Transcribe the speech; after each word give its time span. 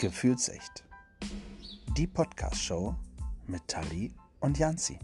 Gefühlsecht. 0.00 0.84
Die 1.96 2.06
Podcast-Show 2.06 2.94
mit 3.48 3.66
Tali 3.66 4.14
und 4.38 4.56
Janzi. 4.56 4.96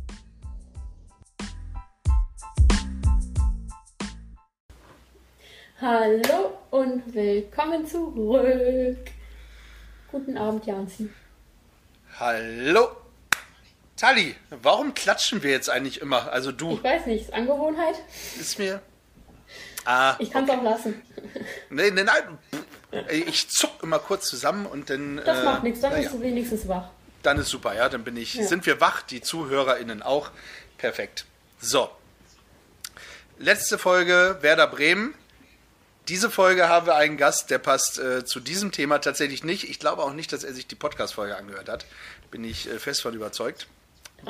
Hallo 5.80 6.58
und 6.70 7.12
willkommen 7.12 7.84
zurück. 7.84 9.10
Guten 10.12 10.38
Abend, 10.38 10.64
Janzi. 10.64 11.10
Hallo. 12.20 12.90
Tali, 13.96 14.36
warum 14.62 14.94
klatschen 14.94 15.42
wir 15.42 15.50
jetzt 15.50 15.70
eigentlich 15.70 16.00
immer? 16.02 16.30
Also 16.30 16.52
du. 16.52 16.74
Ich 16.74 16.84
weiß 16.84 17.06
nicht, 17.06 17.22
ist 17.22 17.34
Angewohnheit? 17.34 17.96
Ist 18.38 18.60
mir. 18.60 18.80
Ah, 19.84 20.14
ich 20.20 20.30
kann 20.30 20.44
es 20.44 20.50
okay. 20.50 20.58
auch 20.60 20.62
lassen. 20.62 21.02
Nee, 21.68 21.90
nee, 21.90 22.04
nein. 22.04 22.38
Ich 23.10 23.48
zuck 23.48 23.82
immer 23.82 23.98
kurz 23.98 24.28
zusammen 24.28 24.66
und 24.66 24.90
dann. 24.90 25.20
Das 25.24 25.40
äh, 25.40 25.44
macht 25.44 25.62
nichts, 25.62 25.80
dann 25.80 25.94
bist 25.94 26.04
ja. 26.04 26.10
du 26.10 26.20
wenigstens 26.20 26.68
wach. 26.68 26.90
Dann 27.22 27.38
ist 27.38 27.48
super, 27.48 27.74
ja. 27.74 27.88
Dann 27.88 28.04
bin 28.04 28.16
ich, 28.16 28.34
ja. 28.34 28.46
sind 28.46 28.66
wir 28.66 28.80
wach, 28.80 29.02
die 29.02 29.20
ZuhörerInnen 29.20 30.02
auch. 30.02 30.30
Perfekt. 30.78 31.24
So. 31.60 31.90
Letzte 33.38 33.78
Folge 33.78 34.38
Werder 34.42 34.66
Bremen. 34.66 35.14
Diese 36.08 36.30
Folge 36.30 36.68
haben 36.68 36.86
wir 36.86 36.96
einen 36.96 37.16
Gast, 37.16 37.50
der 37.50 37.58
passt 37.58 37.98
äh, 37.98 38.24
zu 38.26 38.38
diesem 38.38 38.72
Thema 38.72 38.98
tatsächlich 38.98 39.42
nicht. 39.42 39.70
Ich 39.70 39.78
glaube 39.78 40.02
auch 40.02 40.12
nicht, 40.12 40.32
dass 40.32 40.44
er 40.44 40.52
sich 40.52 40.66
die 40.66 40.74
Podcast-Folge 40.74 41.34
angehört 41.34 41.70
hat. 41.70 41.86
Bin 42.30 42.44
ich 42.44 42.68
äh, 42.68 42.78
fest 42.78 43.00
von 43.00 43.14
überzeugt. 43.14 43.66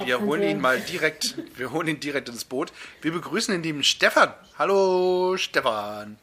Wir 0.05 0.21
holen 0.21 0.43
ihn 0.43 0.61
mal 0.61 0.81
direkt, 0.81 1.37
wir 1.57 1.71
holen 1.73 1.89
ihn 1.89 2.01
direkt 2.01 2.29
ins 2.29 2.45
Boot. 2.45 2.73
Wir 3.03 3.13
begrüßen 3.13 3.53
den 3.53 3.63
lieben 3.63 3.85
Stefan. 3.85 4.33
Hallo 4.59 5.37
Stefan. 5.37 6.19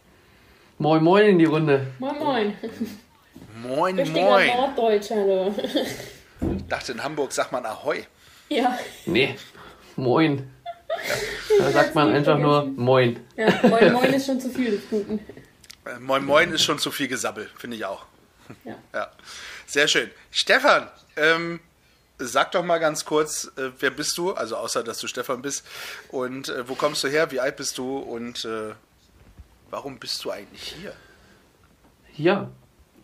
Moin 0.81 1.03
moin 1.03 1.25
in 1.27 1.37
die 1.37 1.45
Runde. 1.45 1.85
Moin 1.99 2.17
moin. 2.17 2.57
Moin 3.61 3.99
Richtiger 3.99 4.19
moin. 4.19 4.47
Norddeutscher, 4.47 5.15
hallo. 5.15 5.53
Ich 6.57 6.67
dachte 6.67 6.93
in 6.93 7.03
Hamburg 7.03 7.31
sagt 7.33 7.51
man 7.51 7.63
Ahoi. 7.67 8.03
Ja. 8.49 8.79
Nee, 9.05 9.35
moin. 9.95 10.51
Da 11.59 11.69
sagt 11.69 11.93
man 11.93 12.11
einfach 12.11 12.39
nur 12.39 12.65
Moin. 12.65 13.19
Ja, 13.37 13.59
moin 13.61 13.93
moin 13.93 14.11
ist 14.11 14.25
schon 14.25 14.41
zu 14.41 14.49
viel 14.49 14.71
des 14.71 14.89
Guten. 14.89 15.19
Äh, 15.85 15.99
Moin 15.99 16.25
Moin 16.25 16.51
ist 16.51 16.63
schon 16.63 16.79
zu 16.79 16.89
viel 16.89 17.07
Gesabbel, 17.07 17.47
finde 17.59 17.77
ich 17.77 17.85
auch. 17.85 18.03
Ja. 18.65 18.75
Ja, 18.95 19.11
sehr 19.67 19.87
schön. 19.87 20.09
Stefan, 20.31 20.87
ähm, 21.15 21.59
sag 22.17 22.53
doch 22.53 22.63
mal 22.63 22.79
ganz 22.79 23.05
kurz, 23.05 23.51
äh, 23.55 23.69
wer 23.79 23.91
bist 23.91 24.17
du? 24.17 24.33
Also 24.33 24.57
außer, 24.57 24.83
dass 24.83 24.97
du 24.97 25.05
Stefan 25.05 25.43
bist. 25.43 25.63
Und 26.09 26.49
äh, 26.49 26.67
wo 26.67 26.73
kommst 26.73 27.03
du 27.03 27.07
her? 27.07 27.29
Wie 27.29 27.39
alt 27.39 27.57
bist 27.57 27.77
du? 27.77 27.99
Und 27.99 28.45
äh, 28.45 28.73
warum 29.71 29.97
bist 29.97 30.23
du 30.23 30.31
eigentlich 30.31 30.75
hier? 30.79 30.93
Ja, 32.15 32.49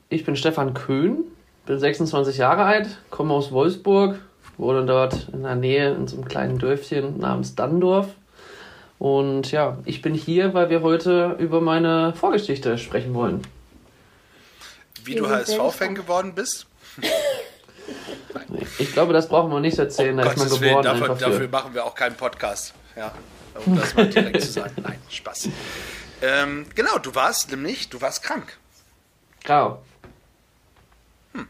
ich 0.09 0.25
bin 0.25 0.35
Stefan 0.35 0.73
Köhn, 0.73 1.23
bin 1.65 1.79
26 1.79 2.37
Jahre 2.37 2.65
alt, 2.65 2.99
komme 3.09 3.33
aus 3.33 3.51
Wolfsburg, 3.51 4.19
wohne 4.57 4.85
dort 4.85 5.29
in 5.33 5.43
der 5.43 5.55
Nähe 5.55 5.93
in 5.93 6.07
so 6.07 6.17
einem 6.17 6.27
kleinen 6.27 6.59
Dörfchen 6.59 7.17
namens 7.19 7.55
Danndorf. 7.55 8.09
Und 8.99 9.51
ja, 9.51 9.77
ich 9.85 10.01
bin 10.01 10.13
hier, 10.13 10.53
weil 10.53 10.69
wir 10.69 10.81
heute 10.81 11.35
über 11.39 11.61
meine 11.61 12.13
Vorgeschichte 12.13 12.77
sprechen 12.77 13.13
wollen. 13.13 13.41
Wie 15.03 15.15
du 15.15 15.27
HSV-Fan 15.27 15.95
geworden 15.95 16.35
bist? 16.35 16.67
Ich 18.79 18.91
glaube, 18.91 19.13
das 19.13 19.29
brauchen 19.29 19.49
wir 19.51 19.61
nicht 19.61 19.77
erzählen, 19.77 20.17
da 20.17 20.23
ist 20.23 20.37
man 20.37 20.49
geboren. 20.49 20.83
Willen, 20.83 20.99
dafür, 20.99 21.15
dafür 21.15 21.47
machen 21.47 21.73
wir 21.73 21.85
auch 21.85 21.95
keinen 21.95 22.15
Podcast. 22.15 22.73
Ja, 22.97 23.13
um 23.65 23.77
das 23.77 23.95
mal 23.95 24.09
direkt 24.09 24.41
zu 24.41 24.51
sagen. 24.51 24.73
Nein, 24.83 24.99
Spaß. 25.09 25.49
Ähm, 26.21 26.65
genau, 26.75 26.97
du 26.97 27.13
warst 27.15 27.51
nämlich, 27.51 27.89
du 27.89 28.01
warst 28.01 28.23
krank. 28.23 28.57
Grau. 29.43 29.83
Hm. 31.33 31.47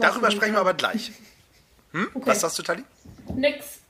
Darüber 0.00 0.30
sprechen 0.30 0.52
wir 0.52 0.60
aber 0.60 0.74
gleich. 0.74 1.12
Hm? 1.92 2.08
Okay. 2.14 2.26
Was 2.26 2.40
sagst 2.40 2.58
du, 2.58 2.62
Tali? 2.62 2.84
Nix. 3.34 3.80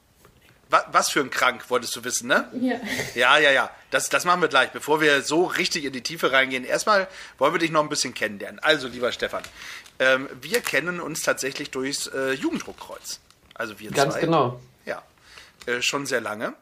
Was, 0.70 0.84
was 0.92 1.10
für 1.10 1.20
ein 1.20 1.30
Krank, 1.30 1.68
wolltest 1.68 1.94
du 1.94 2.04
wissen, 2.04 2.26
ne? 2.26 2.48
Ja. 2.54 2.80
Ja, 3.14 3.38
ja, 3.38 3.50
ja. 3.50 3.70
Das, 3.90 4.08
das 4.08 4.24
machen 4.24 4.40
wir 4.40 4.48
gleich. 4.48 4.70
Bevor 4.70 5.00
wir 5.00 5.22
so 5.22 5.44
richtig 5.44 5.84
in 5.84 5.92
die 5.92 6.02
Tiefe 6.02 6.32
reingehen, 6.32 6.64
erstmal 6.64 7.06
wollen 7.38 7.54
wir 7.54 7.58
dich 7.58 7.70
noch 7.70 7.82
ein 7.82 7.88
bisschen 7.88 8.14
kennenlernen. 8.14 8.58
Also, 8.60 8.88
lieber 8.88 9.12
Stefan, 9.12 9.42
ähm, 9.98 10.28
wir 10.40 10.60
kennen 10.60 11.00
uns 11.00 11.22
tatsächlich 11.22 11.70
durchs 11.70 12.06
äh, 12.08 12.32
Jugenddruckkreuz. 12.32 13.20
Also 13.54 13.78
wir 13.78 13.90
Ganz 13.90 14.14
zwei. 14.14 14.22
genau. 14.22 14.60
Ja. 14.84 15.02
Äh, 15.66 15.80
schon 15.80 16.06
sehr 16.06 16.20
lange. 16.20 16.54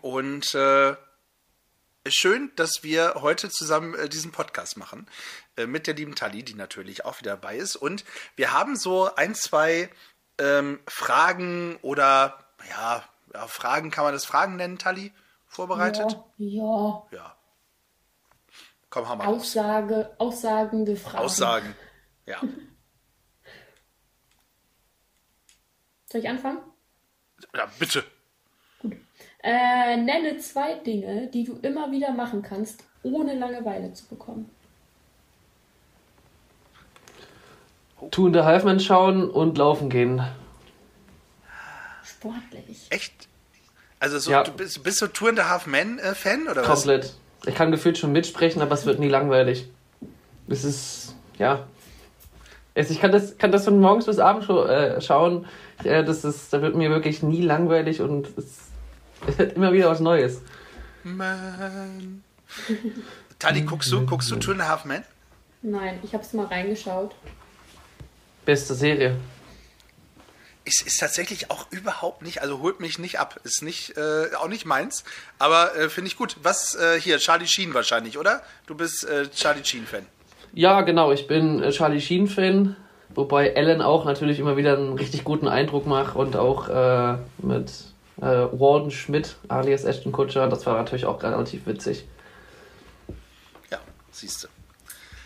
Und 0.00 0.54
äh, 0.54 0.94
schön, 2.10 2.52
dass 2.56 2.82
wir 2.82 3.14
heute 3.16 3.50
zusammen 3.50 3.94
äh, 3.94 4.08
diesen 4.08 4.32
Podcast 4.32 4.76
machen. 4.76 5.06
Äh, 5.56 5.66
mit 5.66 5.86
der 5.86 5.94
lieben 5.94 6.14
Tali, 6.14 6.42
die 6.42 6.54
natürlich 6.54 7.04
auch 7.04 7.20
wieder 7.20 7.32
dabei 7.32 7.56
ist. 7.56 7.76
Und 7.76 8.04
wir 8.36 8.52
haben 8.52 8.76
so 8.76 9.14
ein, 9.14 9.34
zwei 9.34 9.90
ähm, 10.38 10.80
Fragen 10.86 11.76
oder 11.82 12.38
ja, 12.68 13.04
ja, 13.34 13.46
Fragen, 13.46 13.90
kann 13.90 14.04
man 14.04 14.12
das 14.12 14.24
Fragen 14.24 14.56
nennen, 14.56 14.78
Tali? 14.78 15.12
Vorbereitet? 15.46 16.18
Ja. 16.36 17.06
Ja. 17.10 17.36
Komm, 18.88 19.08
haben 19.08 19.20
wir 19.20 19.28
Aussage, 19.28 20.14
aussagende 20.18 20.96
Fragen. 20.96 21.18
Aussagen. 21.18 21.76
Ja. 22.26 22.40
Soll 26.06 26.20
ich 26.20 26.28
anfangen? 26.28 26.58
Ja, 27.54 27.66
bitte. 27.78 28.04
Äh, 29.42 29.96
nenne 29.96 30.36
zwei 30.38 30.74
Dinge, 30.74 31.28
die 31.28 31.44
du 31.44 31.58
immer 31.62 31.90
wieder 31.90 32.12
machen 32.12 32.42
kannst, 32.42 32.84
ohne 33.02 33.34
Langeweile 33.38 33.92
zu 33.94 34.06
bekommen. 34.06 34.50
Two 38.10 38.26
in 38.26 38.34
the 38.34 38.40
Halfman 38.40 38.80
schauen 38.80 39.30
und 39.30 39.58
laufen 39.58 39.90
gehen. 39.90 40.22
Sportlich. 42.04 42.86
Echt? 42.90 43.12
Also 43.98 44.18
so, 44.18 44.30
Ja. 44.30 44.42
du 44.42 44.52
bist, 44.52 44.82
bist 44.82 45.00
du 45.02 45.06
Tour 45.06 45.30
and 45.30 45.40
a 45.40 45.48
Half 45.48 45.66
Men 45.66 45.98
äh, 45.98 46.14
Fan 46.14 46.48
oder 46.48 46.62
was? 46.62 46.68
Komplett. 46.82 47.14
Ich 47.46 47.54
kann 47.54 47.70
gefühlt 47.70 47.98
schon 47.98 48.12
mitsprechen, 48.12 48.60
aber 48.62 48.74
es 48.74 48.84
wird 48.86 48.98
nie 48.98 49.08
langweilig. 49.08 49.68
Es 50.48 50.64
ist, 50.64 51.14
ja. 51.38 51.64
Also 52.74 52.92
ich 52.92 53.00
kann 53.00 53.12
das, 53.12 53.36
kann 53.38 53.52
das 53.52 53.64
von 53.64 53.78
morgens 53.80 54.06
bis 54.06 54.18
abends 54.18 54.46
scho- 54.48 54.66
äh, 54.66 55.00
schauen. 55.00 55.46
Äh, 55.84 56.04
das 56.04 56.24
ist, 56.24 56.52
da 56.52 56.62
wird 56.62 56.74
mir 56.76 56.90
wirklich 56.90 57.22
nie 57.22 57.42
langweilig 57.42 58.00
und 58.00 58.28
es, 58.38 58.69
es 59.26 59.38
wird 59.38 59.54
immer 59.54 59.72
wieder 59.72 59.90
was 59.90 60.00
Neues. 60.00 60.40
Man. 61.04 62.22
Tali, 63.38 63.62
guckst 63.62 63.90
du, 63.90 64.04
guckst 64.04 64.30
du 64.30 64.36
Two 64.36 64.52
and 64.52 64.60
a 64.60 64.68
Half 64.68 64.84
Men? 64.84 65.04
Nein, 65.62 65.98
ich 66.02 66.12
habe 66.12 66.22
es 66.22 66.32
mal 66.32 66.46
reingeschaut. 66.46 67.14
Beste 68.44 68.74
Serie. 68.74 69.16
Ist, 70.64 70.86
ist 70.86 70.98
tatsächlich 70.98 71.50
auch 71.50 71.66
überhaupt 71.70 72.22
nicht, 72.22 72.42
also 72.42 72.60
holt 72.60 72.80
mich 72.80 72.98
nicht 72.98 73.18
ab. 73.18 73.40
Ist 73.44 73.62
nicht, 73.62 73.96
äh, 73.96 74.34
auch 74.36 74.48
nicht 74.48 74.66
meins, 74.66 75.04
aber 75.38 75.74
äh, 75.76 75.88
finde 75.88 76.08
ich 76.08 76.16
gut. 76.16 76.36
Was 76.42 76.74
äh, 76.74 77.00
hier, 77.00 77.18
Charlie 77.18 77.46
Sheen 77.46 77.72
wahrscheinlich, 77.74 78.18
oder? 78.18 78.42
Du 78.66 78.74
bist 78.74 79.08
äh, 79.08 79.28
Charlie 79.30 79.64
Sheen-Fan. 79.64 80.06
Ja, 80.52 80.82
genau. 80.82 81.12
Ich 81.12 81.26
bin 81.26 81.62
äh, 81.62 81.70
Charlie 81.70 82.00
Sheen-Fan. 82.00 82.76
Wobei 83.14 83.48
Ellen 83.48 83.82
auch 83.82 84.04
natürlich 84.04 84.38
immer 84.38 84.56
wieder 84.56 84.76
einen 84.76 84.92
richtig 84.92 85.24
guten 85.24 85.48
Eindruck 85.48 85.86
macht 85.86 86.14
und 86.14 86.36
auch 86.36 86.68
äh, 86.68 87.18
mit 87.38 87.72
äh, 88.20 88.24
Warden 88.24 88.90
Schmidt, 88.90 89.36
alias 89.48 89.84
Ashton 89.84 90.12
Kutcher, 90.12 90.48
das 90.48 90.66
war 90.66 90.76
natürlich 90.76 91.06
auch 91.06 91.22
relativ 91.22 91.66
witzig. 91.66 92.06
Ja, 93.70 93.78
siehst 94.12 94.44
du. 94.44 94.48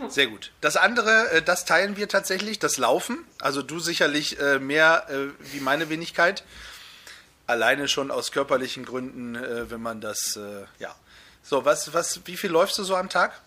Sehr 0.09 0.27
gut. 0.27 0.53
Das 0.61 0.77
andere, 0.77 1.31
äh, 1.31 1.43
das 1.43 1.65
teilen 1.65 1.97
wir 1.97 2.09
tatsächlich, 2.09 2.59
das 2.59 2.79
Laufen. 2.79 3.19
Also 3.41 3.63
du 3.63 3.79
sicherlich 3.79 4.41
äh, 4.41 4.59
mehr 4.59 5.07
äh, 5.09 5.29
wie 5.53 5.61
meine 5.61 5.89
Wenigkeit. 5.89 6.45
Alleine 7.47 7.89
schon 7.89 8.11
aus 8.11 8.33
körperlichen 8.33 8.87
Gründen, 8.87 9.37
wenn 9.69 9.83
man 9.83 10.01
das, 10.01 10.39
ja. 10.79 10.95
So, 11.43 11.67
was, 11.67 11.93
was, 11.93 12.23
wie 12.25 12.39
viel 12.39 12.49
läufst 12.49 12.79
du 12.79 12.85
so 12.85 12.97
am 12.97 13.11
Tag? 13.11 13.39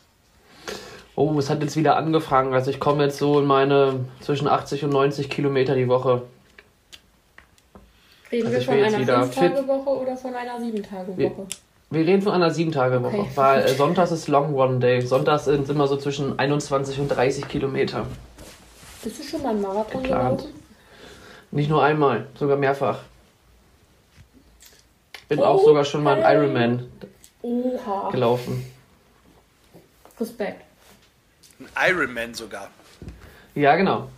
Oh, 1.15 1.35
es 1.39 1.49
hat 1.49 1.63
jetzt 1.63 1.75
wieder 1.75 1.95
angefangen. 1.95 2.53
Also 2.53 2.69
ich 2.69 2.79
komme 2.79 3.05
jetzt 3.05 3.17
so 3.17 3.39
in 3.39 3.47
meine 3.47 4.05
zwischen 4.21 4.47
80 4.47 4.83
und 4.83 4.91
90 4.91 5.31
Kilometer 5.31 5.73
die 5.73 5.87
Woche. 5.87 6.21
Reden 8.31 8.47
Also 8.47 8.57
wir 8.59 8.65
von 8.65 8.83
einer 8.83 8.99
wieder 8.99 9.21
5-Tage-Woche 9.23 9.89
oder 10.01 10.17
von 10.17 10.33
einer 10.35 10.57
7-Tage-Woche? 10.59 11.47
Wir 11.89 12.01
reden 12.05 12.21
von 12.21 12.33
einer 12.33 12.51
7-Tage-Woche, 12.51 13.17
Okay. 13.19 13.29
weil 13.35 13.63
äh, 13.63 13.73
Sonntags 13.73 14.11
ist 14.11 14.27
Long 14.27 14.53
Run 14.53 14.81
Day. 14.81 15.01
Sonntags 15.01 15.45
sind 15.45 15.69
immer 15.69 15.87
so 15.87 15.95
zwischen 15.97 16.37
21 16.37 16.99
und 16.99 17.07
30 17.07 17.47
Kilometer. 17.47 18.05
Bist 19.03 19.19
du 19.19 19.23
schon 19.23 19.41
mal 19.43 19.49
einen 19.51 19.61
Marathon 19.61 20.03
Geplant. 20.03 20.39
gelaufen? 20.41 20.59
Nicht 21.51 21.69
nur 21.69 21.81
einmal, 21.83 22.27
sogar 22.37 22.57
mehrfach. 22.57 22.99
Bin 25.29 25.39
Oh, 25.39 25.43
auch 25.43 25.63
sogar 25.63 25.85
schon 25.85 26.03
mal 26.03 26.21
einen 26.21 26.37
Ironman 26.41 26.91
Oha. 27.41 28.09
gelaufen. 28.11 28.65
Respekt. 30.19 30.61
Ein 31.75 31.89
Ironman 31.91 32.33
sogar. 32.33 32.69
Ja, 33.55 33.75
genau. 33.77 34.09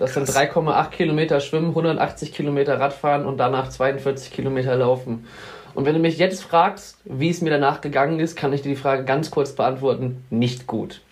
Das 0.00 0.14
sind 0.14 0.24
Krass. 0.24 0.36
3,8 0.36 0.88
Kilometer 0.92 1.40
Schwimmen, 1.40 1.68
180 1.68 2.32
Kilometer 2.32 2.80
Radfahren 2.80 3.26
und 3.26 3.36
danach 3.36 3.68
42 3.68 4.32
Kilometer 4.32 4.74
Laufen. 4.74 5.28
Und 5.74 5.84
wenn 5.84 5.92
du 5.92 6.00
mich 6.00 6.16
jetzt 6.16 6.42
fragst, 6.42 6.96
wie 7.04 7.28
es 7.28 7.42
mir 7.42 7.50
danach 7.50 7.82
gegangen 7.82 8.18
ist, 8.18 8.34
kann 8.34 8.50
ich 8.54 8.62
dir 8.62 8.70
die 8.70 8.76
Frage 8.80 9.04
ganz 9.04 9.30
kurz 9.30 9.52
beantworten. 9.52 10.24
Nicht 10.30 10.66
gut. 10.66 11.02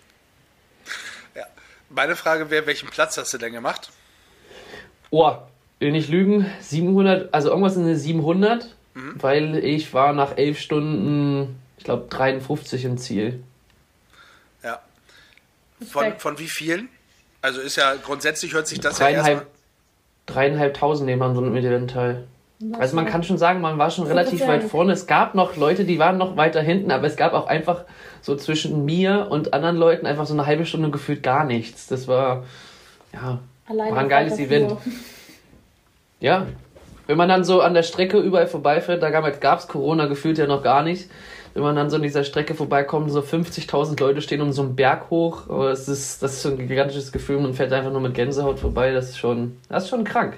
Meine 1.89 2.15
Frage 2.15 2.49
wäre, 2.49 2.65
welchen 2.65 2.89
Platz 2.89 3.15
hast 3.17 3.31
du 3.31 3.37
denn 3.37 3.53
gemacht? 3.53 3.91
Oh, 5.11 5.37
will 5.77 5.91
nicht 5.91 6.09
lügen, 6.09 6.47
700, 6.61 7.31
also 7.31 7.49
irgendwas 7.49 7.75
in 7.75 7.85
den 7.85 7.95
700, 7.95 8.75
mhm. 8.95 9.13
weil 9.21 9.57
ich 9.63 9.93
war 9.93 10.13
nach 10.13 10.35
elf 10.35 10.59
Stunden, 10.59 11.59
ich 11.77 11.83
glaube, 11.83 12.07
53 12.09 12.85
im 12.85 12.97
Ziel. 12.97 13.43
Ja. 14.63 14.81
Von, 15.91 16.17
von 16.17 16.39
wie 16.39 16.47
vielen? 16.47 16.89
Also 17.41 17.61
ist 17.61 17.75
ja 17.77 17.95
grundsätzlich 17.95 18.53
hört 18.53 18.67
sich 18.67 18.79
das 18.79 18.99
ja 18.99 19.09
erstmal. 19.09 19.45
Dreieinhalbtausend 20.25 21.07
nehmen 21.07 21.21
an 21.23 21.35
so 21.35 21.41
einem 21.41 21.55
Event 21.55 21.91
teil. 21.91 22.27
Also 22.73 22.95
man 22.95 23.05
kann 23.05 23.23
schon 23.23 23.37
sagen, 23.37 23.61
man 23.61 23.77
war 23.77 23.89
schon 23.89 24.05
relativ 24.05 24.45
weit 24.45 24.63
vorne. 24.63 24.91
Es 24.91 25.07
gab 25.07 25.33
noch 25.33 25.55
Leute, 25.55 25.85
die 25.85 25.97
waren 25.97 26.17
noch 26.17 26.35
weiter 26.35 26.61
hinten, 26.61 26.91
aber 26.91 27.07
es 27.07 27.15
gab 27.15 27.33
auch 27.33 27.47
einfach 27.47 27.85
so 28.21 28.35
zwischen 28.35 28.83
mir 28.83 29.27
und 29.29 29.53
anderen 29.53 29.77
Leuten 29.77 30.05
einfach 30.05 30.25
so 30.25 30.33
eine 30.33 30.45
halbe 30.45 30.65
Stunde 30.65 30.91
gefühlt 30.91 31.23
gar 31.23 31.45
nichts. 31.45 31.87
Das 31.87 32.07
war, 32.09 32.43
ja, 33.13 33.39
Alleine 33.65 33.91
war 33.91 33.99
ein 33.99 34.09
geiles 34.09 34.37
Event. 34.39 34.75
Ja, 36.21 36.47
wenn 37.07 37.15
man 37.15 37.29
dann 37.29 37.45
so 37.45 37.61
an 37.61 37.73
der 37.73 37.83
Strecke 37.83 38.19
überall 38.19 38.47
vorbeifährt, 38.47 39.01
da 39.01 39.09
gab 39.09 39.59
es 39.59 39.67
Corona 39.69 40.07
gefühlt 40.07 40.37
ja 40.37 40.47
noch 40.47 40.61
gar 40.61 40.83
nicht. 40.83 41.09
Wenn 41.53 41.63
man 41.63 41.75
dann 41.75 41.89
so 41.89 41.95
an 41.95 42.03
dieser 42.03 42.23
Strecke 42.23 42.55
vorbeikommt, 42.55 43.11
so 43.11 43.19
50.000 43.19 43.99
Leute 43.99 44.21
stehen 44.21 44.41
um 44.41 44.51
so 44.51 44.61
einen 44.61 44.75
Berg 44.75 45.09
hoch. 45.09 45.49
Aber 45.49 45.71
es 45.71 45.87
ist, 45.87 46.21
das 46.21 46.33
ist 46.33 46.41
so 46.43 46.49
ein 46.49 46.67
gigantisches 46.67 47.11
Gefühl. 47.11 47.39
Man 47.39 47.53
fährt 47.53 47.73
einfach 47.73 47.91
nur 47.91 48.01
mit 48.01 48.13
Gänsehaut 48.13 48.59
vorbei. 48.59 48.91
Das 48.91 49.09
ist 49.09 49.17
schon, 49.17 49.57
das 49.69 49.83
ist 49.83 49.89
schon 49.89 50.03
krank. 50.03 50.37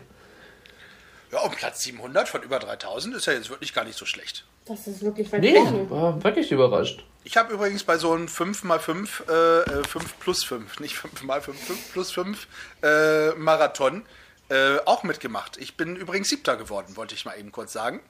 Ja, 1.32 1.40
und 1.40 1.56
Platz 1.56 1.84
700 1.84 2.28
von 2.28 2.44
über 2.44 2.60
3000 2.60 3.16
ist 3.16 3.26
ja 3.26 3.34
jetzt 3.34 3.50
wirklich 3.50 3.74
gar 3.74 3.86
nicht 3.86 3.98
so 3.98 4.06
schlecht. 4.06 4.46
Das 4.66 4.86
ist 4.86 5.02
wirklich 5.02 5.32
weit 5.32 5.42
Nee, 5.42 5.56
war 5.90 6.22
wirklich 6.24 6.52
überrascht. 6.52 7.04
Ich 7.24 7.38
habe 7.38 7.54
übrigens 7.54 7.84
bei 7.84 7.98
so 7.98 8.12
einem 8.12 8.26
5x5, 8.26 9.82
äh, 9.82 9.84
5 9.88 9.96
äh, 9.96 10.08
plus 10.20 10.44
5, 10.44 10.80
nicht 10.80 10.96
5x5, 10.96 11.42
5 11.42 11.94
plus 11.94 12.12
5 12.12 12.48
äh, 12.84 13.30
Marathon 13.36 14.04
äh, 14.50 14.78
auch 14.86 15.04
mitgemacht. 15.04 15.58
Ich 15.58 15.78
bin 15.78 15.96
übrigens 15.96 16.30
Siebter 16.30 16.58
geworden, 16.58 16.96
wollte 16.98 17.16
ich 17.16 17.26
mal 17.26 17.40
eben 17.40 17.52
kurz 17.52 17.74
sagen. 17.74 18.02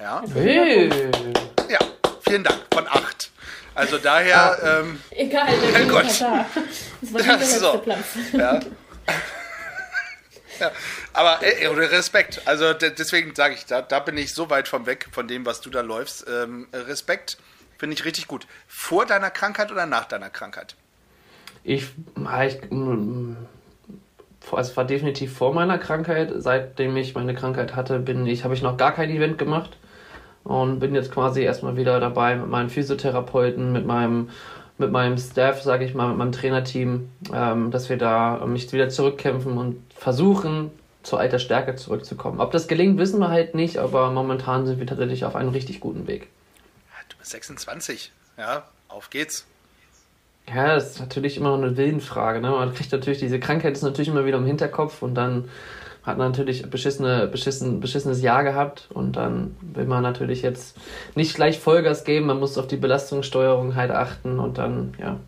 Ja. 0.00 0.24
Hey. 0.34 0.90
Ja, 1.70 1.78
vielen 2.34 2.44
Dank. 2.44 2.60
Von 2.72 2.88
8. 2.88 3.30
Also 3.76 3.98
daher. 3.98 4.58
Ah. 4.62 4.80
Ähm, 4.80 5.00
Egal, 5.10 5.48
der 5.72 5.86
Gott. 5.86 6.04
Das 6.04 6.20
war 6.20 7.22
der 7.22 7.36
letzte 7.36 7.58
so. 7.60 7.78
Platz. 7.78 8.04
Ja. 8.32 8.60
Ja, 10.60 10.70
aber 11.12 11.42
äh, 11.42 11.66
Respekt. 11.66 12.42
Also 12.44 12.72
deswegen 12.74 13.34
sage 13.34 13.54
ich, 13.54 13.66
da, 13.66 13.82
da 13.82 13.98
bin 13.98 14.16
ich 14.16 14.34
so 14.34 14.50
weit 14.50 14.68
vom 14.68 14.86
weg 14.86 15.08
von 15.10 15.26
dem, 15.26 15.44
was 15.44 15.60
du 15.60 15.68
da 15.68 15.80
läufst. 15.80 16.26
Ähm, 16.28 16.68
Respekt 16.72 17.38
finde 17.76 17.94
ich 17.94 18.04
richtig 18.04 18.28
gut. 18.28 18.46
Vor 18.68 19.04
deiner 19.04 19.30
Krankheit 19.30 19.72
oder 19.72 19.86
nach 19.86 20.04
deiner 20.04 20.30
Krankheit? 20.30 20.76
Ich, 21.64 21.88
ich 22.46 22.70
mm, 22.70 23.36
also 24.52 24.70
es 24.70 24.76
war 24.76 24.84
definitiv 24.84 25.36
vor 25.36 25.52
meiner 25.54 25.78
Krankheit. 25.78 26.32
Seitdem 26.36 26.96
ich 26.96 27.14
meine 27.14 27.34
Krankheit 27.34 27.74
hatte, 27.74 27.98
bin 27.98 28.24
ich, 28.24 28.44
habe 28.44 28.54
ich 28.54 28.62
noch 28.62 28.76
gar 28.76 28.94
kein 28.94 29.10
Event 29.10 29.38
gemacht 29.38 29.76
und 30.44 30.78
bin 30.78 30.94
jetzt 30.94 31.10
quasi 31.10 31.42
erstmal 31.42 31.76
wieder 31.76 31.98
dabei 32.00 32.36
mit 32.36 32.48
meinen 32.48 32.70
Physiotherapeuten, 32.70 33.72
mit 33.72 33.86
meinem 33.86 34.30
mit 34.76 34.90
meinem 34.90 35.16
Staff, 35.18 35.62
sage 35.62 35.84
ich 35.84 35.94
mal, 35.94 36.08
mit 36.08 36.16
meinem 36.18 36.32
Trainerteam, 36.32 37.08
ähm, 37.32 37.70
dass 37.70 37.88
wir 37.88 37.96
da 37.96 38.44
mich 38.44 38.72
wieder 38.72 38.88
zurückkämpfen 38.88 39.56
und 39.56 39.80
versuchen, 39.94 40.72
zur 41.04 41.20
alter 41.20 41.38
Stärke 41.38 41.76
zurückzukommen. 41.76 42.40
Ob 42.40 42.50
das 42.50 42.66
gelingt, 42.66 42.98
wissen 42.98 43.20
wir 43.20 43.28
halt 43.28 43.54
nicht, 43.54 43.78
aber 43.78 44.10
momentan 44.10 44.66
sind 44.66 44.80
wir 44.80 44.86
tatsächlich 44.86 45.24
auf 45.24 45.36
einem 45.36 45.50
richtig 45.50 45.80
guten 45.80 46.06
Weg. 46.06 46.28
Du 47.08 47.16
bist 47.18 47.30
26, 47.30 48.10
ja, 48.38 48.64
auf 48.88 49.10
geht's. 49.10 49.46
Ja, 50.48 50.74
das 50.74 50.92
ist 50.92 51.00
natürlich 51.00 51.36
immer 51.36 51.56
noch 51.56 51.62
eine 51.62 51.76
Willenfrage. 51.76 52.40
Ne? 52.40 52.50
Man 52.50 52.74
kriegt 52.74 52.92
natürlich, 52.92 53.18
diese 53.18 53.40
Krankheit 53.40 53.74
ist 53.74 53.82
natürlich 53.82 54.08
immer 54.08 54.24
wieder 54.24 54.38
im 54.38 54.46
Hinterkopf 54.46 55.02
und 55.02 55.14
dann 55.14 55.48
hat 56.04 56.18
natürlich 56.18 56.68
beschissene, 56.68 57.26
beschissen, 57.26 57.80
beschissenes 57.80 58.20
Jahr 58.20 58.44
gehabt 58.44 58.88
und 58.90 59.12
dann 59.12 59.56
will 59.60 59.86
man 59.86 60.02
natürlich 60.02 60.42
jetzt 60.42 60.76
nicht 61.14 61.34
gleich 61.34 61.58
Vollgas 61.58 62.04
geben, 62.04 62.26
man 62.26 62.38
muss 62.38 62.58
auf 62.58 62.66
die 62.66 62.76
Belastungssteuerung 62.76 63.74
halt 63.74 63.90
achten 63.90 64.38
und 64.38 64.58
dann, 64.58 64.94
ja. 64.98 65.18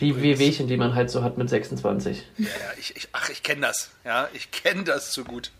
Die 0.00 0.20
Wehwehchen, 0.20 0.68
die 0.68 0.76
man 0.76 0.94
halt 0.94 1.08
so 1.08 1.22
hat 1.22 1.38
mit 1.38 1.48
26. 1.48 2.22
Ja, 2.36 2.44
ja, 2.44 2.52
ich, 2.78 2.94
ich, 2.94 3.08
ach, 3.12 3.30
ich 3.30 3.42
kenne 3.42 3.62
das. 3.62 3.90
Ja, 4.04 4.28
ich 4.34 4.50
kenne 4.50 4.84
das 4.84 5.12
zu 5.12 5.24
gut. 5.24 5.50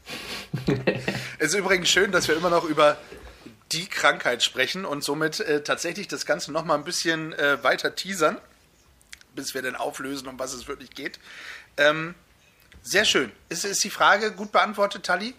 es 1.39 1.55
ist 1.55 1.59
übrigens 1.59 1.89
schön, 1.89 2.13
dass 2.13 2.29
wir 2.29 2.37
immer 2.37 2.51
noch 2.51 2.65
über 2.65 2.99
die 3.73 3.87
Krankheit 3.87 4.43
sprechen 4.43 4.85
und 4.85 5.03
somit 5.03 5.41
äh, 5.41 5.63
tatsächlich 5.63 6.09
das 6.09 6.27
Ganze 6.27 6.53
nochmal 6.53 6.77
ein 6.77 6.85
bisschen 6.85 7.33
äh, 7.33 7.65
weiter 7.65 7.95
teasern, 7.95 8.37
bis 9.35 9.55
wir 9.55 9.63
dann 9.63 9.77
auflösen, 9.77 10.29
um 10.29 10.39
was 10.39 10.53
es 10.53 10.69
wirklich 10.69 10.91
geht. 10.91 11.19
Ähm, 11.79 12.15
sehr 12.83 13.05
schön. 13.05 13.33
Ist, 13.49 13.65
ist 13.65 13.83
die 13.85 13.91
Frage 13.91 14.33
gut 14.33 14.53
beantwortet, 14.53 15.05
Tali? 15.05 15.35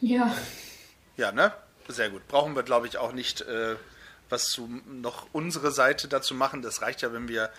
Ja. 0.00 0.36
Ja, 1.16 1.32
ne? 1.32 1.52
Sehr 1.88 2.10
gut. 2.10 2.26
Brauchen 2.28 2.54
wir, 2.56 2.62
glaube 2.62 2.86
ich, 2.86 2.98
auch 2.98 3.12
nicht 3.12 3.42
äh, 3.42 3.76
was 4.28 4.50
zu 4.50 4.68
noch 4.86 5.26
unsere 5.32 5.70
Seite 5.70 6.08
dazu 6.08 6.34
machen. 6.34 6.62
Das 6.62 6.82
reicht 6.82 7.02
ja, 7.02 7.12
wenn 7.12 7.28
wir 7.28 7.50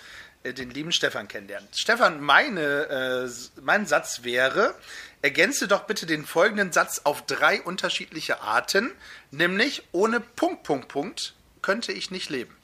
äh, 0.44 0.54
den 0.54 0.70
lieben 0.70 0.92
Stefan 0.92 1.28
kennenlernen. 1.28 1.68
Stefan, 1.74 2.22
meine, 2.22 3.26
äh, 3.26 3.30
mein 3.62 3.86
Satz 3.86 4.24
wäre, 4.24 4.76
ergänze 5.22 5.68
doch 5.68 5.86
bitte 5.86 6.06
den 6.06 6.26
folgenden 6.26 6.72
Satz 6.72 7.02
auf 7.04 7.26
drei 7.26 7.62
unterschiedliche 7.62 8.42
Arten, 8.42 8.92
nämlich 9.32 9.84
ohne 9.92 10.20
Punkt, 10.20 10.64
Punkt, 10.64 10.88
Punkt 10.88 11.34
könnte 11.62 11.92
ich 11.92 12.12
nicht 12.12 12.30
leben. 12.30 12.56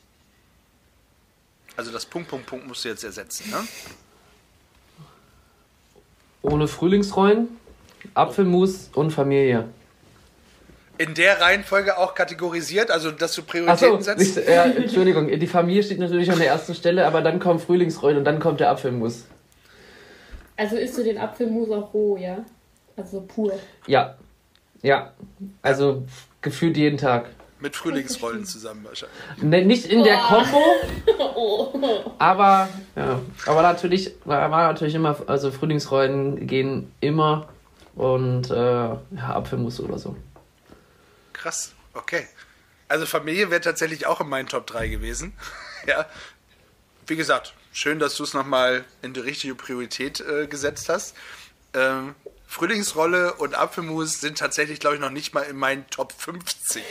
Also 1.76 1.92
das 1.92 2.06
Punkt, 2.06 2.30
Punkt, 2.30 2.46
Punkt 2.46 2.68
musst 2.68 2.86
du 2.86 2.90
jetzt 2.90 3.04
ersetzen, 3.04 3.50
ne? 3.50 3.68
Ohne 6.42 6.68
Frühlingsrollen, 6.68 7.48
Apfelmus 8.14 8.90
und 8.94 9.12
Familie. 9.12 9.66
In 10.98 11.14
der 11.14 11.42
Reihenfolge 11.42 11.98
auch 11.98 12.14
kategorisiert, 12.14 12.92
also 12.92 13.12
dass 13.12 13.34
du 13.34 13.44
Prioritäten 13.44 13.98
so, 13.98 14.02
setzt? 14.02 14.38
Nicht, 14.38 14.48
ja, 14.48 14.64
Entschuldigung, 14.76 15.28
die 15.28 15.48
Familie 15.48 15.84
steht 15.84 16.00
natürlich 16.00 16.32
an 16.32 16.38
der 16.38 16.48
ersten 16.48 16.76
Stelle, 16.76 17.08
aber 17.08 17.22
dann 17.22 17.40
kommt 17.40 17.62
Frühlingsrollen 17.62 18.20
und 18.20 18.24
dann 18.24 18.40
kommt 18.40 18.60
der 18.60 18.70
Apfelmus. 18.70 19.26
Also 20.58 20.76
isst 20.76 20.98
du 20.98 21.04
den 21.04 21.18
Apfelmus 21.18 21.72
auch 21.72 21.94
roh, 21.94 22.18
ja? 22.18 22.46
Also 22.96 23.22
pur? 23.22 23.54
Ja. 23.88 24.16
Ja. 24.84 25.14
Also 25.62 26.04
gefühlt 26.42 26.78
jeden 26.78 26.98
Tag. 26.98 27.30
Mit 27.62 27.76
Frühlingsrollen 27.76 28.44
zusammen 28.46 28.84
wahrscheinlich. 28.84 29.18
Ne, 29.42 29.64
nicht 29.64 29.86
in 29.86 30.04
der 30.04 30.18
Kombo. 30.18 30.64
oh. 31.36 32.12
Aber, 32.18 32.68
ja. 32.96 33.22
Aber 33.46 33.62
natürlich, 33.62 34.14
war 34.26 34.50
natürlich 34.50 34.96
immer, 34.96 35.16
also 35.28 35.52
Frühlingsrollen 35.52 36.48
gehen 36.48 36.92
immer 37.02 37.50
und 37.96 38.50
äh, 38.50 38.56
ja, 38.56 39.00
Apfelmus 39.16 39.80
oder 39.80 40.00
so. 40.00 40.18
Krass, 41.34 41.74
okay. 41.94 42.28
Also 42.88 43.06
Familie 43.06 43.52
wäre 43.52 43.62
tatsächlich 43.62 44.08
auch 44.08 44.22
in 44.22 44.28
meinen 44.30 44.48
Top 44.48 44.68
3 44.68 44.88
gewesen. 44.88 45.34
ja. 45.88 46.06
Wie 47.08 47.16
gesagt, 47.16 47.54
schön, 47.72 48.00
dass 48.00 48.16
du 48.16 48.24
es 48.24 48.34
nochmal 48.34 48.86
in 49.02 49.14
die 49.14 49.20
richtige 49.20 49.56
Priorität 49.56 50.20
äh, 50.22 50.48
gesetzt 50.48 50.90
hast. 50.90 51.16
Ähm, 51.74 52.16
Frühlingsrolle 52.48 53.34
und 53.36 53.56
Apfelmus 53.56 54.20
sind 54.20 54.38
tatsächlich, 54.38 54.80
glaube 54.80 54.96
ich, 54.96 55.02
noch 55.02 55.10
nicht 55.10 55.34
mal 55.34 55.44
in 55.44 55.56
meinen 55.56 55.90
Top 55.90 56.12
50. 56.12 56.84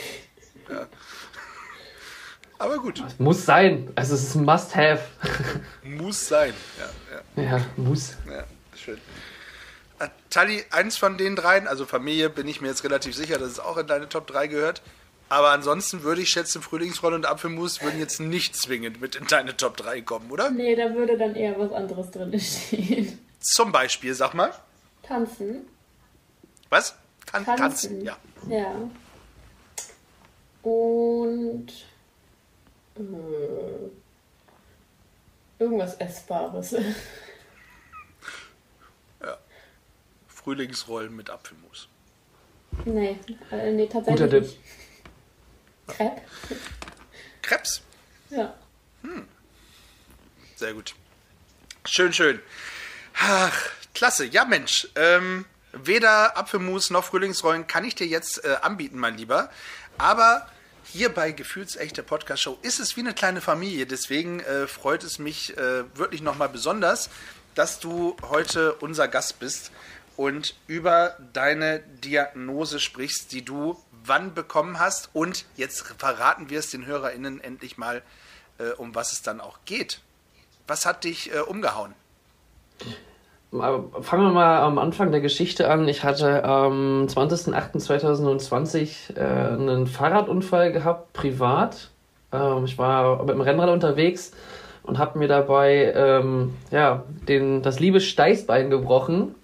Ja. 0.69 0.87
Aber 2.59 2.77
gut. 2.77 3.03
Es 3.05 3.19
muss 3.19 3.45
sein. 3.45 3.91
Also 3.95 4.13
es 4.13 4.23
ist 4.23 4.35
ein 4.35 4.45
Must-Have. 4.45 5.01
muss 5.83 6.27
sein. 6.27 6.53
Ja, 7.35 7.43
ja. 7.43 7.57
ja, 7.57 7.65
muss. 7.75 8.15
Ja, 8.29 8.43
schön. 8.75 8.99
Tali, 10.29 10.63
eins 10.71 10.97
von 10.97 11.17
den 11.17 11.35
dreien, 11.35 11.67
also 11.67 11.85
Familie, 11.85 12.29
bin 12.29 12.47
ich 12.47 12.61
mir 12.61 12.67
jetzt 12.67 12.83
relativ 12.83 13.15
sicher, 13.15 13.37
dass 13.37 13.49
es 13.49 13.59
auch 13.59 13.77
in 13.77 13.87
deine 13.87 14.09
Top 14.09 14.27
3 14.27 14.47
gehört. 14.47 14.81
Aber 15.29 15.51
ansonsten 15.51 16.03
würde 16.03 16.21
ich 16.21 16.29
schätzen, 16.29 16.61
Frühlingsrolle 16.61 17.15
und 17.15 17.25
Apfelmus 17.25 17.81
würden 17.81 17.99
jetzt 17.99 18.19
nicht 18.19 18.55
zwingend 18.55 18.99
mit 18.99 19.15
in 19.15 19.27
deine 19.27 19.55
Top 19.55 19.77
3 19.77 20.01
kommen, 20.01 20.29
oder? 20.29 20.51
Nee, 20.51 20.75
da 20.75 20.93
würde 20.93 21.17
dann 21.17 21.35
eher 21.35 21.57
was 21.57 21.71
anderes 21.71 22.11
drin 22.11 22.37
stehen. 22.39 23.19
Zum 23.39 23.71
Beispiel, 23.71 24.13
sag 24.13 24.33
mal. 24.33 24.51
Tanzen. 25.03 25.67
Was? 26.69 26.95
Tan 27.25 27.45
tanzen. 27.45 27.57
tanzen, 27.57 28.05
ja. 28.05 28.17
Ja. 28.49 28.75
Und 30.63 31.67
äh, 32.95 33.01
irgendwas 35.59 35.95
Essbares. 35.95 36.71
ja. 39.21 39.37
Frühlingsrollen 40.27 41.15
mit 41.15 41.29
Apfelmus. 41.29 41.87
Nee, 42.85 43.17
äh, 43.51 43.71
nee 43.71 43.87
tatsächlich. 43.87 44.29
Guter 44.29 44.41
Tipp. 44.41 44.57
Crepe. 45.87 46.21
Krebs? 47.41 47.81
Ja. 48.29 48.53
Hm. 49.01 49.27
Sehr 50.55 50.73
gut. 50.73 50.95
Schön, 51.85 52.13
schön. 52.13 52.39
Ach, 53.19 53.69
klasse. 53.93 54.25
Ja, 54.25 54.45
Mensch. 54.45 54.87
Ähm, 54.95 55.45
weder 55.73 56.37
Apfelmus 56.37 56.91
noch 56.91 57.03
Frühlingsrollen 57.03 57.67
kann 57.67 57.83
ich 57.83 57.95
dir 57.95 58.07
jetzt 58.07 58.45
äh, 58.45 58.57
anbieten, 58.61 58.99
mein 58.99 59.17
Lieber. 59.17 59.49
Aber 59.97 60.47
hier 60.91 61.13
bei 61.13 61.31
Gefühlsechte 61.31 62.03
Podcast 62.03 62.43
Show 62.43 62.57
ist 62.63 62.79
es 62.79 62.97
wie 62.97 62.99
eine 62.99 63.13
kleine 63.13 63.39
Familie. 63.39 63.85
Deswegen 63.85 64.41
äh, 64.41 64.67
freut 64.67 65.03
es 65.03 65.19
mich 65.19 65.57
äh, 65.57 65.83
wirklich 65.95 66.21
nochmal 66.21 66.49
besonders, 66.49 67.09
dass 67.55 67.79
du 67.79 68.17
heute 68.29 68.73
unser 68.75 69.07
Gast 69.07 69.39
bist 69.39 69.71
und 70.17 70.55
über 70.67 71.17
deine 71.31 71.79
Diagnose 71.79 72.81
sprichst, 72.81 73.31
die 73.31 73.45
du 73.45 73.81
wann 74.03 74.33
bekommen 74.33 74.79
hast. 74.79 75.09
Und 75.13 75.45
jetzt 75.55 75.81
verraten 75.97 76.49
wir 76.49 76.59
es 76.59 76.71
den 76.71 76.85
HörerInnen 76.85 77.39
endlich 77.39 77.77
mal, 77.77 78.03
äh, 78.57 78.71
um 78.71 78.93
was 78.93 79.13
es 79.13 79.21
dann 79.21 79.39
auch 79.39 79.59
geht. 79.63 80.01
Was 80.67 80.85
hat 80.85 81.05
dich 81.05 81.33
äh, 81.33 81.39
umgehauen? 81.39 81.95
Fangen 83.51 84.23
wir 84.23 84.31
mal 84.31 84.61
am 84.61 84.77
Anfang 84.77 85.11
der 85.11 85.19
Geschichte 85.19 85.69
an. 85.69 85.85
Ich 85.89 86.05
hatte 86.05 86.45
am 86.45 87.07
20.08.2020 87.07 89.17
äh, 89.17 89.19
einen 89.19 89.87
Fahrradunfall 89.87 90.71
gehabt, 90.71 91.11
privat. 91.11 91.89
Ähm, 92.31 92.63
ich 92.63 92.77
war 92.77 93.25
mit 93.25 93.35
dem 93.35 93.41
Rennrad 93.41 93.69
unterwegs 93.69 94.31
und 94.83 94.99
habe 94.99 95.19
mir 95.19 95.27
dabei 95.27 95.91
ähm, 95.93 96.55
ja, 96.71 97.03
den, 97.27 97.61
das 97.61 97.81
liebe 97.81 97.99
Steißbein 97.99 98.69
gebrochen 98.69 99.35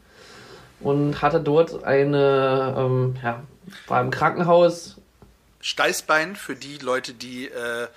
und 0.80 1.22
hatte 1.22 1.42
dort 1.42 1.84
eine, 1.84 2.76
ähm, 2.78 3.18
ja, 3.22 3.44
war 3.88 4.00
im 4.00 4.10
Krankenhaus. 4.10 5.02
Steißbein 5.60 6.38
für 6.38 6.56
die 6.56 6.78
Leute, 6.78 7.14
die 7.14 7.48
äh, 7.48 7.88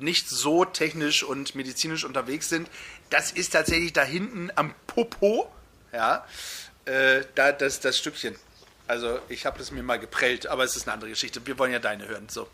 nicht 0.00 0.28
so 0.28 0.64
technisch 0.64 1.22
und 1.22 1.54
medizinisch 1.54 2.04
unterwegs 2.04 2.48
sind. 2.48 2.68
Das 3.12 3.30
ist 3.30 3.52
tatsächlich 3.52 3.92
da 3.92 4.02
hinten 4.02 4.50
am 4.54 4.74
Popo, 4.86 5.46
ja, 5.92 6.24
äh, 6.86 7.20
da 7.34 7.52
das, 7.52 7.80
das 7.80 7.98
Stückchen. 7.98 8.36
Also 8.86 9.18
ich 9.28 9.44
habe 9.44 9.60
es 9.60 9.70
mir 9.70 9.82
mal 9.82 9.98
geprellt, 9.98 10.46
aber 10.46 10.64
es 10.64 10.76
ist 10.76 10.88
eine 10.88 10.94
andere 10.94 11.10
Geschichte. 11.10 11.40
Wir 11.44 11.58
wollen 11.58 11.72
ja 11.72 11.78
deine 11.78 12.08
hören. 12.08 12.28
So 12.30 12.48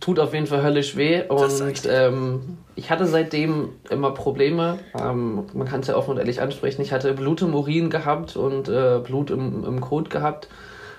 tut 0.00 0.18
auf 0.18 0.34
jeden 0.34 0.46
Fall 0.46 0.62
höllisch 0.62 0.96
weh. 0.96 1.22
Und 1.26 1.86
ähm, 1.86 2.58
ich 2.74 2.90
hatte 2.90 3.06
seitdem 3.06 3.70
immer 3.88 4.12
Probleme. 4.12 4.78
Ähm, 4.98 5.46
man 5.54 5.66
kann 5.66 5.80
es 5.80 5.86
ja 5.86 5.96
offen 5.96 6.10
und 6.10 6.18
ehrlich 6.18 6.42
ansprechen. 6.42 6.82
Ich 6.82 6.92
hatte 6.92 7.14
Blut 7.14 7.40
im 7.42 7.54
Urin 7.54 7.88
gehabt 7.88 8.36
und 8.36 8.68
äh, 8.68 9.00
Blut 9.02 9.30
im, 9.30 9.64
im 9.64 9.80
Kot 9.80 10.10
gehabt 10.10 10.48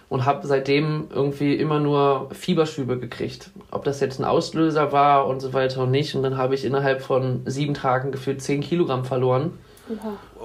und 0.10 0.26
habe 0.26 0.48
seitdem 0.48 1.08
irgendwie 1.14 1.56
immer 1.56 1.80
nur 1.80 2.30
Fieberschübe 2.32 2.98
gekriegt. 2.98 3.52
Ob 3.72 3.84
das 3.84 4.00
jetzt 4.00 4.20
ein 4.20 4.26
Auslöser 4.26 4.92
war 4.92 5.28
und 5.28 5.42
so 5.42 5.54
weiter 5.54 5.84
und 5.84 5.92
nicht. 5.92 6.16
Und 6.16 6.24
dann 6.24 6.38
habe 6.38 6.56
ich 6.56 6.64
innerhalb 6.64 7.02
von 7.02 7.42
sieben 7.46 7.74
Tagen 7.74 8.12
gefühlt 8.12 8.42
zehn 8.42 8.62
Kilogramm 8.62 9.04
verloren. 9.04 9.54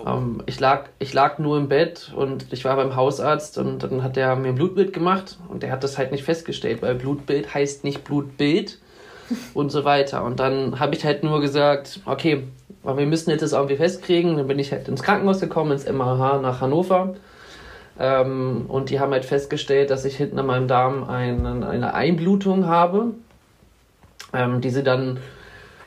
Ähm, 0.06 0.42
ich, 0.46 0.58
lag, 0.60 0.86
ich 0.98 1.12
lag 1.12 1.38
nur 1.38 1.58
im 1.58 1.68
Bett 1.68 2.12
und 2.14 2.52
ich 2.52 2.64
war 2.64 2.76
beim 2.76 2.96
Hausarzt 2.96 3.58
und 3.58 3.82
dann 3.82 4.02
hat 4.02 4.16
der 4.16 4.34
mir 4.36 4.48
ein 4.48 4.54
Blutbild 4.54 4.92
gemacht 4.92 5.38
und 5.48 5.62
der 5.62 5.72
hat 5.72 5.84
das 5.84 5.98
halt 5.98 6.12
nicht 6.12 6.24
festgestellt, 6.24 6.82
weil 6.82 6.94
Blutbild 6.94 7.52
heißt 7.52 7.84
nicht 7.84 8.04
Blutbild 8.04 8.78
und 9.54 9.70
so 9.70 9.84
weiter. 9.84 10.24
Und 10.24 10.40
dann 10.40 10.80
habe 10.80 10.94
ich 10.94 11.04
halt 11.04 11.22
nur 11.22 11.40
gesagt, 11.40 12.00
okay, 12.04 12.44
wir 12.84 13.06
müssen 13.06 13.30
jetzt 13.30 13.42
das 13.42 13.52
irgendwie 13.52 13.76
festkriegen. 13.76 14.36
Dann 14.36 14.48
bin 14.48 14.58
ich 14.58 14.72
halt 14.72 14.88
ins 14.88 15.02
Krankenhaus 15.02 15.40
gekommen, 15.40 15.72
ins 15.72 15.90
MAH 15.90 16.40
nach 16.40 16.60
Hannover. 16.60 17.14
Ähm, 17.98 18.66
und 18.68 18.90
die 18.90 19.00
haben 19.00 19.12
halt 19.12 19.24
festgestellt, 19.24 19.90
dass 19.90 20.04
ich 20.04 20.16
hinten 20.16 20.38
an 20.38 20.46
meinem 20.46 20.68
Darm 20.68 21.08
einen, 21.08 21.62
eine 21.62 21.94
Einblutung 21.94 22.66
habe, 22.66 23.12
ähm, 24.32 24.60
die 24.60 24.70
sie 24.70 24.82
dann 24.82 25.18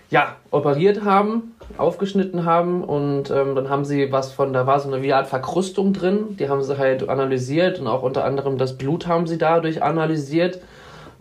ja, 0.10 0.36
operiert 0.52 1.04
haben, 1.04 1.56
aufgeschnitten 1.78 2.46
haben. 2.46 2.84
Und 2.84 3.32
ähm, 3.32 3.56
dann 3.56 3.70
haben 3.70 3.86
sie 3.86 4.12
was 4.12 4.32
von, 4.32 4.54
da 4.54 4.68
war 4.68 4.80
so 4.80 4.88
eine 4.92 5.02
wie 5.04 5.14
Art 5.14 5.28
Verkrustung 5.28 5.94
drin, 5.94 6.38
die 6.38 6.50
haben 6.50 6.62
sie 6.62 6.78
halt 6.78 7.10
analysiert 7.10 7.80
und 7.80 7.88
auch 7.88 8.04
unter 8.04 8.24
anderem 8.24 8.58
das 8.58 8.78
Blut 8.78 9.08
haben 9.08 9.28
sie 9.28 9.38
dadurch 9.38 9.82
analysiert. 9.84 10.62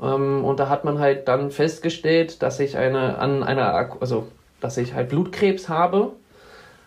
Ähm, 0.03 0.45
und 0.45 0.61
da 0.61 0.69
hat 0.69 0.85
man 0.85 0.99
halt 0.99 1.29
dann 1.29 1.51
festgestellt, 1.51 2.43
dass 2.43 2.61
ich 2.61 2.77
eine, 2.77 3.19
an 3.19 3.43
einer, 3.43 3.97
also, 4.01 4.27
dass 4.61 4.77
ich 4.77 4.95
halt 4.95 5.09
Blutkrebs 5.09 5.69
habe. 5.69 6.13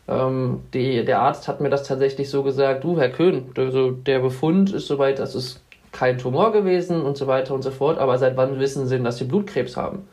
Ähm, 0.08 0.62
die, 0.74 1.04
der 1.04 1.20
Arzt 1.20 1.48
hat 1.48 1.60
mir 1.60 1.70
das 1.70 1.84
tatsächlich 1.84 2.30
so 2.30 2.44
gesagt, 2.44 2.84
du 2.84 2.98
Herr 2.98 3.10
Köhn, 3.10 3.52
also 3.58 3.92
der 3.92 4.20
Befund 4.20 4.74
ist 4.74 4.88
soweit, 4.88 5.20
das 5.20 5.36
ist 5.36 5.62
kein 5.92 6.18
Tumor 6.18 6.52
gewesen 6.52 7.02
und 7.02 7.18
so 7.18 7.28
weiter 7.28 7.54
und 7.54 7.62
so 7.62 7.72
fort, 7.72 7.98
aber 7.98 8.18
seit 8.18 8.38
wann 8.38 8.60
wissen 8.60 8.88
Sie, 8.88 9.00
dass 9.02 9.18
Sie 9.18 9.26
Blutkrebs 9.26 9.76
haben? 9.76 10.08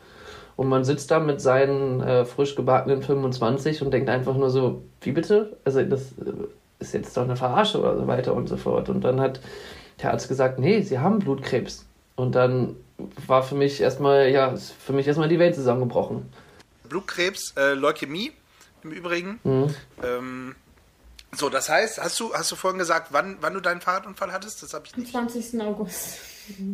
Und 0.57 0.69
man 0.69 0.85
sitzt 0.85 1.11
da 1.11 1.19
mit 1.19 1.41
seinen 1.41 2.01
äh, 2.01 2.25
frisch 2.25 2.55
gebackenen 2.55 3.03
25 3.03 3.83
und 3.83 3.91
denkt 3.93 4.09
einfach 4.09 4.35
nur 4.35 4.51
so, 4.51 4.83
wie 5.01 5.13
bitte? 5.13 5.57
Also 5.65 5.83
das 5.83 6.13
äh, 6.13 6.33
ist 6.79 6.95
jetzt 6.95 7.17
doch 7.17 7.25
eine 7.25 7.37
Verarsche 7.37 7.81
oder 7.81 7.97
so 7.97 8.07
weiter 8.07 8.35
und 8.35 8.49
so 8.49 8.57
fort. 8.57 8.89
Und 8.89 9.03
dann 9.03 9.21
hat 9.21 9.41
der 10.01 10.13
Arzt 10.13 10.29
gesagt, 10.29 10.59
nee, 10.59 10.81
Sie 10.81 10.99
haben 10.99 11.19
Blutkrebs. 11.19 11.87
Und 12.17 12.37
dann 12.37 12.77
war 13.27 13.43
für 13.43 13.57
mich 13.57 13.81
erstmal, 13.81 14.29
ja, 14.29 14.55
für 14.57 14.93
mich 14.93 15.09
erstmal 15.09 15.29
die 15.29 15.41
Welt 15.41 15.57
zusammengebrochen. 15.57 16.31
Blutkrebs, 16.89 17.55
äh, 17.57 17.75
Leukämie 17.75 18.31
im 18.85 18.93
Übrigen. 18.93 19.41
Mhm. 19.45 19.75
Ähm, 20.03 20.55
so, 21.33 21.49
das 21.49 21.69
heißt, 21.69 22.01
hast 22.03 22.21
du, 22.21 22.33
hast 22.33 22.53
du 22.53 22.57
vorhin 22.57 22.79
gesagt, 22.79 23.09
wann, 23.11 23.39
wann 23.41 23.55
du 23.55 23.61
deinen 23.61 23.81
Fahrradunfall 23.81 24.33
hattest? 24.33 24.63
Das 24.63 24.73
habe 24.75 24.85
ich 24.87 24.97
nicht. 24.97 25.15
Am 25.17 25.29
20. 25.29 25.61
August. 25.63 26.19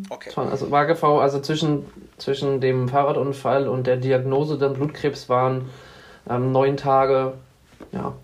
Okay. 0.08 0.32
Also 0.34 0.70
WageV, 0.70 1.04
also 1.04 1.40
zwischen, 1.40 1.86
zwischen 2.18 2.60
dem 2.60 2.88
Fahrradunfall 2.88 3.68
und 3.68 3.86
der 3.86 3.96
Diagnose 3.96 4.58
dann 4.58 4.74
Blutkrebs 4.74 5.28
waren 5.28 5.70
ähm, 6.28 6.52
neun 6.52 6.76
Tage, 6.76 7.34
ja, 7.92 8.14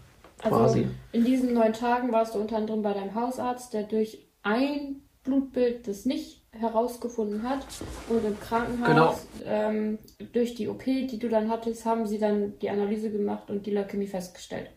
also 0.42 0.56
quasi. 0.56 0.88
In 1.12 1.24
diesen 1.24 1.54
neun 1.54 1.72
Tagen 1.72 2.12
warst 2.12 2.34
du 2.34 2.40
unter 2.40 2.56
anderem 2.56 2.82
bei 2.82 2.92
deinem 2.92 3.14
Hausarzt, 3.14 3.72
der 3.72 3.84
durch 3.84 4.26
ein 4.42 5.02
Blutbild 5.22 5.88
das 5.88 6.04
nicht 6.04 6.35
herausgefunden 6.58 7.48
hat. 7.48 7.66
Und 8.08 8.24
im 8.24 8.38
Krankenhaus, 8.40 9.26
genau. 9.38 9.50
ähm, 9.50 9.98
durch 10.32 10.54
die 10.54 10.68
OP, 10.68 10.84
die 10.84 11.18
du 11.18 11.28
dann 11.28 11.50
hattest, 11.50 11.84
haben 11.84 12.06
sie 12.06 12.18
dann 12.18 12.58
die 12.60 12.70
Analyse 12.70 13.10
gemacht 13.10 13.50
und 13.50 13.66
die 13.66 13.72
Leukämie 13.72 14.06
festgestellt. 14.06 14.70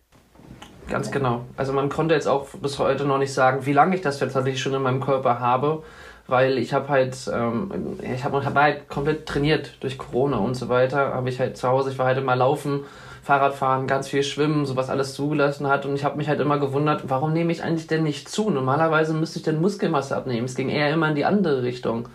Ganz 0.90 1.12
genau. 1.12 1.42
Also 1.56 1.72
man 1.74 1.90
konnte 1.90 2.16
jetzt 2.16 2.28
auch 2.28 2.48
bis 2.62 2.80
heute 2.80 3.06
noch 3.06 3.20
nicht 3.20 3.34
sagen, 3.34 3.66
wie 3.66 3.74
lange 3.74 3.96
ich 3.96 4.02
das 4.02 4.20
jetzt 4.20 4.34
tatsächlich 4.34 4.62
schon 4.62 4.74
in 4.74 4.82
meinem 4.82 5.02
Körper 5.02 5.40
habe 5.40 5.84
weil 6.30 6.58
ich 6.58 6.74
habe 6.74 6.90
halt, 6.90 7.18
ähm, 7.34 7.98
ich 8.02 8.24
habe 8.24 8.46
hab 8.46 8.56
halt 8.56 8.88
komplett 8.88 9.26
trainiert 9.26 9.78
durch 9.82 9.98
Corona 9.98 10.38
und 10.38 10.56
so 10.56 10.70
weiter. 10.70 11.14
Habe 11.14 11.30
ich 11.30 11.40
halt 11.40 11.58
zu 11.58 11.68
Hause, 11.68 11.92
ich 11.92 11.98
war 11.98 12.06
halt 12.06 12.18
immer 12.18 12.36
laufen, 12.36 12.82
Fahrradfahren, 13.30 13.86
ganz 13.86 14.08
viel 14.08 14.24
schwimmen, 14.24 14.66
sowas 14.66 14.90
alles 14.90 15.14
zugelassen 15.14 15.68
hat 15.68 15.86
und 15.86 15.94
ich 15.94 16.04
habe 16.04 16.18
mich 16.18 16.28
halt 16.28 16.40
immer 16.40 16.58
gewundert, 16.58 17.04
warum 17.10 17.32
nehme 17.32 17.52
ich 17.52 17.62
eigentlich 17.62 17.86
denn 17.86 18.02
nicht 18.02 18.28
zu? 18.28 18.50
Normalerweise 18.50 19.14
müsste 19.14 19.38
ich 19.38 19.46
denn 19.46 19.62
Muskelmasse 19.62 20.16
abnehmen. 20.16 20.46
Es 20.46 20.56
ging 20.56 20.68
eher 20.68 20.92
immer 20.92 21.10
in 21.10 21.16
die 21.16 21.26
andere 21.26 21.62
Richtung. 21.62 22.10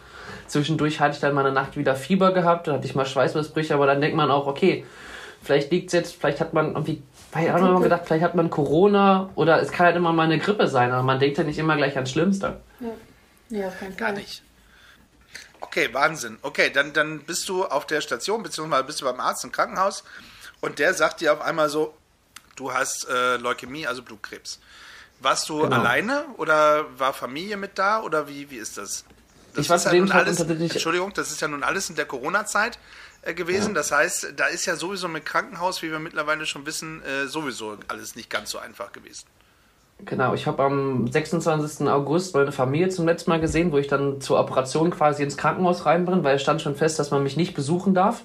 Zwischendurch 0.48 0.98
hatte 0.98 1.14
ich 1.14 1.20
dann 1.20 1.32
mal 1.32 1.46
eine 1.46 1.54
Nacht 1.54 1.76
wieder 1.76 1.94
Fieber 1.94 2.32
gehabt, 2.32 2.66
dann 2.66 2.74
hatte 2.74 2.86
ich 2.86 2.96
mal 2.96 3.06
Schweißausbrüche, 3.06 3.74
aber 3.74 3.86
dann 3.86 4.00
denkt 4.00 4.16
man 4.16 4.32
auch, 4.32 4.48
okay, 4.48 4.84
vielleicht 5.40 5.70
liegt 5.70 5.86
es 5.86 5.92
jetzt, 5.92 6.16
vielleicht 6.16 6.40
hat 6.40 6.52
man 6.52 6.72
irgendwie 6.72 7.00
ich 7.30 7.48
habe 7.48 7.60
immer 7.60 7.80
gedacht, 7.80 8.02
vielleicht 8.06 8.24
hat 8.24 8.34
man 8.34 8.50
Corona 8.50 9.30
oder 9.36 9.62
es 9.62 9.70
kann 9.70 9.86
halt 9.86 9.96
immer 9.96 10.12
mal 10.12 10.24
eine 10.24 10.40
Grippe 10.40 10.66
sein, 10.66 10.90
aber 10.90 11.04
man 11.04 11.20
denkt 11.20 11.38
ja 11.38 11.44
nicht 11.44 11.58
immer 11.60 11.76
gleich 11.76 11.94
ans 11.94 12.10
Schlimmste. 12.10 12.60
Ja. 12.80 12.88
Ja, 13.50 13.72
Gar 13.96 14.12
nicht. 14.12 14.42
Okay, 15.60 15.90
Wahnsinn. 15.92 16.38
Okay, 16.42 16.70
dann, 16.74 16.92
dann 16.92 17.20
bist 17.20 17.48
du 17.48 17.64
auf 17.64 17.86
der 17.86 18.00
Station, 18.00 18.42
beziehungsweise 18.42 18.82
bist 18.82 19.00
du 19.00 19.04
beim 19.04 19.20
Arzt 19.20 19.44
im 19.44 19.52
Krankenhaus 19.52 20.02
und 20.60 20.78
der 20.78 20.94
sagt 20.94 21.20
dir 21.20 21.32
auf 21.32 21.40
einmal 21.40 21.68
so, 21.68 21.94
du 22.56 22.72
hast 22.72 23.08
äh, 23.08 23.36
Leukämie, 23.36 23.86
also 23.86 24.02
Blutkrebs. 24.02 24.60
Warst 25.20 25.48
du 25.48 25.62
genau. 25.62 25.76
alleine 25.76 26.24
oder 26.36 26.86
war 26.98 27.12
Familie 27.12 27.56
mit 27.56 27.78
da 27.78 28.02
oder 28.02 28.28
wie, 28.28 28.50
wie 28.50 28.56
ist 28.56 28.76
das? 28.78 29.04
das 29.54 29.64
ich 29.64 29.70
war 29.70 29.78
zu 29.78 29.90
dem 29.90 30.06
ja 30.06 30.14
alles, 30.14 30.40
Entschuldigung, 30.40 31.12
das 31.14 31.30
ist 31.30 31.40
ja 31.40 31.48
nun 31.48 31.62
alles 31.62 31.88
in 31.88 31.96
der 31.96 32.06
Corona-Zeit 32.06 32.78
äh, 33.22 33.34
gewesen. 33.34 33.68
Ja. 33.68 33.74
Das 33.74 33.92
heißt, 33.92 34.34
da 34.36 34.46
ist 34.46 34.66
ja 34.66 34.76
sowieso 34.76 35.08
mit 35.08 35.24
Krankenhaus, 35.24 35.82
wie 35.82 35.90
wir 35.90 35.98
mittlerweile 35.98 36.46
schon 36.46 36.66
wissen, 36.66 37.02
äh, 37.02 37.26
sowieso 37.26 37.78
alles 37.88 38.16
nicht 38.16 38.28
ganz 38.28 38.50
so 38.50 38.58
einfach 38.58 38.92
gewesen. 38.92 39.26
Genau, 40.04 40.34
ich 40.34 40.46
habe 40.46 40.62
am 40.62 41.10
26. 41.10 41.88
August 41.88 42.34
meine 42.34 42.52
Familie 42.52 42.88
zum 42.88 43.06
letzten 43.06 43.30
Mal 43.30 43.40
gesehen, 43.40 43.72
wo 43.72 43.78
ich 43.78 43.86
dann 43.86 44.20
zur 44.20 44.38
Operation 44.38 44.90
quasi 44.90 45.22
ins 45.22 45.36
Krankenhaus 45.36 45.86
rein 45.86 46.04
bin, 46.04 46.24
weil 46.24 46.36
es 46.36 46.42
stand 46.42 46.60
schon 46.60 46.76
fest, 46.76 46.98
dass 46.98 47.10
man 47.10 47.22
mich 47.22 47.36
nicht 47.36 47.54
besuchen 47.54 47.94
darf. 47.94 48.22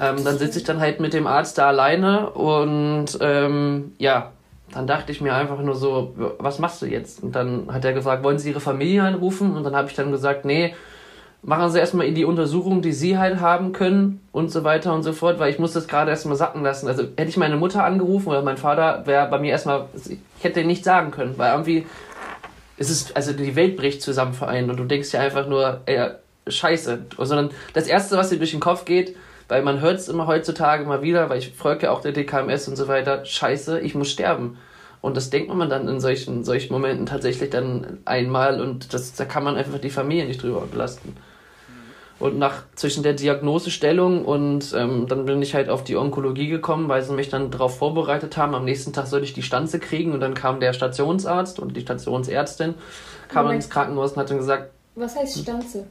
Ähm, 0.00 0.24
dann 0.24 0.38
sitze 0.38 0.58
ich 0.58 0.64
dann 0.64 0.80
halt 0.80 1.00
mit 1.00 1.12
dem 1.12 1.26
Arzt 1.26 1.58
da 1.58 1.68
alleine 1.68 2.30
und 2.30 3.18
ähm, 3.20 3.92
ja, 3.98 4.32
dann 4.72 4.86
dachte 4.86 5.12
ich 5.12 5.20
mir 5.20 5.34
einfach 5.34 5.60
nur 5.60 5.74
so, 5.74 6.14
was 6.38 6.58
machst 6.58 6.82
du 6.82 6.86
jetzt? 6.86 7.22
Und 7.22 7.34
dann 7.34 7.72
hat 7.72 7.84
er 7.84 7.92
gesagt, 7.92 8.22
wollen 8.22 8.38
Sie 8.38 8.50
Ihre 8.50 8.60
Familie 8.60 9.04
anrufen? 9.04 9.56
Und 9.56 9.64
dann 9.64 9.76
habe 9.76 9.88
ich 9.88 9.94
dann 9.94 10.10
gesagt, 10.10 10.44
nee, 10.44 10.74
machen 11.42 11.70
Sie 11.70 11.78
erstmal 11.78 12.10
die 12.12 12.24
Untersuchung, 12.24 12.82
die 12.82 12.92
Sie 12.92 13.16
halt 13.16 13.40
haben 13.40 13.72
können 13.72 14.20
und 14.32 14.50
so 14.50 14.64
weiter 14.64 14.92
und 14.92 15.02
so 15.02 15.12
fort, 15.12 15.38
weil 15.38 15.50
ich 15.50 15.58
muss 15.58 15.72
das 15.72 15.86
gerade 15.86 16.10
erstmal 16.10 16.36
sacken 16.36 16.62
lassen. 16.62 16.88
Also 16.88 17.04
hätte 17.04 17.28
ich 17.28 17.36
meine 17.36 17.56
Mutter 17.56 17.84
angerufen 17.84 18.28
oder 18.28 18.42
mein 18.42 18.56
Vater, 18.56 19.06
wäre 19.06 19.28
bei 19.28 19.38
mir 19.38 19.52
erstmal, 19.52 19.86
ich 19.94 20.18
hätte 20.42 20.64
nicht 20.64 20.84
sagen 20.84 21.12
können, 21.12 21.38
weil 21.38 21.52
irgendwie 21.52 21.86
es 22.76 22.90
ist, 22.90 23.16
also 23.16 23.32
die 23.32 23.56
Welt 23.56 23.76
bricht 23.76 24.02
zusammen 24.02 24.34
vereint 24.34 24.68
und 24.68 24.76
du 24.76 24.84
denkst 24.84 25.12
ja 25.12 25.20
einfach 25.20 25.46
nur, 25.46 25.80
ey, 25.86 26.10
scheiße. 26.46 27.06
Sondern 27.18 27.50
das 27.72 27.86
Erste, 27.86 28.16
was 28.16 28.28
dir 28.28 28.38
durch 28.38 28.50
den 28.50 28.60
Kopf 28.60 28.84
geht, 28.84 29.16
weil 29.48 29.62
man 29.62 29.80
hört 29.80 29.98
es 29.98 30.08
immer 30.08 30.26
heutzutage 30.26 30.84
mal 30.84 31.02
wieder, 31.02 31.28
weil 31.30 31.38
ich 31.38 31.52
folge 31.52 31.86
ja 31.86 31.92
auch 31.92 32.00
der 32.00 32.12
DKMS 32.12 32.68
und 32.68 32.76
so 32.76 32.88
weiter, 32.88 33.24
scheiße, 33.24 33.80
ich 33.80 33.94
muss 33.94 34.10
sterben. 34.10 34.58
Und 35.00 35.16
das 35.16 35.30
denkt 35.30 35.54
man 35.54 35.70
dann 35.70 35.88
in 35.88 36.00
solchen, 36.00 36.42
solchen 36.42 36.72
Momenten 36.72 37.06
tatsächlich 37.06 37.50
dann 37.50 37.98
einmal 38.04 38.60
und 38.60 38.92
das, 38.92 39.14
da 39.14 39.24
kann 39.24 39.44
man 39.44 39.56
einfach 39.56 39.78
die 39.78 39.90
Familie 39.90 40.26
nicht 40.26 40.42
drüber 40.42 40.62
belasten. 40.62 41.16
Und 42.18 42.38
nach 42.38 42.62
zwischen 42.74 43.02
der 43.02 43.12
Diagnosestellung 43.12 44.24
und 44.24 44.74
ähm, 44.74 45.06
dann 45.06 45.26
bin 45.26 45.42
ich 45.42 45.54
halt 45.54 45.68
auf 45.68 45.84
die 45.84 45.96
Onkologie 45.96 46.48
gekommen, 46.48 46.88
weil 46.88 47.02
sie 47.02 47.12
mich 47.12 47.28
dann 47.28 47.50
darauf 47.50 47.76
vorbereitet 47.76 48.38
haben. 48.38 48.54
Am 48.54 48.64
nächsten 48.64 48.94
Tag 48.94 49.06
sollte 49.06 49.26
ich 49.26 49.34
die 49.34 49.42
Stanze 49.42 49.78
kriegen 49.78 50.12
und 50.12 50.20
dann 50.20 50.32
kam 50.32 50.58
der 50.58 50.72
Stationsarzt 50.72 51.60
und 51.60 51.76
die 51.76 51.82
Stationsärztin 51.82 52.74
kam 53.28 53.44
Moment. 53.44 53.62
ins 53.62 53.70
Krankenhaus 53.70 54.12
und 54.12 54.18
hat 54.18 54.30
dann 54.30 54.38
gesagt. 54.38 54.70
Was 54.94 55.14
heißt 55.14 55.42
Stanze? 55.42 55.86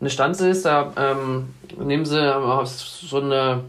Eine 0.00 0.10
Stanze 0.10 0.48
ist, 0.48 0.64
da 0.64 0.92
ähm, 0.96 1.54
nehmen 1.76 2.04
sie 2.04 2.20
so 2.80 3.20
eine 3.20 3.64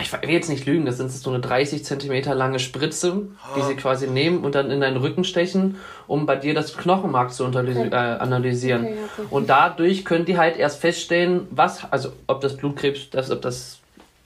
ich 0.00 0.12
will 0.12 0.30
jetzt 0.30 0.48
nicht 0.48 0.66
lügen, 0.66 0.86
das 0.86 0.96
sind 0.96 1.12
so 1.12 1.30
eine 1.30 1.38
30 1.38 1.84
Zentimeter 1.84 2.34
lange 2.34 2.58
Spritze, 2.58 3.28
die 3.56 3.62
sie 3.62 3.76
quasi 3.76 4.08
nehmen 4.08 4.44
und 4.44 4.56
dann 4.56 4.70
in 4.70 4.80
deinen 4.80 4.96
Rücken 4.96 5.22
stechen, 5.22 5.76
um 6.08 6.26
bei 6.26 6.34
dir 6.34 6.52
das 6.52 6.76
Knochenmark 6.76 7.32
zu 7.32 7.44
okay. 7.44 7.88
äh, 7.90 7.94
analysieren. 7.94 8.84
Okay, 8.84 8.96
okay. 9.18 9.26
Und 9.30 9.48
dadurch 9.48 10.04
können 10.04 10.24
die 10.24 10.36
halt 10.36 10.56
erst 10.56 10.80
feststellen, 10.80 11.46
was, 11.50 11.90
also 11.92 12.12
ob 12.26 12.40
das 12.40 12.56
Blutkrebs, 12.56 13.10
das, 13.10 13.30
ob 13.30 13.40
das, 13.42 13.78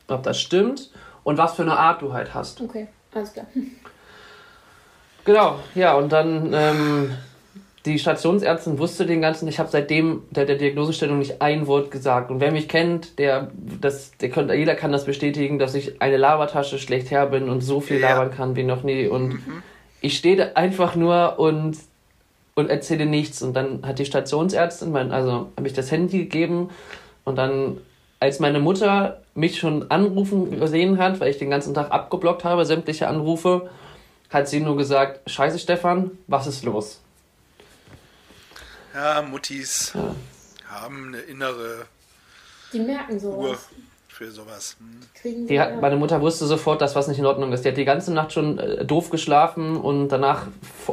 ob 0.09 0.23
das 0.23 0.41
stimmt 0.41 0.91
und 1.23 1.37
was 1.37 1.55
für 1.55 1.63
eine 1.63 1.77
Art 1.77 2.01
du 2.01 2.15
halt 2.15 2.33
hast. 2.33 2.63
Okay, 2.63 2.89
alles 3.15 3.33
klar. 3.33 3.47
Genau, 5.25 5.59
ja, 5.75 5.93
und 5.93 6.11
dann 6.11 6.55
ähm, 6.55 7.15
die 7.87 7.99
Stationsärztin 7.99 8.79
wusste 8.79 9.07
den 9.07 9.21
ganzen, 9.21 9.49
ich 9.49 9.59
habe 9.59 9.69
seitdem 9.71 10.23
der, 10.31 10.47
der 10.47 10.57
Diagnosestellung 10.57 11.19
nicht 11.19 11.41
ein 11.41 11.67
Wort 11.67 11.91
gesagt. 11.91 12.31
Und 12.31 12.41
wer 12.41 12.51
mich 12.51 12.69
kennt, 12.69 13.19
der, 13.19 13.51
das, 13.81 14.13
der 14.19 14.31
könnte, 14.31 14.55
jeder 14.55 14.75
kann 14.75 14.91
das 14.93 15.05
bestätigen, 15.05 15.59
dass 15.59 15.75
ich 15.75 16.03
eine 16.03 16.17
Labertasche 16.17 16.79
schlecht 16.79 17.11
her 17.11 17.27
bin 17.27 17.49
und 17.49 17.61
so 17.61 17.81
viel 17.81 18.01
labern 18.01 18.31
kann 18.31 18.57
wie 18.57 18.65
noch 18.65 18.83
nie. 18.83 19.07
Und 19.07 19.29
mhm. 19.29 19.63
ich 20.01 20.17
stehe 20.17 20.57
einfach 20.57 20.97
nur 20.97 21.39
und, 21.39 21.79
und 22.57 22.69
erzähle 22.69 23.07
nichts. 23.07 23.43
Und 23.43 23.55
dann 23.55 23.87
hat 23.87 23.99
die 23.99 24.07
Stationsärztin, 24.07 24.91
mein, 24.91 25.13
also 25.13 25.49
habe 25.57 25.69
ich 25.69 25.73
das 25.73 25.93
Handy 25.93 26.25
gegeben 26.25 26.71
und 27.25 27.37
dann, 27.37 27.79
als 28.19 28.41
meine 28.41 28.59
Mutter 28.59 29.23
mich 29.35 29.59
schon 29.59 29.89
anrufen 29.91 30.59
gesehen 30.59 30.99
hat, 30.99 31.21
weil 31.21 31.31
ich 31.31 31.39
den 31.39 31.51
ganzen 31.51 31.75
Tag 31.75 31.93
abgeblockt 31.93 32.43
habe, 32.43 32.67
sämtliche 32.67 33.07
Anrufe, 33.07 33.71
hat 34.31 34.49
sie 34.49 34.61
nur 34.61 34.77
gesagt, 34.77 35.31
scheiße 35.31 35.61
Stefan, 35.61 36.11
was 36.27 36.49
ist 36.49 36.65
los? 36.65 37.01
Ja, 38.95 39.23
Muttis 39.23 39.93
ja. 39.95 40.15
haben 40.69 41.09
eine 41.09 41.19
innere 41.19 41.87
Die 42.73 42.81
merken 42.81 43.19
sowas. 43.19 43.51
Uhr 43.51 43.59
für 44.19 44.31
sowas. 44.33 44.77
Hm. 45.23 45.47
Die 45.47 45.61
hat, 45.61 45.81
meine 45.81 45.97
Mutter 45.97 46.21
wusste 46.21 46.47
sofort, 46.47 46.81
dass 46.81 46.97
was 46.97 47.07
nicht 47.07 47.19
in 47.19 47.27
Ordnung 47.27 47.53
ist. 47.53 47.65
Die 47.65 47.69
hat 47.69 47.77
die 47.77 47.85
ganze 47.85 48.13
Nacht 48.13 48.33
schon 48.33 48.59
äh, 48.59 48.85
doof 48.85 49.11
geschlafen 49.11 49.77
und 49.77 50.09
danach 50.09 50.49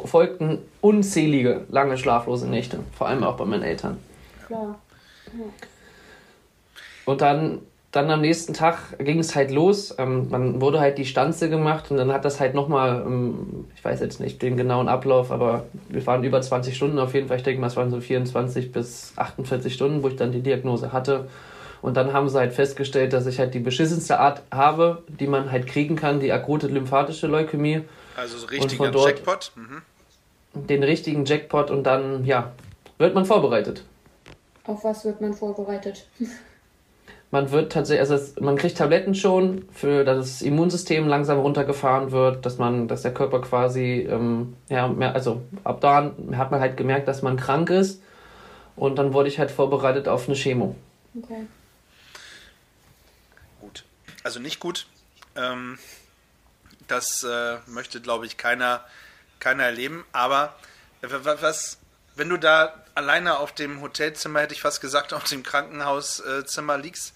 folgten 0.05 0.59
unzählige 0.81 1.65
lange 1.69 1.97
schlaflose 1.97 2.47
Nächte. 2.47 2.79
Vor 2.95 3.07
allem 3.07 3.23
auch 3.23 3.35
bei 3.35 3.45
meinen 3.45 3.63
Eltern. 3.63 3.97
Klar. 4.45 4.79
Ja. 5.33 5.45
Und 7.05 7.21
dann 7.21 7.61
dann 7.95 8.11
am 8.11 8.19
nächsten 8.21 8.53
Tag 8.53 8.97
ging 8.99 9.19
es 9.19 9.35
halt 9.35 9.51
los. 9.51 9.95
Ähm, 9.97 10.27
man 10.29 10.59
wurde 10.59 10.79
halt 10.81 10.97
die 10.97 11.05
Stanze 11.05 11.49
gemacht 11.49 11.91
und 11.91 11.97
dann 11.97 12.11
hat 12.11 12.25
das 12.25 12.41
halt 12.41 12.53
nochmal, 12.53 13.03
ähm, 13.05 13.67
ich 13.73 13.85
weiß 13.85 14.01
jetzt 14.01 14.19
nicht 14.19 14.41
den 14.41 14.57
genauen 14.57 14.89
Ablauf, 14.89 15.31
aber 15.31 15.65
wir 15.87 16.05
waren 16.05 16.23
über 16.25 16.41
20 16.41 16.75
Stunden 16.75 16.99
auf 16.99 17.13
jeden 17.13 17.29
Fall. 17.29 17.37
Ich 17.37 17.43
denke 17.43 17.61
mal, 17.61 17.67
es 17.67 17.77
waren 17.77 17.91
so 17.91 18.01
24 18.01 18.73
bis 18.73 19.13
48 19.15 19.73
Stunden, 19.73 20.03
wo 20.03 20.09
ich 20.09 20.17
dann 20.17 20.33
die 20.33 20.41
Diagnose 20.41 20.91
hatte. 20.91 21.27
Und 21.81 21.95
dann 21.95 22.11
haben 22.11 22.27
sie 22.27 22.37
halt 22.37 22.51
festgestellt, 22.51 23.13
dass 23.13 23.27
ich 23.27 23.39
halt 23.39 23.53
die 23.53 23.59
beschissenste 23.59 24.19
Art 24.19 24.41
habe, 24.51 25.03
die 25.07 25.27
man 25.27 25.51
halt 25.51 25.67
kriegen 25.67 25.95
kann, 25.95 26.19
die 26.19 26.33
akute 26.33 26.67
lymphatische 26.67 27.27
Leukämie. 27.27 27.81
Also 28.17 28.37
so 28.39 28.47
richtiger 28.47 28.91
Jackpot. 28.91 29.51
Mhm. 29.55 30.67
Den 30.67 30.83
richtigen 30.83 31.25
Jackpot 31.25 31.71
und 31.71 31.83
dann, 31.83 32.25
ja, 32.25 32.51
wird 32.97 33.15
man 33.15 33.25
vorbereitet. 33.25 33.83
Auf 34.65 34.83
was 34.83 35.05
wird 35.05 35.21
man 35.21 35.33
vorbereitet? 35.33 36.07
man 37.35 37.51
wird 37.51 37.73
tatsächlich, 37.73 38.09
also 38.09 38.41
man 38.41 38.55
kriegt 38.55 38.77
Tabletten 38.77 39.13
schon, 39.13 39.67
für 39.73 40.05
dass 40.05 40.17
das 40.19 40.41
Immunsystem 40.41 41.05
langsam 41.05 41.37
runtergefahren 41.37 42.13
wird, 42.13 42.45
dass 42.45 42.57
man, 42.59 42.87
dass 42.87 43.01
der 43.01 43.13
Körper 43.13 43.41
quasi, 43.41 44.07
ähm, 44.09 44.55
ja, 44.69 44.87
mehr, 44.87 45.13
also 45.13 45.41
ab 45.65 45.81
da 45.81 46.13
hat 46.37 46.51
man 46.51 46.61
halt 46.61 46.77
gemerkt, 46.77 47.09
dass 47.09 47.23
man 47.23 47.35
krank 47.35 47.69
ist 47.71 48.01
und 48.77 48.95
dann 48.95 49.11
wurde 49.11 49.27
ich 49.27 49.37
halt 49.37 49.51
vorbereitet 49.51 50.07
auf 50.07 50.29
eine 50.29 50.37
Chemo. 50.37 50.77
Okay. 51.21 51.45
Gut. 53.59 53.83
Also 54.23 54.39
nicht 54.39 54.61
gut. 54.61 54.87
Ähm, 55.35 55.77
das 56.87 57.25
äh, 57.25 57.57
möchte, 57.65 57.99
glaube 57.99 58.25
ich, 58.27 58.37
keiner, 58.37 58.81
keiner 59.39 59.63
erleben. 59.63 60.05
Aber 60.13 60.55
äh, 61.01 61.07
was, 61.11 61.79
wenn 62.15 62.29
du 62.29 62.37
da 62.37 62.73
alleine 62.95 63.39
auf 63.39 63.51
dem 63.51 63.81
Hotelzimmer, 63.81 64.39
hätte 64.39 64.53
ich 64.53 64.61
fast 64.61 64.79
gesagt, 64.79 65.11
auf 65.11 65.25
dem 65.25 65.43
Krankenhauszimmer 65.43 66.77
liegst 66.77 67.13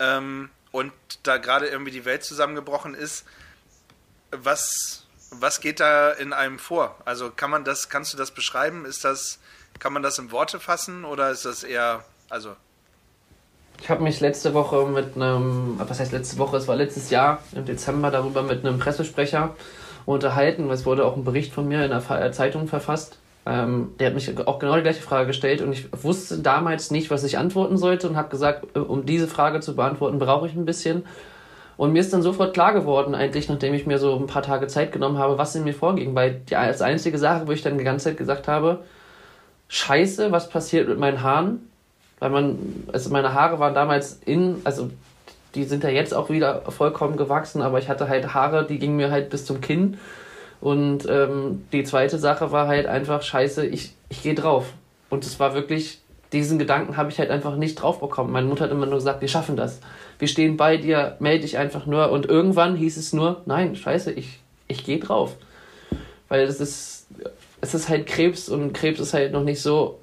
ähm, 0.00 0.50
und 0.72 0.92
da 1.22 1.36
gerade 1.36 1.68
irgendwie 1.68 1.92
die 1.92 2.04
Welt 2.04 2.24
zusammengebrochen 2.24 2.94
ist, 2.94 3.24
was, 4.32 5.06
was 5.30 5.60
geht 5.60 5.80
da 5.80 6.10
in 6.10 6.32
einem 6.32 6.58
vor? 6.58 6.96
Also 7.04 7.30
kann 7.30 7.50
man 7.50 7.64
das, 7.64 7.88
kannst 7.88 8.12
du 8.12 8.16
das 8.16 8.32
beschreiben? 8.32 8.84
Ist 8.84 9.04
das, 9.04 9.38
kann 9.78 9.92
man 9.92 10.02
das 10.02 10.18
in 10.18 10.32
Worte 10.32 10.58
fassen 10.58 11.04
oder 11.04 11.30
ist 11.30 11.44
das 11.44 11.62
eher, 11.62 12.04
also 12.28 12.56
ich 13.82 13.88
habe 13.88 14.02
mich 14.02 14.20
letzte 14.20 14.52
Woche 14.52 14.86
mit 14.86 15.16
einem, 15.16 15.78
was 15.78 16.00
heißt 16.00 16.12
letzte 16.12 16.36
Woche, 16.36 16.58
es 16.58 16.68
war 16.68 16.76
letztes 16.76 17.08
Jahr 17.08 17.42
im 17.52 17.64
Dezember 17.64 18.10
darüber 18.10 18.42
mit 18.42 18.64
einem 18.64 18.78
Pressesprecher 18.78 19.54
unterhalten. 20.04 20.70
Es 20.70 20.84
wurde 20.84 21.06
auch 21.06 21.16
ein 21.16 21.24
Bericht 21.24 21.54
von 21.54 21.66
mir 21.66 21.84
in 21.84 21.90
der 21.90 22.32
Zeitung 22.32 22.68
verfasst. 22.68 23.18
Ähm, 23.50 23.94
der 23.98 24.08
hat 24.08 24.14
mich 24.14 24.46
auch 24.46 24.60
genau 24.60 24.76
die 24.76 24.82
gleiche 24.82 25.02
Frage 25.02 25.26
gestellt 25.26 25.60
und 25.60 25.72
ich 25.72 25.88
wusste 26.04 26.38
damals 26.38 26.92
nicht, 26.92 27.10
was 27.10 27.24
ich 27.24 27.36
antworten 27.36 27.76
sollte 27.76 28.08
und 28.08 28.16
habe 28.16 28.28
gesagt, 28.28 28.64
äh, 28.76 28.78
um 28.78 29.04
diese 29.04 29.26
Frage 29.26 29.58
zu 29.58 29.74
beantworten, 29.74 30.20
brauche 30.20 30.46
ich 30.46 30.54
ein 30.54 30.66
bisschen. 30.66 31.04
Und 31.76 31.92
mir 31.92 31.98
ist 31.98 32.12
dann 32.12 32.22
sofort 32.22 32.54
klar 32.54 32.72
geworden, 32.72 33.14
eigentlich, 33.16 33.48
nachdem 33.48 33.74
ich 33.74 33.86
mir 33.86 33.98
so 33.98 34.14
ein 34.16 34.28
paar 34.28 34.42
Tage 34.42 34.68
Zeit 34.68 34.92
genommen 34.92 35.18
habe, 35.18 35.36
was 35.36 35.56
in 35.56 35.64
mir 35.64 35.74
vorging. 35.74 36.14
Weil 36.14 36.42
die 36.48 36.54
als 36.54 36.80
einzige 36.80 37.18
Sache, 37.18 37.48
wo 37.48 37.52
ich 37.52 37.62
dann 37.62 37.76
die 37.76 37.84
ganze 37.84 38.04
Zeit 38.04 38.18
gesagt 38.18 38.46
habe, 38.46 38.84
Scheiße, 39.66 40.30
was 40.30 40.48
passiert 40.48 40.88
mit 40.88 40.98
meinen 40.98 41.22
Haaren? 41.22 41.68
Weil 42.20 42.30
man, 42.30 42.58
also 42.92 43.10
meine 43.10 43.34
Haare 43.34 43.58
waren 43.58 43.74
damals 43.74 44.20
in, 44.26 44.60
also 44.62 44.90
die 45.56 45.64
sind 45.64 45.82
ja 45.82 45.90
jetzt 45.90 46.14
auch 46.14 46.30
wieder 46.30 46.62
vollkommen 46.70 47.16
gewachsen, 47.16 47.62
aber 47.62 47.78
ich 47.78 47.88
hatte 47.88 48.08
halt 48.08 48.32
Haare, 48.32 48.64
die 48.66 48.78
gingen 48.78 48.96
mir 48.96 49.10
halt 49.10 49.30
bis 49.30 49.44
zum 49.44 49.60
Kinn. 49.60 49.98
Und 50.60 51.06
ähm, 51.08 51.64
die 51.72 51.84
zweite 51.84 52.18
Sache 52.18 52.52
war 52.52 52.68
halt 52.68 52.86
einfach, 52.86 53.22
scheiße, 53.22 53.66
ich, 53.66 53.94
ich 54.08 54.22
gehe 54.22 54.34
drauf. 54.34 54.72
Und 55.08 55.24
es 55.24 55.40
war 55.40 55.54
wirklich, 55.54 56.00
diesen 56.32 56.58
Gedanken 56.58 56.96
habe 56.96 57.10
ich 57.10 57.18
halt 57.18 57.30
einfach 57.30 57.56
nicht 57.56 57.76
drauf 57.76 58.00
bekommen. 58.00 58.32
Meine 58.32 58.46
Mutter 58.46 58.64
hat 58.64 58.70
immer 58.70 58.86
nur 58.86 58.96
gesagt, 58.96 59.20
wir 59.20 59.28
schaffen 59.28 59.56
das. 59.56 59.80
Wir 60.18 60.28
stehen 60.28 60.56
bei 60.56 60.76
dir, 60.76 61.16
melde 61.18 61.42
dich 61.42 61.56
einfach 61.56 61.86
nur. 61.86 62.10
Und 62.10 62.26
irgendwann 62.26 62.76
hieß 62.76 62.98
es 62.98 63.12
nur, 63.12 63.40
nein, 63.46 63.74
scheiße, 63.74 64.12
ich, 64.12 64.38
ich 64.68 64.84
gehe 64.84 64.98
drauf. 64.98 65.34
Weil 66.28 66.42
es 66.42 66.60
ist, 66.60 67.06
es 67.62 67.74
ist 67.74 67.88
halt 67.88 68.06
Krebs 68.06 68.48
und 68.48 68.74
Krebs 68.74 69.00
ist 69.00 69.14
halt 69.14 69.32
noch 69.32 69.42
nicht 69.42 69.62
so, 69.62 69.98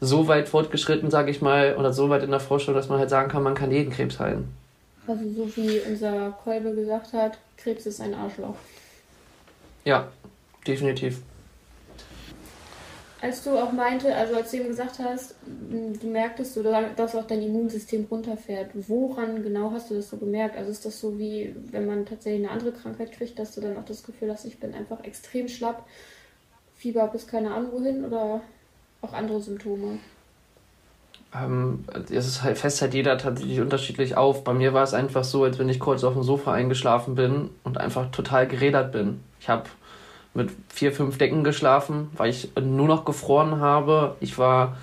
so 0.00 0.26
weit 0.26 0.48
fortgeschritten, 0.48 1.10
sage 1.10 1.30
ich 1.30 1.40
mal, 1.40 1.76
oder 1.76 1.92
so 1.92 2.10
weit 2.10 2.24
in 2.24 2.30
der 2.30 2.40
Forschung, 2.40 2.74
dass 2.74 2.88
man 2.88 2.98
halt 2.98 3.08
sagen 3.08 3.30
kann, 3.30 3.44
man 3.44 3.54
kann 3.54 3.70
jeden 3.70 3.92
Krebs 3.92 4.18
heilen. 4.18 4.48
Also 5.06 5.22
so 5.34 5.56
wie 5.56 5.80
unser 5.88 6.32
Kolbe 6.44 6.74
gesagt 6.74 7.12
hat, 7.12 7.38
Krebs 7.56 7.86
ist 7.86 8.00
ein 8.00 8.14
Arschloch. 8.14 8.56
Ja, 9.84 10.08
definitiv. 10.66 11.22
Als 13.20 13.44
du 13.44 13.56
auch 13.56 13.70
meinte, 13.70 14.12
also 14.16 14.34
als 14.34 14.50
du 14.50 14.56
ihm 14.56 14.66
gesagt 14.66 14.98
hast, 14.98 15.36
du 15.46 16.08
merktest, 16.08 16.56
du, 16.56 16.62
dass 16.62 17.14
auch 17.14 17.26
dein 17.26 17.40
Immunsystem 17.40 18.06
runterfährt, 18.10 18.70
woran 18.74 19.44
genau 19.44 19.70
hast 19.70 19.90
du 19.90 19.94
das 19.94 20.10
so 20.10 20.16
gemerkt? 20.16 20.56
Also 20.56 20.72
ist 20.72 20.84
das 20.84 20.98
so 20.98 21.20
wie, 21.20 21.54
wenn 21.70 21.86
man 21.86 22.04
tatsächlich 22.04 22.42
eine 22.42 22.50
andere 22.50 22.72
Krankheit 22.72 23.12
kriegt, 23.12 23.38
dass 23.38 23.54
du 23.54 23.60
dann 23.60 23.76
auch 23.76 23.84
das 23.84 24.02
Gefühl 24.02 24.32
hast, 24.32 24.44
ich 24.44 24.58
bin 24.58 24.74
einfach 24.74 25.04
extrem 25.04 25.46
schlapp, 25.46 25.86
Fieber 26.74 27.06
bis 27.06 27.28
keine 27.28 27.54
Ahnung 27.54 27.70
wohin 27.70 28.04
oder 28.04 28.40
auch 29.02 29.12
andere 29.12 29.40
Symptome? 29.40 30.00
Ähm, 31.34 31.84
es 32.10 32.26
ist 32.26 32.42
halt, 32.42 32.58
fest 32.58 32.82
halt 32.82 32.94
jeder 32.94 33.16
tatsächlich 33.16 33.60
unterschiedlich 33.60 34.16
auf. 34.16 34.44
Bei 34.44 34.52
mir 34.52 34.74
war 34.74 34.82
es 34.82 34.94
einfach 34.94 35.24
so, 35.24 35.44
als 35.44 35.58
wenn 35.58 35.68
ich 35.68 35.80
kurz 35.80 36.04
auf 36.04 36.14
dem 36.14 36.22
Sofa 36.22 36.52
eingeschlafen 36.52 37.14
bin 37.14 37.50
und 37.64 37.78
einfach 37.78 38.10
total 38.10 38.46
gerädert 38.46 38.92
bin. 38.92 39.20
Ich 39.40 39.48
habe 39.48 39.64
mit 40.34 40.50
vier, 40.68 40.92
fünf 40.92 41.18
Decken 41.18 41.44
geschlafen, 41.44 42.10
weil 42.16 42.30
ich 42.30 42.50
nur 42.60 42.86
noch 42.86 43.04
gefroren 43.04 43.60
habe. 43.60 44.16
Ich 44.20 44.38
war, 44.38 44.76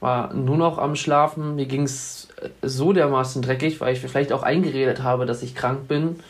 war 0.00 0.32
nur 0.34 0.56
noch 0.56 0.78
am 0.78 0.96
Schlafen. 0.96 1.56
Mir 1.56 1.66
ging 1.66 1.82
es 1.82 2.28
so 2.62 2.92
dermaßen 2.92 3.42
dreckig, 3.42 3.80
weil 3.80 3.92
ich 3.94 4.00
vielleicht 4.00 4.32
auch 4.32 4.42
eingeredet 4.42 5.02
habe, 5.02 5.26
dass 5.26 5.42
ich 5.42 5.54
krank 5.54 5.88
bin. 5.88 6.20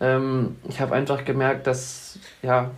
Ähm, 0.00 0.56
ich 0.68 0.80
habe 0.80 0.94
einfach 0.94 1.24
gemerkt, 1.24 1.66
dass, 1.66 2.18
ja, 2.42 2.70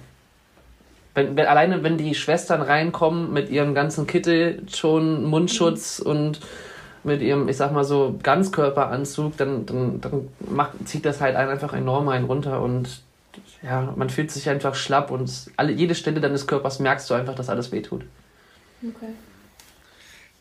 wenn, 1.14 1.36
wenn, 1.36 1.46
alleine 1.46 1.82
wenn 1.82 1.98
die 1.98 2.14
Schwestern 2.14 2.62
reinkommen 2.62 3.32
mit 3.32 3.50
ihrem 3.50 3.74
ganzen 3.74 4.06
Kittel, 4.06 4.62
schon 4.72 5.24
Mundschutz 5.24 6.00
mhm. 6.00 6.06
und 6.06 6.40
mit 7.04 7.20
ihrem, 7.20 7.48
ich 7.48 7.56
sag 7.56 7.72
mal 7.72 7.84
so, 7.84 8.18
Ganzkörperanzug, 8.22 9.36
dann, 9.36 9.66
dann, 9.66 10.00
dann 10.00 10.28
macht, 10.40 10.72
zieht 10.86 11.04
das 11.04 11.20
halt 11.20 11.36
einen 11.36 11.50
einfach 11.50 11.72
enorm 11.72 12.08
einen 12.08 12.26
runter 12.26 12.60
und 12.62 13.02
ja, 13.62 13.92
man 13.96 14.10
fühlt 14.10 14.30
sich 14.30 14.48
einfach 14.48 14.74
schlapp 14.74 15.10
und 15.10 15.50
alle, 15.56 15.72
jede 15.72 15.94
Stelle 15.94 16.20
deines 16.20 16.46
Körpers 16.46 16.78
merkst 16.78 17.08
du 17.10 17.14
einfach, 17.14 17.34
dass 17.34 17.48
alles 17.48 17.72
wehtut. 17.72 18.04
Okay. 18.82 19.12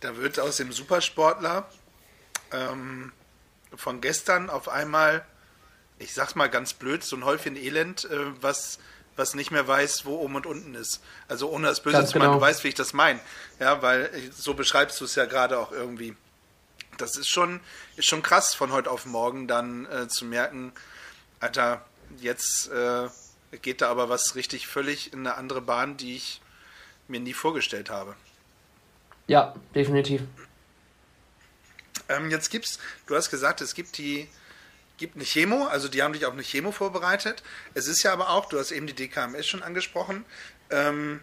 Da 0.01 0.17
wird 0.17 0.39
aus 0.39 0.57
dem 0.57 0.71
Supersportler 0.71 1.67
ähm, 2.51 3.11
von 3.75 4.01
gestern 4.01 4.49
auf 4.49 4.67
einmal, 4.69 5.23
ich 5.99 6.13
sag's 6.13 6.35
mal 6.35 6.49
ganz 6.49 6.73
blöd, 6.73 7.03
so 7.03 7.15
ein 7.15 7.25
Häufchen 7.25 7.55
Elend, 7.55 8.05
äh, 8.05 8.17
was 8.41 8.79
was 9.15 9.35
nicht 9.35 9.51
mehr 9.51 9.67
weiß, 9.67 10.05
wo 10.05 10.17
oben 10.17 10.35
und 10.35 10.45
unten 10.45 10.75
ist. 10.75 11.01
Also 11.27 11.49
ohne 11.49 11.67
das 11.67 11.81
Böse 11.81 12.05
zu 12.05 12.17
meinen, 12.17 12.27
genau. 12.27 12.33
du 12.35 12.41
weißt, 12.41 12.63
wie 12.63 12.69
ich 12.69 12.75
das 12.75 12.93
meine. 12.93 13.19
Ja, 13.59 13.81
weil 13.81 14.09
so 14.33 14.53
beschreibst 14.53 14.99
du 15.01 15.05
es 15.05 15.15
ja 15.15 15.25
gerade 15.25 15.59
auch 15.59 15.71
irgendwie. 15.71 16.15
Das 16.97 17.17
ist 17.17 17.29
schon, 17.29 17.59
ist 17.95 18.05
schon 18.05 18.21
krass, 18.21 18.53
von 18.53 18.71
heute 18.71 18.91
auf 18.91 19.05
morgen 19.05 19.47
dann 19.47 19.85
äh, 19.87 20.07
zu 20.07 20.25
merken, 20.25 20.71
Alter, 21.39 21.83
jetzt 22.19 22.69
äh, 22.69 23.09
geht 23.61 23.81
da 23.81 23.89
aber 23.89 24.09
was 24.09 24.35
richtig 24.35 24.67
völlig 24.67 25.13
in 25.13 25.19
eine 25.19 25.35
andere 25.35 25.61
Bahn, 25.61 25.97
die 25.97 26.15
ich 26.15 26.41
mir 27.07 27.19
nie 27.19 27.33
vorgestellt 27.33 27.89
habe. 27.89 28.15
Ja, 29.27 29.55
definitiv. 29.73 30.21
Ähm, 32.09 32.29
jetzt 32.29 32.49
gibt's, 32.49 32.79
du 33.07 33.15
hast 33.15 33.29
gesagt, 33.29 33.61
es 33.61 33.73
gibt 33.73 33.97
die, 33.97 34.27
gibt 35.01 35.15
eine 35.15 35.25
Chemo, 35.25 35.65
also 35.65 35.89
die 35.89 36.01
haben 36.03 36.13
dich 36.13 36.25
auf 36.25 36.33
eine 36.33 36.43
Chemo 36.43 36.71
vorbereitet. 36.71 37.43
Es 37.73 37.87
ist 37.87 38.03
ja 38.03 38.13
aber 38.13 38.29
auch, 38.29 38.45
du 38.45 38.57
hast 38.57 38.71
eben 38.71 38.87
die 38.87 38.93
DKMS 38.93 39.47
schon 39.47 39.63
angesprochen, 39.63 40.23
ähm, 40.69 41.19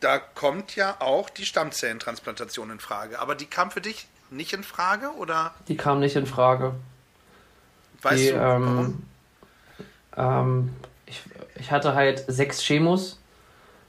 da 0.00 0.18
kommt 0.18 0.74
ja 0.74 0.96
auch 1.00 1.28
die 1.28 1.44
Stammzellentransplantation 1.44 2.70
in 2.70 2.80
Frage. 2.80 3.20
Aber 3.20 3.34
die 3.34 3.44
kam 3.44 3.70
für 3.70 3.82
dich 3.82 4.08
nicht 4.30 4.54
in 4.54 4.64
Frage, 4.64 5.10
oder? 5.16 5.54
Die 5.68 5.76
kam 5.76 6.00
nicht 6.00 6.16
in 6.16 6.26
Frage. 6.26 6.74
Weißt 8.00 8.22
die, 8.22 8.30
du, 8.30 8.40
warum? 8.40 9.06
Ähm, 10.16 10.24
ähm, 10.24 10.70
ich, 11.06 11.22
ich 11.56 11.70
hatte 11.70 11.94
halt 11.94 12.24
sechs 12.26 12.60
Chemos 12.62 13.18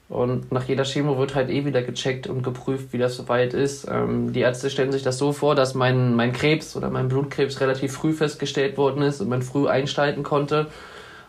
und 0.08 0.52
nach 0.52 0.64
jeder 0.64 0.84
Chemo 0.84 1.18
wird 1.18 1.34
halt 1.34 1.50
eh 1.50 1.64
wieder 1.64 1.82
gecheckt 1.82 2.28
und 2.28 2.42
geprüft, 2.42 2.92
wie 2.92 2.98
das 2.98 3.16
soweit 3.16 3.54
ist. 3.54 3.88
Ähm, 3.90 4.32
die 4.32 4.40
Ärzte 4.40 4.70
stellen 4.70 4.92
sich 4.92 5.02
das 5.02 5.18
so 5.18 5.32
vor, 5.32 5.54
dass 5.56 5.74
mein, 5.74 6.14
mein 6.14 6.32
Krebs 6.32 6.76
oder 6.76 6.90
mein 6.90 7.08
Blutkrebs 7.08 7.60
relativ 7.60 7.92
früh 7.92 8.12
festgestellt 8.12 8.76
worden 8.76 9.02
ist 9.02 9.20
und 9.20 9.28
man 9.28 9.42
früh 9.42 9.68
einschalten 9.68 10.22
konnte 10.22 10.68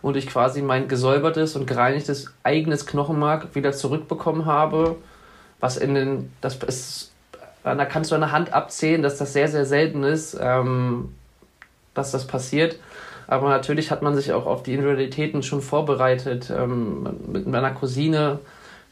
und 0.04 0.16
ich 0.16 0.28
quasi 0.28 0.62
mein 0.62 0.88
gesäubertes 0.88 1.56
und 1.56 1.66
gereinigtes 1.66 2.34
eigenes 2.44 2.86
Knochenmark 2.86 3.56
wieder 3.56 3.72
zurückbekommen 3.72 4.46
habe, 4.46 4.96
was 5.60 5.78
in 5.78 5.96
den, 5.96 6.32
das 6.42 6.58
ist, 6.58 7.12
da 7.64 7.84
kannst 7.86 8.12
du 8.12 8.16
an 8.16 8.22
der 8.22 8.32
Hand 8.32 8.54
abzählen, 8.54 9.02
dass 9.02 9.18
das 9.18 9.34
sehr, 9.34 9.48
sehr 9.48 9.66
selten 9.66 10.04
ist, 10.04 10.38
ähm, 10.40 11.16
dass 11.96 12.12
das 12.12 12.28
passiert. 12.28 12.78
Aber 13.26 13.50
natürlich 13.50 13.90
hat 13.90 14.04
man 14.04 14.16
sich 14.16 14.32
auch 14.32 14.46
auf 14.46 14.62
die 14.64 14.74
Individualitäten 14.74 15.42
schon 15.42 15.62
vorbereitet. 15.62 16.50
Ähm, 16.56 17.10
mit 17.28 17.48
meiner 17.48 17.72
Cousine 17.72 18.40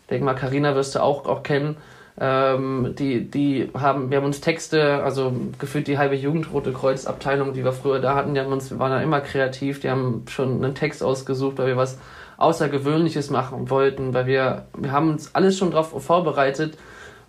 denke 0.10 0.26
mal, 0.26 0.36
Carina 0.36 0.76
wirst 0.76 0.96
du 0.96 1.02
auch, 1.02 1.26
auch 1.26 1.44
kennen. 1.44 1.78
Ähm, 2.20 2.96
die, 2.98 3.30
die 3.30 3.70
haben, 3.74 4.10
wir 4.10 4.18
haben 4.18 4.26
uns 4.26 4.40
Texte, 4.40 5.04
also 5.04 5.34
gefühlt 5.60 5.88
die 5.88 5.98
halbe 5.98 6.16
Jugendrote 6.16 6.72
Kreuzabteilung, 6.72 7.54
die 7.54 7.64
wir 7.64 7.74
früher 7.74 8.00
da 8.00 8.16
hatten, 8.16 8.34
die 8.34 8.40
haben 8.40 8.54
uns, 8.54 8.72
wir 8.72 8.80
waren 8.80 8.92
da 8.92 9.02
immer 9.02 9.20
kreativ, 9.20 9.82
die 9.82 9.90
haben 9.90 10.24
schon 10.30 10.64
einen 10.64 10.76
Text 10.76 11.04
ausgesucht, 11.04 11.58
weil 11.58 11.68
wir 11.68 11.78
was 11.78 11.98
Außergewöhnliches 12.38 13.30
machen 13.30 13.70
wollten, 13.70 14.14
weil 14.14 14.28
wir, 14.28 14.66
wir 14.78 14.92
haben 14.92 15.10
uns 15.10 15.36
alles 15.36 15.58
schon 15.58 15.72
darauf 15.72 15.90
vorbereitet, 16.04 16.78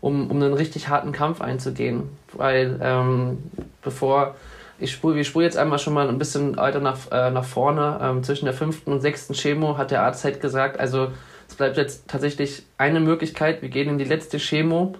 um, 0.00 0.30
um 0.30 0.36
einen 0.36 0.54
richtig 0.54 0.88
harten 0.88 1.12
Kampf 1.12 1.40
einzugehen. 1.40 2.04
Weil 2.32 2.78
ähm, 2.82 3.38
bevor 3.82 4.34
ich 4.78 4.92
spule, 4.92 5.16
wir 5.16 5.24
spulen 5.24 5.44
jetzt 5.44 5.56
einmal 5.56 5.78
schon 5.78 5.94
mal 5.94 6.08
ein 6.08 6.18
bisschen 6.18 6.56
weiter 6.56 6.80
nach, 6.80 7.10
äh, 7.10 7.30
nach 7.30 7.44
vorne. 7.44 7.98
Ähm, 8.02 8.22
zwischen 8.22 8.44
der 8.44 8.54
fünften 8.54 8.92
und 8.92 9.00
sechsten 9.00 9.34
Chemo 9.34 9.78
hat 9.78 9.90
der 9.90 10.02
Arzt 10.02 10.24
halt 10.24 10.40
gesagt, 10.40 10.78
also 10.78 11.08
es 11.56 11.58
bleibt 11.58 11.78
jetzt 11.78 12.06
tatsächlich 12.06 12.64
eine 12.76 13.00
Möglichkeit. 13.00 13.62
Wir 13.62 13.70
gehen 13.70 13.88
in 13.88 13.96
die 13.96 14.04
letzte 14.04 14.38
Chemo 14.38 14.94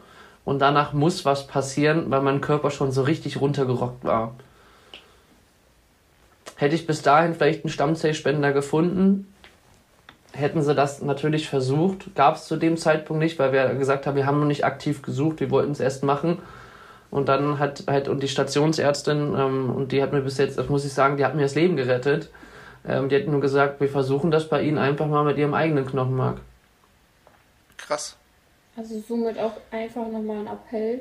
und 0.47 0.59
danach 0.59 0.95
muss 0.95 1.27
was 1.27 1.47
passieren, 1.47 2.11
weil 2.11 2.23
mein 2.23 2.41
Körper 2.41 2.71
schon 2.71 2.93
so 2.93 3.03
richtig 3.03 3.43
runtergerockt 3.43 4.05
war. 4.05 4.35
Hätte 6.55 6.75
ich 6.75 6.87
bis 6.87 7.03
dahin 7.03 7.35
vielleicht 7.35 7.65
einen 7.65 7.71
Stammzellspender 7.71 8.55
gefunden, 8.55 9.31
hätten 10.33 10.63
sie 10.63 10.75
das 10.75 11.03
natürlich 11.03 11.47
versucht. 11.47 12.15
Gab 12.15 12.37
es 12.37 12.47
zu 12.47 12.57
dem 12.57 12.79
Zeitpunkt 12.79 13.23
nicht, 13.23 13.39
weil 13.39 13.53
wir 13.53 13.75
gesagt 13.75 14.07
haben, 14.07 14.17
wir 14.17 14.25
haben 14.25 14.41
noch 14.41 14.47
nicht 14.47 14.65
aktiv 14.65 15.03
gesucht, 15.03 15.41
wir 15.41 15.51
wollten 15.51 15.73
es 15.73 15.81
erst 15.81 16.05
machen. 16.05 16.39
Und 17.11 17.29
dann 17.29 17.59
hat 17.59 17.85
halt 17.87 18.09
und 18.09 18.23
die 18.23 18.29
Stationsärztin, 18.29 19.35
ähm, 19.37 19.69
und 19.77 19.93
die 19.93 20.01
hat 20.01 20.15
mir 20.15 20.23
bis 20.23 20.39
jetzt, 20.39 20.57
das 20.57 20.71
muss 20.71 20.87
ich 20.87 20.95
sagen, 20.95 21.19
die 21.19 21.25
hat 21.27 21.35
mir 21.35 21.43
das 21.43 21.55
Leben 21.55 21.77
gerettet. 21.77 22.31
Ähm, 22.89 23.09
die 23.09 23.17
hat 23.17 23.27
nur 23.27 23.41
gesagt, 23.41 23.81
wir 23.81 23.89
versuchen 23.89 24.31
das 24.31 24.49
bei 24.49 24.63
Ihnen 24.63 24.79
einfach 24.79 25.07
mal 25.07 25.25
mit 25.25 25.39
Ihrem 25.39 25.55
eigenen 25.55 25.87
Knochenmark. 25.87 26.41
Krass. 27.77 28.17
Also 28.77 29.03
somit 29.07 29.39
auch 29.39 29.55
einfach 29.71 30.07
nochmal 30.09 30.39
ein 30.39 30.47
Appell. 30.47 31.01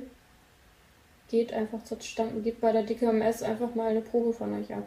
Geht 1.29 1.53
einfach 1.53 1.83
zur 1.83 1.99
Stand, 2.01 2.43
geht 2.43 2.61
bei 2.61 2.71
der 2.71 2.83
DKMS 2.83 3.43
einfach 3.43 3.73
mal 3.75 3.89
eine 3.89 4.01
Probe 4.01 4.33
von 4.33 4.53
euch 4.53 4.73
ab. 4.73 4.85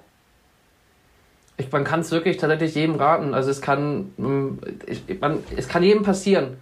Ich, 1.57 1.71
man 1.73 1.85
kann 1.85 2.01
es 2.01 2.13
wirklich 2.13 2.37
tatsächlich 2.37 2.75
jedem 2.75 2.95
raten. 2.95 3.35
Also 3.35 3.51
es 3.51 3.61
kann, 3.61 4.13
ähm, 4.19 4.59
ich, 4.87 5.21
man, 5.21 5.43
es 5.57 5.69
kann 5.69 5.83
jedem 5.83 6.03
passieren. 6.03 6.57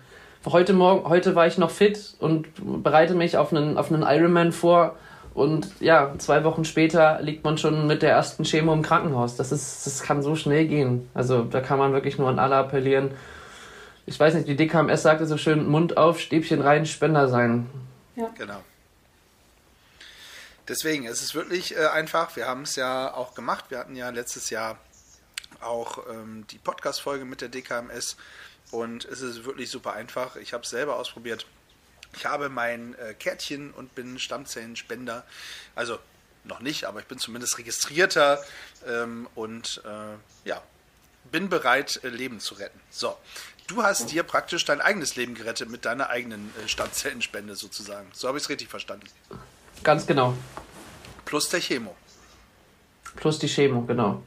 Heute 0.47 0.73
Morgen, 0.73 1.09
heute 1.09 1.35
war 1.35 1.47
ich 1.47 1.59
noch 1.59 1.71
fit 1.71 2.15
und 2.21 2.47
bereite 2.83 3.15
mich 3.15 3.37
auf 3.37 3.53
einen, 3.53 3.77
auf 3.77 3.93
einen 3.93 4.03
Ironman 4.03 4.53
vor 4.53 4.97
und 5.37 5.69
ja, 5.81 6.15
zwei 6.17 6.45
Wochen 6.45 6.65
später 6.65 7.21
liegt 7.21 7.45
man 7.45 7.59
schon 7.59 7.87
mit 7.87 8.01
der 8.01 8.13
ersten 8.13 8.45
Chemo 8.45 8.73
im 8.73 8.81
Krankenhaus. 8.81 9.37
Das, 9.37 9.53
ist, 9.53 9.85
das 9.85 10.03
kann 10.03 10.23
so 10.23 10.35
schnell 10.35 10.67
gehen. 10.67 11.11
Also 11.13 11.45
da 11.45 11.61
kann 11.61 11.79
man 11.79 11.93
wirklich 11.93 12.17
nur 12.17 12.31
an 12.31 12.39
alle 12.39 12.57
appellieren. 12.57 13.11
Ich 14.07 14.19
weiß 14.19 14.33
nicht, 14.33 14.49
die 14.49 14.57
DKMS 14.57 15.03
sagte 15.03 15.27
so 15.27 15.37
schön, 15.37 15.69
Mund 15.69 15.99
auf, 15.99 16.21
Stäbchen 16.21 16.63
rein, 16.63 16.87
Spender 16.87 17.29
sein. 17.29 17.67
Ja. 18.15 18.31
Genau. 18.39 18.65
Deswegen, 20.69 21.07
es 21.07 21.21
ist 21.21 21.35
wirklich 21.35 21.77
äh, 21.77 21.87
einfach. 21.89 22.35
Wir 22.37 22.47
haben 22.47 22.63
es 22.63 22.75
ja 22.77 23.13
auch 23.13 23.35
gemacht. 23.35 23.67
Wir 23.69 23.79
hatten 23.79 23.95
ja 23.95 24.09
letztes 24.09 24.49
Jahr 24.49 24.79
auch 25.61 25.99
ähm, 26.11 26.47
die 26.51 26.59
Podcast-Folge 26.59 27.27
mit 27.27 27.43
der 27.43 27.51
DKMS 27.51 28.17
und 28.71 29.05
es 29.05 29.21
ist 29.21 29.45
wirklich 29.45 29.69
super 29.69 29.93
einfach. 29.93 30.37
Ich 30.37 30.55
habe 30.55 30.63
es 30.63 30.71
selber 30.71 30.97
ausprobiert. 30.97 31.45
Ich 32.17 32.27
habe 32.27 32.49
mein 32.49 32.95
äh, 32.99 33.15
Kärtchen 33.15 33.71
und 33.73 33.95
bin 33.95 34.19
Stammzellenspender. 34.19 35.25
Also 35.75 35.99
noch 36.45 36.61
nicht, 36.61 36.85
aber 36.85 37.01
ich 37.01 37.07
bin 37.07 37.19
zumindest 37.19 37.59
registrierter 37.59 38.43
ähm, 38.87 39.29
und 39.35 39.83
äh, 39.85 40.49
ja, 40.49 40.63
bin 41.31 41.49
bereit, 41.49 42.01
äh, 42.05 42.09
Leben 42.09 42.41
zu 42.41 42.55
retten. 42.55 42.81
So, 42.91 43.17
du 43.67 43.83
hast 43.83 44.11
dir 44.13 44.23
praktisch 44.23 44.65
dein 44.65 44.81
eigenes 44.81 45.17
Leben 45.17 45.35
gerettet 45.35 45.69
mit 45.69 45.85
deiner 45.85 46.09
eigenen 46.09 46.53
äh, 46.65 46.69
Stammzellenspende 46.69 47.55
sozusagen. 47.57 48.09
So 48.13 48.29
habe 48.29 48.39
ich 48.39 48.45
es 48.45 48.51
richtig 48.51 48.69
verstanden. 48.69 49.07
Ganz 49.83 50.07
genau. 50.07 50.37
Plus 51.25 51.49
der 51.49 51.61
Chemo. 51.61 51.95
Plus 53.17 53.39
die 53.39 53.49
Chemo, 53.49 53.83
genau 53.83 54.23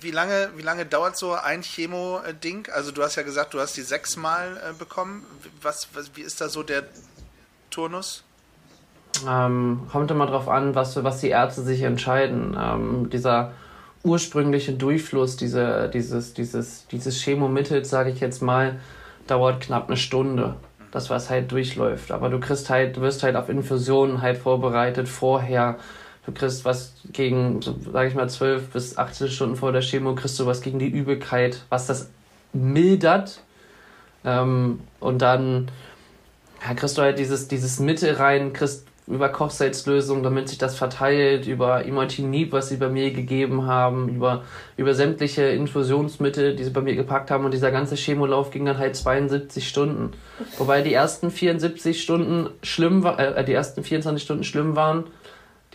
wie 0.00 0.10
lange, 0.10 0.50
wie 0.56 0.62
lange 0.62 0.86
dauert 0.86 1.16
so 1.16 1.34
ein 1.34 1.62
Chemo-Ding? 1.62 2.68
Also 2.72 2.90
du 2.92 3.02
hast 3.02 3.16
ja 3.16 3.22
gesagt, 3.22 3.54
du 3.54 3.60
hast 3.60 3.76
die 3.76 3.82
sechsmal 3.82 4.56
äh, 4.56 4.72
bekommen. 4.72 5.24
Was, 5.62 5.88
was, 5.94 6.10
wie 6.14 6.22
ist 6.22 6.40
da 6.40 6.48
so 6.48 6.62
der 6.62 6.84
Turnus? 7.70 8.24
Ähm, 9.26 9.82
kommt 9.90 10.10
immer 10.10 10.26
drauf 10.26 10.48
an, 10.48 10.74
was, 10.74 11.02
was 11.02 11.20
die 11.20 11.28
Ärzte 11.28 11.62
sich 11.62 11.82
entscheiden. 11.82 12.56
Ähm, 12.60 13.10
dieser 13.10 13.52
ursprüngliche 14.04 14.72
Durchfluss, 14.72 15.36
diese, 15.36 15.88
dieses, 15.88 16.34
dieses, 16.34 16.86
dieses 16.88 17.20
Chemomittel, 17.22 17.84
sage 17.84 18.10
ich 18.10 18.20
jetzt 18.20 18.42
mal, 18.42 18.80
dauert 19.26 19.60
knapp 19.60 19.88
eine 19.88 19.96
Stunde. 19.96 20.56
Das, 20.90 21.10
was 21.10 21.28
halt 21.28 21.52
durchläuft. 21.52 22.12
Aber 22.12 22.30
du 22.30 22.40
kriegst 22.40 22.70
halt, 22.70 22.96
du 22.96 23.02
wirst 23.02 23.22
halt 23.22 23.36
auf 23.36 23.50
Infusionen 23.50 24.22
halt 24.22 24.38
vorbereitet 24.38 25.06
vorher 25.08 25.76
Du 26.28 26.34
kriegst 26.34 26.66
was 26.66 26.92
gegen, 27.10 27.60
sag 27.90 28.06
ich 28.06 28.14
mal, 28.14 28.28
12 28.28 28.68
bis 28.68 28.98
18 28.98 29.28
Stunden 29.28 29.56
vor 29.56 29.72
der 29.72 29.80
Chemo, 29.80 30.14
kriegst 30.14 30.38
du 30.38 30.44
was 30.44 30.60
gegen 30.60 30.78
die 30.78 30.86
Übelkeit, 30.86 31.64
was 31.70 31.86
das 31.86 32.10
mildert. 32.52 33.40
Ähm, 34.26 34.80
und 35.00 35.22
dann 35.22 35.70
ja, 36.62 36.74
kriegst 36.74 36.98
du 36.98 37.02
halt 37.02 37.18
dieses, 37.18 37.48
dieses 37.48 37.80
Mittel 37.80 38.12
rein, 38.12 38.52
kriegst 38.52 38.86
über 39.06 39.30
Kochsalzlösung, 39.30 40.22
damit 40.22 40.50
sich 40.50 40.58
das 40.58 40.76
verteilt, 40.76 41.46
über 41.46 41.86
Imatinib, 41.86 42.52
was 42.52 42.68
sie 42.68 42.76
bei 42.76 42.90
mir 42.90 43.10
gegeben 43.10 43.64
haben, 43.64 44.10
über, 44.10 44.44
über 44.76 44.92
sämtliche 44.92 45.44
Infusionsmittel, 45.44 46.54
die 46.56 46.64
sie 46.64 46.70
bei 46.72 46.82
mir 46.82 46.94
gepackt 46.94 47.30
haben 47.30 47.46
und 47.46 47.54
dieser 47.54 47.70
ganze 47.70 47.96
Chemolauf 47.96 48.50
ging 48.50 48.66
dann 48.66 48.76
halt 48.76 48.96
72 48.96 49.66
Stunden. 49.66 50.12
Wobei 50.58 50.82
die 50.82 50.92
ersten 50.92 51.30
74 51.30 52.02
Stunden 52.02 52.50
schlimm 52.62 53.02
war, 53.02 53.18
äh, 53.18 53.42
die 53.46 53.54
ersten 53.54 53.82
24 53.82 54.22
Stunden 54.22 54.44
schlimm 54.44 54.76
waren 54.76 55.04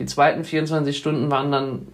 die 0.04 0.08
zweiten 0.08 0.44
24 0.44 0.98
Stunden 0.98 1.32
waren 1.32 1.50
dann, 1.50 1.88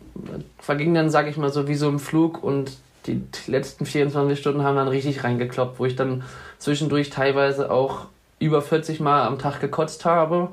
vergingen 0.58 0.96
dann, 0.96 1.10
sag 1.12 1.28
ich 1.28 1.38
mal, 1.38 1.52
so 1.52 1.68
wie 1.68 1.76
so 1.76 1.88
im 1.88 2.00
Flug 2.00 2.44
und 2.44 2.72
die 3.06 3.22
letzten 3.46 3.86
24 3.86 4.40
Stunden 4.40 4.64
haben 4.64 4.78
dann 4.78 4.88
richtig 4.88 5.24
reingekloppt, 5.24 5.80
wo 5.80 5.86
ich 5.86 5.96
dann 5.96 6.24
zwischendurch 6.58 7.12
teilweise 7.12 7.70
auch 7.70 8.08
über 8.40 8.64
40 8.64 9.00
Mal 9.00 9.28
am 9.28 9.38
Tag 9.38 9.60
gekotzt 9.60 10.06
habe, 10.06 10.50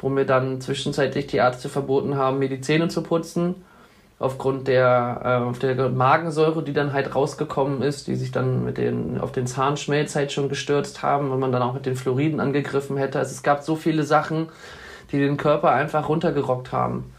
wo 0.00 0.08
mir 0.08 0.26
dann 0.26 0.60
zwischenzeitlich 0.60 1.28
die 1.28 1.36
Ärzte 1.36 1.68
verboten 1.68 2.16
haben, 2.16 2.40
mir 2.40 2.48
die 2.48 2.60
Zähne 2.60 2.88
zu 2.88 3.02
putzen. 3.02 3.54
aufgrund 4.18 4.68
der, 4.68 5.52
äh, 5.60 5.74
der 5.74 5.88
Magensäure, 5.88 6.62
die 6.62 6.72
dann 6.72 6.92
halt 6.92 7.12
rausgekommen 7.12 7.82
ist, 7.82 8.06
die 8.06 8.14
sich 8.14 8.30
dann 8.30 8.64
mit 8.64 8.78
den, 8.78 9.20
auf 9.20 9.32
den 9.32 9.48
Zahnschmelz 9.48 10.14
halt 10.14 10.30
schon 10.30 10.48
gestürzt 10.48 11.02
haben 11.02 11.32
und 11.32 11.40
man 11.40 11.50
dann 11.50 11.62
auch 11.62 11.74
mit 11.74 11.86
den 11.86 11.96
Fluoriden 11.96 12.38
angegriffen 12.38 12.96
hätte. 12.96 13.18
Also 13.18 13.32
es 13.32 13.42
gab 13.42 13.64
so 13.64 13.74
viele 13.74 14.04
Sachen, 14.04 14.48
die 15.12 15.18
den 15.18 15.36
Körper 15.36 15.70
einfach 15.70 16.08
runtergerockt 16.08 16.72
haben. 16.72 17.12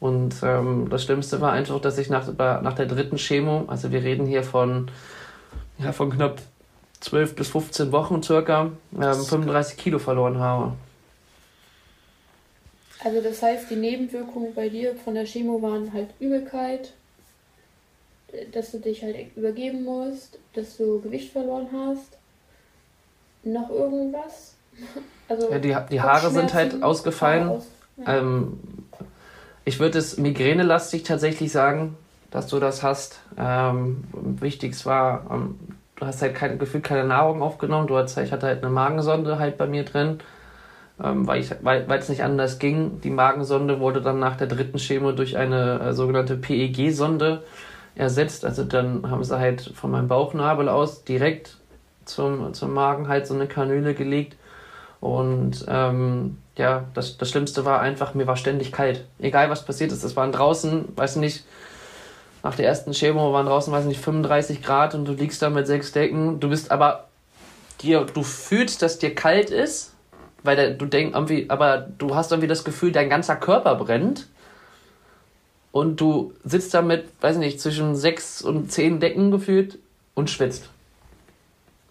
Und 0.00 0.34
ähm, 0.42 0.88
das 0.90 1.04
Schlimmste 1.04 1.40
war 1.40 1.52
einfach, 1.52 1.80
dass 1.80 1.98
ich 1.98 2.08
nach, 2.10 2.26
nach 2.36 2.74
der 2.74 2.86
dritten 2.86 3.16
Chemo, 3.16 3.64
also 3.66 3.90
wir 3.90 4.02
reden 4.02 4.26
hier 4.26 4.42
von, 4.42 4.90
ja, 5.78 5.92
von 5.92 6.10
knapp 6.10 6.40
12 7.00 7.34
bis 7.34 7.48
15 7.48 7.92
Wochen 7.92 8.22
circa, 8.22 8.70
ähm, 8.94 9.14
35 9.14 9.76
Kilo 9.76 9.98
verloren 9.98 10.38
habe. 10.38 10.72
Also 13.02 13.20
das 13.20 13.42
heißt, 13.42 13.70
die 13.70 13.76
Nebenwirkungen 13.76 14.54
bei 14.54 14.68
dir 14.68 14.94
von 14.94 15.14
der 15.14 15.24
Chemo 15.24 15.60
waren 15.60 15.92
halt 15.92 16.08
Übelkeit, 16.20 16.94
dass 18.52 18.72
du 18.72 18.78
dich 18.78 19.02
halt 19.02 19.16
übergeben 19.36 19.84
musst, 19.84 20.38
dass 20.54 20.76
du 20.76 21.00
Gewicht 21.00 21.32
verloren 21.32 21.68
hast. 21.72 22.18
Noch 23.42 23.68
irgendwas? 23.68 24.54
Also 25.28 25.50
ja, 25.50 25.58
die, 25.58 25.76
die 25.90 26.00
Haare 26.00 26.30
sind 26.30 26.54
halt 26.54 26.82
ausgefallen. 26.82 27.48
Aus, 27.48 27.66
ja. 27.96 28.18
ähm, 28.18 28.58
ich 29.64 29.80
würde 29.80 29.98
es 29.98 30.18
migränelastig 30.18 31.02
tatsächlich 31.02 31.50
sagen, 31.50 31.96
dass 32.30 32.46
du 32.48 32.60
das 32.60 32.82
hast. 32.82 33.20
Ähm, 33.38 34.04
wichtigst 34.12 34.84
war, 34.84 35.26
ähm, 35.30 35.58
du 35.96 36.06
hast 36.06 36.20
halt 36.20 36.34
kein 36.34 36.58
Gefühl, 36.58 36.82
keine 36.82 37.04
Nahrung 37.04 37.42
aufgenommen. 37.42 37.86
Du 37.86 37.96
hast, 37.96 38.18
ich 38.18 38.32
hatte 38.32 38.46
halt 38.46 38.62
eine 38.62 38.72
Magensonde 38.72 39.38
halt 39.38 39.56
bei 39.56 39.66
mir 39.66 39.84
drin 39.84 40.20
ähm, 41.02 41.26
weil, 41.26 41.40
ich, 41.40 41.50
weil, 41.62 41.90
es 41.90 42.08
nicht 42.08 42.22
anders 42.22 42.58
ging. 42.58 43.00
Die 43.02 43.10
Magensonde 43.10 43.80
wurde 43.80 44.00
dann 44.00 44.18
nach 44.18 44.36
der 44.36 44.46
dritten 44.46 44.78
Chemo 44.78 45.12
durch 45.12 45.36
eine 45.36 45.80
äh, 45.80 45.92
sogenannte 45.92 46.36
PEG-Sonde 46.36 47.42
ersetzt. 47.96 48.44
Also 48.44 48.64
dann 48.64 49.10
haben 49.10 49.24
sie 49.24 49.38
halt 49.38 49.72
von 49.74 49.90
meinem 49.90 50.08
Bauchnabel 50.08 50.68
aus 50.68 51.04
direkt 51.04 51.56
zum, 52.04 52.54
zum 52.54 52.72
Magen 52.74 53.08
halt 53.08 53.26
so 53.26 53.34
eine 53.34 53.46
Kanüle 53.46 53.94
gelegt. 53.94 54.36
Und 55.04 55.66
ähm, 55.68 56.38
ja, 56.56 56.86
das, 56.94 57.18
das 57.18 57.28
Schlimmste 57.28 57.66
war 57.66 57.80
einfach, 57.80 58.14
mir 58.14 58.26
war 58.26 58.38
ständig 58.38 58.72
kalt. 58.72 59.04
Egal 59.18 59.50
was 59.50 59.66
passiert 59.66 59.92
ist, 59.92 60.02
es 60.02 60.16
waren 60.16 60.32
draußen, 60.32 60.96
weiß 60.96 61.16
nicht, 61.16 61.44
nach 62.42 62.54
der 62.54 62.66
ersten 62.66 62.92
Chemo 62.92 63.30
waren 63.34 63.44
draußen, 63.44 63.70
weiß 63.70 63.84
nicht, 63.84 64.00
35 64.00 64.62
Grad 64.62 64.94
und 64.94 65.04
du 65.04 65.12
liegst 65.12 65.42
da 65.42 65.50
mit 65.50 65.66
sechs 65.66 65.92
Decken. 65.92 66.40
Du 66.40 66.48
bist 66.48 66.70
aber, 66.70 67.08
dir, 67.82 68.06
du 68.06 68.22
fühlst, 68.22 68.80
dass 68.80 68.98
dir 68.98 69.14
kalt 69.14 69.50
ist, 69.50 69.92
weil 70.42 70.56
der, 70.56 70.70
du 70.70 70.86
denkst 70.86 71.14
irgendwie, 71.14 71.50
aber 71.50 71.86
du 71.98 72.14
hast 72.14 72.32
irgendwie 72.32 72.48
das 72.48 72.64
Gefühl, 72.64 72.90
dein 72.90 73.10
ganzer 73.10 73.36
Körper 73.36 73.74
brennt 73.74 74.28
und 75.70 76.00
du 76.00 76.32
sitzt 76.44 76.72
da 76.72 76.80
mit, 76.80 77.10
weiß 77.20 77.36
nicht, 77.36 77.60
zwischen 77.60 77.94
sechs 77.94 78.40
und 78.40 78.72
zehn 78.72 79.00
Decken 79.00 79.30
gefühlt 79.30 79.78
und 80.14 80.30
schwitzt. 80.30 80.70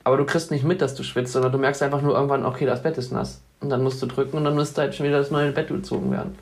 Aber 0.04 0.18
du 0.18 0.26
kriegst 0.26 0.52
nicht 0.52 0.63
mit, 0.66 0.82
dass 0.82 0.96
du 0.96 1.04
schwitzt, 1.04 1.34
sondern 1.34 1.52
du 1.52 1.58
merkst 1.58 1.82
einfach 1.82 2.02
nur 2.02 2.16
irgendwann, 2.16 2.46
okay, 2.46 2.66
das 2.66 2.84
Bett 2.84 2.98
ist 2.98 3.12
nass. 3.12 3.42
Und 3.62 3.70
dann 3.70 3.84
musst 3.84 4.02
du 4.02 4.06
drücken 4.06 4.38
und 4.38 4.44
dann 4.44 4.56
müsste 4.56 4.82
halt 4.82 4.96
schon 4.96 5.06
wieder 5.06 5.20
das 5.20 5.32
neue 5.32 5.52
Bett 5.52 5.70
gezogen 5.70 6.12
werden. 6.12 6.38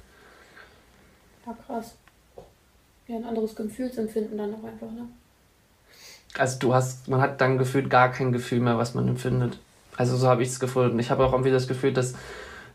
Ja, 1.46 1.56
krass. 1.68 1.94
Ja, 3.08 3.18
ein 3.18 3.26
anderes 3.26 3.56
Gefühlsempfinden 3.56 4.38
dann 4.38 4.54
auch 4.54 4.64
einfach, 4.64 4.92
ne? 4.92 5.08
Also 6.38 6.60
du 6.60 6.74
hast, 6.74 7.08
man 7.10 7.22
hat 7.22 7.42
dann 7.42 7.58
gefühlt 7.58 7.90
gar 7.90 8.10
kein 8.12 8.32
Gefühl 8.32 8.62
mehr, 8.62 8.78
was 8.78 8.94
man 8.94 9.08
empfindet. 9.08 9.58
Also 9.98 10.16
so 10.16 10.28
habe 10.28 10.44
ich 10.44 10.50
es 10.50 10.60
gefunden. 10.60 10.98
Ich 10.98 11.12
habe 11.12 11.26
auch 11.26 11.34
irgendwie 11.34 11.52
das 11.52 11.68
Gefühl, 11.68 11.92
dass 11.94 12.14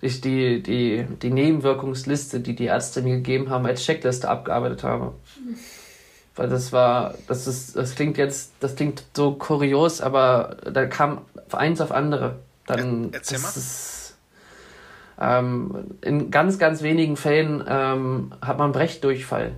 ich 0.01 0.21
die, 0.21 0.63
die, 0.63 1.07
die 1.23 1.31
Nebenwirkungsliste, 1.31 2.41
die 2.41 2.55
die 2.55 2.67
Ärzte 2.67 3.03
mir 3.03 3.17
gegeben 3.17 3.49
haben, 3.49 3.65
als 3.67 3.83
Checkliste 3.83 4.29
abgearbeitet 4.29 4.85
habe. 4.85 5.15
Weil 6.37 6.49
das 6.49 6.73
war, 6.73 7.15
das 7.29 7.47
ist, 7.47 7.77
das 7.77 7.95
klingt 7.95 8.19
jetzt, 8.19 8.53
das 8.61 8.77
klingt 8.77 9.05
so 9.17 9.33
kurios, 9.33 10.03
aber 10.03 10.59
da 10.71 10.87
kam 10.87 11.23
eins 11.51 11.81
auf 11.81 11.91
andere. 11.91 12.37
Dann, 12.67 13.11
Erzähl 13.13 13.39
mal. 13.39 13.49
Ist, 13.49 14.17
ähm, 15.19 15.97
in 16.03 16.31
ganz, 16.31 16.59
ganz 16.59 16.83
wenigen 16.83 17.17
Fällen 17.17 17.65
ähm, 17.67 18.35
hat 18.43 18.59
man 18.59 18.73
Brechdurchfall. 18.73 19.53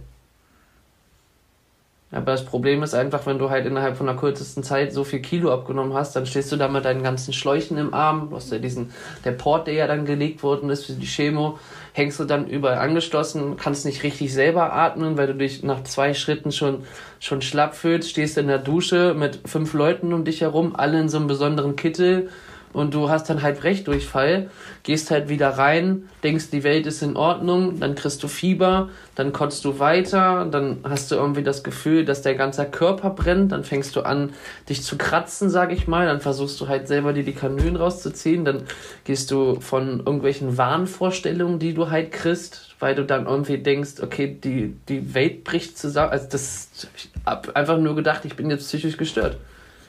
Aber 2.10 2.32
das 2.32 2.46
Problem 2.46 2.82
ist 2.82 2.94
einfach, 2.94 3.26
wenn 3.26 3.38
du 3.38 3.50
halt 3.50 3.66
innerhalb 3.66 3.98
von 3.98 4.06
der 4.06 4.16
kürzesten 4.16 4.62
Zeit 4.62 4.94
so 4.94 5.04
viel 5.04 5.20
Kilo 5.20 5.52
abgenommen 5.52 5.92
hast, 5.92 6.16
dann 6.16 6.24
stehst 6.24 6.50
du 6.50 6.56
da 6.56 6.66
mit 6.66 6.86
deinen 6.86 7.02
ganzen 7.02 7.34
Schläuchen 7.34 7.76
im 7.76 7.92
Arm. 7.92 8.30
Du 8.30 8.36
hast 8.36 8.50
ja 8.50 8.58
diesen, 8.58 8.92
der 9.26 9.32
Port, 9.32 9.66
der 9.66 9.74
ja 9.74 9.86
dann 9.86 10.06
gelegt 10.06 10.42
worden 10.42 10.70
ist 10.70 10.86
für 10.86 10.94
die 10.94 11.06
Chemo, 11.06 11.58
hängst 11.92 12.18
du 12.18 12.24
dann 12.24 12.46
überall 12.48 12.78
angeschlossen, 12.78 13.58
kannst 13.58 13.84
nicht 13.84 14.02
richtig 14.04 14.32
selber 14.32 14.72
atmen, 14.72 15.18
weil 15.18 15.26
du 15.26 15.34
dich 15.34 15.62
nach 15.62 15.82
zwei 15.82 16.14
Schritten 16.14 16.50
schon, 16.50 16.84
schon 17.20 17.42
schlapp 17.42 17.74
fühlst, 17.74 18.08
stehst 18.08 18.38
in 18.38 18.46
der 18.46 18.58
Dusche 18.58 19.12
mit 19.12 19.40
fünf 19.44 19.74
Leuten 19.74 20.14
um 20.14 20.24
dich 20.24 20.40
herum, 20.40 20.76
alle 20.76 20.98
in 20.98 21.10
so 21.10 21.18
einem 21.18 21.26
besonderen 21.26 21.76
Kittel 21.76 22.30
und 22.72 22.94
du 22.94 23.08
hast 23.08 23.28
dann 23.30 23.42
halt 23.42 23.60
Brechdurchfall, 23.60 24.50
gehst 24.82 25.10
halt 25.10 25.28
wieder 25.28 25.50
rein, 25.50 26.08
denkst, 26.22 26.50
die 26.50 26.64
Welt 26.64 26.86
ist 26.86 27.02
in 27.02 27.16
Ordnung, 27.16 27.80
dann 27.80 27.94
kriegst 27.94 28.22
du 28.22 28.28
Fieber, 28.28 28.90
dann 29.14 29.32
kotzt 29.32 29.64
du 29.64 29.78
weiter, 29.78 30.46
dann 30.50 30.78
hast 30.84 31.10
du 31.10 31.16
irgendwie 31.16 31.42
das 31.42 31.62
Gefühl, 31.62 32.04
dass 32.04 32.22
der 32.22 32.34
ganze 32.34 32.64
Körper 32.66 33.10
brennt, 33.10 33.52
dann 33.52 33.64
fängst 33.64 33.96
du 33.96 34.02
an, 34.02 34.32
dich 34.68 34.82
zu 34.82 34.96
kratzen, 34.96 35.50
sag 35.50 35.72
ich 35.72 35.88
mal, 35.88 36.06
dann 36.06 36.20
versuchst 36.20 36.60
du 36.60 36.68
halt 36.68 36.88
selber 36.88 37.12
dir 37.12 37.24
die 37.24 37.32
Kanülen 37.32 37.76
rauszuziehen, 37.76 38.44
dann 38.44 38.62
gehst 39.04 39.30
du 39.30 39.60
von 39.60 39.98
irgendwelchen 39.98 40.58
Wahnvorstellungen, 40.58 41.58
die 41.58 41.74
du 41.74 41.90
halt 41.90 42.12
kriegst, 42.12 42.74
weil 42.78 42.94
du 42.94 43.04
dann 43.04 43.26
irgendwie 43.26 43.58
denkst, 43.58 44.00
okay, 44.02 44.38
die, 44.42 44.76
die 44.88 45.14
Welt 45.14 45.44
bricht 45.44 45.78
zusammen. 45.78 46.12
Also 46.12 46.28
das, 46.30 46.68
ich 46.96 47.10
hab 47.26 47.56
einfach 47.56 47.78
nur 47.78 47.96
gedacht, 47.96 48.24
ich 48.24 48.36
bin 48.36 48.50
jetzt 48.50 48.66
psychisch 48.66 48.96
gestört. 48.96 49.36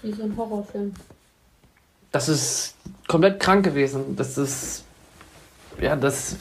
Wie 0.01 0.11
so 0.11 0.23
ein 0.23 0.35
Horrorfilm 0.35 0.93
das 2.11 2.29
ist 2.29 2.75
komplett 3.07 3.39
krank 3.39 3.65
gewesen. 3.65 4.15
Das 4.15 4.37
ist. 4.37 4.85
Ja, 5.79 5.95
das. 5.95 6.35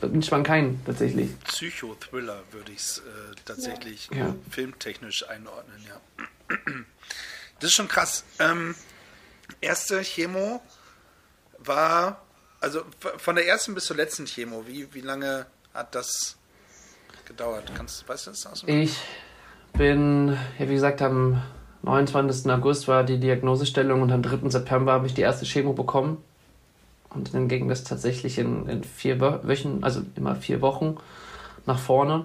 wünscht 0.00 0.30
man 0.30 0.42
keinen, 0.42 0.84
tatsächlich. 0.84 1.38
Psychothriller 1.44 2.42
würde 2.50 2.72
ich 2.72 2.78
es 2.78 2.98
äh, 2.98 3.34
tatsächlich 3.44 4.08
ja. 4.12 4.34
filmtechnisch 4.50 5.28
einordnen, 5.28 5.84
ja. 5.86 6.56
Das 7.60 7.70
ist 7.70 7.74
schon 7.74 7.86
krass. 7.86 8.24
Ähm, 8.40 8.74
erste 9.60 10.02
Chemo 10.02 10.60
war, 11.58 12.20
also 12.60 12.82
von 13.18 13.36
der 13.36 13.46
ersten 13.46 13.74
bis 13.74 13.84
zur 13.84 13.96
letzten 13.96 14.26
Chemo, 14.26 14.66
wie, 14.66 14.92
wie 14.92 15.00
lange 15.00 15.46
hat 15.72 15.94
das 15.94 16.36
gedauert? 17.24 17.70
Kannst, 17.76 18.08
weißt 18.08 18.26
du 18.26 18.30
das 18.30 18.46
aus? 18.46 18.64
Ich 18.66 18.96
bin, 19.74 20.36
ja, 20.58 20.68
wie 20.68 20.74
gesagt, 20.74 21.02
am 21.02 21.42
29. 21.82 22.50
August 22.50 22.88
war 22.88 23.04
die 23.04 23.18
Diagnosestellung 23.18 24.02
und 24.02 24.12
am 24.12 24.22
3. 24.22 24.50
September 24.50 24.92
habe 24.92 25.06
ich 25.06 25.14
die 25.14 25.22
erste 25.22 25.46
Chemo 25.46 25.72
bekommen. 25.72 26.18
Und 27.10 27.34
dann 27.34 27.48
ging 27.48 27.68
das 27.68 27.84
tatsächlich 27.84 28.38
in, 28.38 28.68
in 28.68 28.84
vier 28.84 29.20
Wochen, 29.20 29.78
also 29.82 30.02
immer 30.16 30.36
vier 30.36 30.62
Wochen 30.62 30.96
nach 31.66 31.78
vorne. 31.78 32.24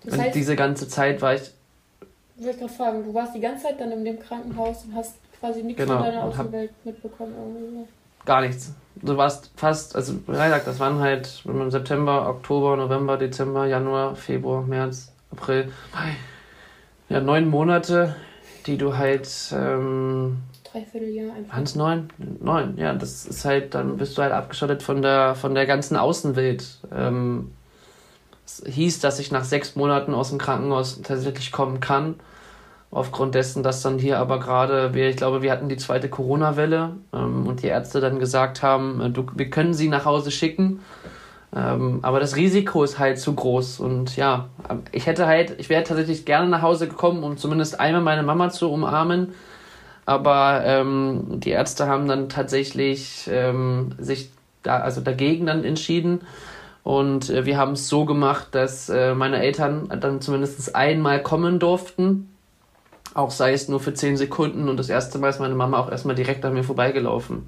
Das 0.03 0.17
heißt, 0.17 0.27
und 0.27 0.35
diese 0.35 0.55
ganze 0.55 0.87
Zeit 0.87 1.21
war 1.21 1.35
ich. 1.35 1.51
Ich 2.37 2.45
wollte 2.45 2.59
gerade 2.59 2.73
fragen, 2.73 3.03
du 3.05 3.13
warst 3.13 3.35
die 3.35 3.39
ganze 3.39 3.65
Zeit 3.65 3.79
dann 3.79 3.91
in 3.91 4.05
dem 4.05 4.19
Krankenhaus 4.19 4.83
und 4.85 4.95
hast 4.95 5.15
quasi 5.39 5.63
nichts 5.63 5.81
genau, 5.81 5.97
von 5.97 6.05
deiner 6.05 6.23
Außenwelt 6.23 6.71
mitbekommen. 6.85 7.33
Irgendwie 7.35 7.87
gar 8.25 8.41
nichts. 8.41 8.73
Du 8.95 9.17
warst 9.17 9.51
fast, 9.55 9.95
also 9.95 10.15
wie 10.27 10.31
gesagt, 10.31 10.67
das 10.67 10.79
waren 10.79 10.99
halt 10.99 11.41
im 11.45 11.71
September, 11.71 12.29
Oktober, 12.29 12.75
November, 12.75 13.17
Dezember, 13.17 13.65
Januar, 13.65 14.15
Februar, 14.15 14.61
März, 14.61 15.11
April, 15.31 15.71
Mai. 15.93 16.15
Ja, 17.09 17.19
neun 17.19 17.49
Monate, 17.49 18.15
die 18.65 18.77
du 18.77 18.97
halt. 18.97 19.29
Ähm, 19.53 20.37
Dreivierteljahr 20.71 21.35
einfach. 21.35 21.53
Waren 21.55 21.63
es 21.63 21.75
neun? 21.75 22.09
Neun, 22.39 22.77
ja, 22.77 22.93
das 22.93 23.25
ist 23.25 23.43
halt, 23.43 23.73
dann 23.73 23.97
bist 23.97 24.17
du 24.17 24.21
halt 24.21 24.31
abgeschottet 24.31 24.83
von 24.83 25.01
der, 25.01 25.35
von 25.35 25.55
der 25.55 25.65
ganzen 25.65 25.97
Außenwelt. 25.97 26.79
Ähm, 26.95 27.51
es 28.45 28.63
hieß, 28.65 28.99
dass 28.99 29.19
ich 29.19 29.31
nach 29.31 29.43
sechs 29.43 29.75
Monaten 29.75 30.13
aus 30.13 30.29
dem 30.29 30.37
Krankenhaus 30.37 31.01
tatsächlich 31.01 31.51
kommen 31.51 31.79
kann 31.79 32.15
aufgrund 32.91 33.35
dessen, 33.35 33.63
dass 33.63 33.81
dann 33.81 33.97
hier 33.97 34.19
aber 34.19 34.39
gerade, 34.39 34.91
ich 34.93 35.15
glaube, 35.15 35.41
wir 35.41 35.51
hatten 35.51 35.69
die 35.69 35.77
zweite 35.77 36.09
Corona-Welle 36.09 36.97
ähm, 37.13 37.47
und 37.47 37.63
die 37.63 37.67
Ärzte 37.67 38.01
dann 38.01 38.19
gesagt 38.19 38.61
haben, 38.61 39.01
äh, 39.01 39.09
du, 39.09 39.25
wir 39.33 39.49
können 39.49 39.73
sie 39.73 39.87
nach 39.87 40.03
Hause 40.03 40.29
schicken, 40.29 40.81
ähm, 41.55 41.99
aber 42.01 42.19
das 42.19 42.35
Risiko 42.35 42.83
ist 42.83 42.99
halt 42.99 43.17
zu 43.17 43.33
groß. 43.33 43.79
Und 43.79 44.17
ja, 44.17 44.49
ich 44.91 45.07
hätte 45.07 45.25
halt, 45.25 45.55
ich 45.57 45.69
wäre 45.69 45.83
tatsächlich 45.83 46.25
gerne 46.25 46.49
nach 46.49 46.61
Hause 46.61 46.89
gekommen, 46.89 47.23
um 47.23 47.37
zumindest 47.37 47.79
einmal 47.79 48.01
meine 48.01 48.23
Mama 48.23 48.49
zu 48.49 48.69
umarmen, 48.69 49.33
aber 50.05 50.63
ähm, 50.65 51.39
die 51.39 51.51
Ärzte 51.51 51.87
haben 51.87 52.09
dann 52.09 52.27
tatsächlich 52.27 53.29
ähm, 53.31 53.95
sich 53.99 54.31
da, 54.63 54.79
also 54.79 54.99
dagegen 54.99 55.45
dann 55.45 55.63
entschieden. 55.63 56.21
Und 56.83 57.29
äh, 57.29 57.45
wir 57.45 57.57
haben 57.57 57.73
es 57.73 57.87
so 57.87 58.05
gemacht, 58.05 58.47
dass 58.51 58.89
äh, 58.89 59.13
meine 59.13 59.41
Eltern 59.41 59.87
dann 60.01 60.19
zumindest 60.19 60.75
einmal 60.75 61.21
kommen 61.21 61.59
durften 61.59 62.30
Auch 63.13 63.31
sei 63.31 63.53
es 63.53 63.67
nur 63.67 63.79
für 63.79 63.93
10 63.93 64.17
Sekunden 64.17 64.69
und 64.69 64.77
das 64.77 64.89
erste 64.89 65.19
Mal 65.19 65.29
ist 65.29 65.39
meine 65.39 65.55
Mama 65.55 65.79
auch 65.79 65.91
erstmal 65.91 66.15
direkt 66.15 66.45
an 66.45 66.53
mir 66.53 66.63
vorbeigelaufen. 66.63 67.43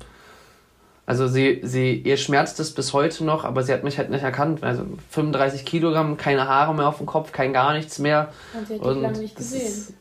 Also 1.05 1.27
sie, 1.27 1.59
sie, 1.63 1.95
ihr 1.95 2.17
schmerzt 2.17 2.59
es 2.59 2.73
bis 2.73 2.93
heute 2.93 3.25
noch, 3.25 3.43
aber 3.43 3.63
sie 3.63 3.73
hat 3.73 3.83
mich 3.83 3.97
halt 3.97 4.09
nicht 4.09 4.23
erkannt. 4.23 4.63
Also 4.63 4.83
35 5.09 5.65
Kilogramm, 5.65 6.15
keine 6.17 6.47
Haare 6.47 6.73
mehr 6.73 6.87
auf 6.87 6.97
dem 6.97 7.05
Kopf, 7.05 7.31
kein 7.31 7.51
gar 7.51 7.73
nichts 7.73 7.99
mehr. 7.99 8.29
Und 8.53 8.67
sie 8.67 8.73
hat 8.75 8.81
dich 8.81 9.01
lange 9.01 9.17
nicht 9.19 9.35
gesehen. 9.35 9.67
Ist, 9.67 9.93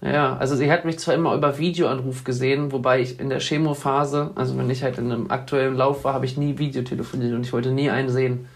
ja, 0.00 0.36
also 0.36 0.56
sie 0.56 0.70
hat 0.70 0.84
mich 0.84 0.98
zwar 0.98 1.14
immer 1.14 1.34
über 1.34 1.58
Videoanruf 1.58 2.24
gesehen, 2.24 2.72
wobei 2.72 3.00
ich 3.00 3.20
in 3.20 3.30
der 3.30 3.40
Chemophase, 3.40 4.32
also 4.34 4.56
wenn 4.58 4.68
ich 4.68 4.82
halt 4.82 4.98
in 4.98 5.10
einem 5.10 5.30
aktuellen 5.30 5.76
Lauf 5.76 6.04
war, 6.04 6.12
habe 6.12 6.26
ich 6.26 6.36
nie 6.36 6.58
Videotelefoniert 6.58 7.32
und 7.32 7.46
ich 7.46 7.52
wollte 7.52 7.70
nie 7.70 7.90
einen 7.90 8.10
sehen. 8.10 8.48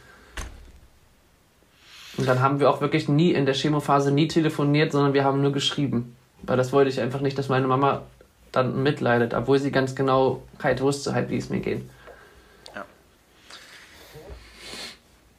Und 2.19 2.29
dann 2.29 2.41
haben 2.41 2.61
wir 2.61 2.69
auch 2.69 2.81
wirklich 2.81 3.09
nie 3.09 3.33
in 3.33 3.47
der 3.47 3.55
Chemophase 3.55 4.11
nie 4.11 4.29
telefoniert, 4.29 4.93
sondern 4.93 5.15
wir 5.15 5.25
haben 5.25 5.41
nur 5.41 5.53
geschrieben. 5.53 6.17
Weil 6.43 6.57
das 6.57 6.73
wollte 6.73 6.91
ich 6.91 7.01
einfach 7.01 7.21
nicht, 7.21 7.37
dass 7.39 7.49
meine 7.49 7.67
Mama 7.67 8.03
dann 8.53 8.83
mitleidet, 8.83 9.35
obwohl 9.35 9.59
sie 9.59 9.71
ganz 9.71 9.95
genau 9.95 10.43
halt 10.63 10.81
wusste, 10.81 11.13
halt, 11.13 11.31
wie 11.31 11.37
es 11.37 11.51
mir 11.51 11.61
geht. 11.61 11.89
Ja. 12.75 12.85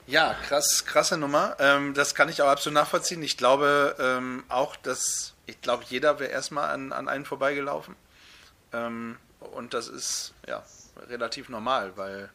Ja, 0.08 0.36
krass, 0.48 0.86
krasse 0.86 1.18
Nummer. 1.18 1.56
Ähm, 1.60 1.94
das 1.94 2.16
kann 2.16 2.30
ich 2.30 2.42
auch 2.42 2.48
absolut 2.48 2.76
nachvollziehen. 2.76 3.24
Ich 3.24 3.38
glaube 3.38 3.96
ähm, 4.00 4.44
auch, 4.50 4.76
dass 4.76 5.34
ich 5.50 5.62
glaube, 5.62 5.84
jeder 5.90 6.20
wäre 6.20 6.30
erstmal 6.30 6.70
an, 6.70 6.94
an 6.94 7.08
einen 7.08 7.26
vorbeigelaufen. 7.26 7.96
Ähm, 8.72 9.18
und 9.40 9.74
das 9.74 9.88
ist 9.88 10.34
ja 10.48 10.64
relativ 11.08 11.50
normal, 11.50 11.94
weil 11.96 12.30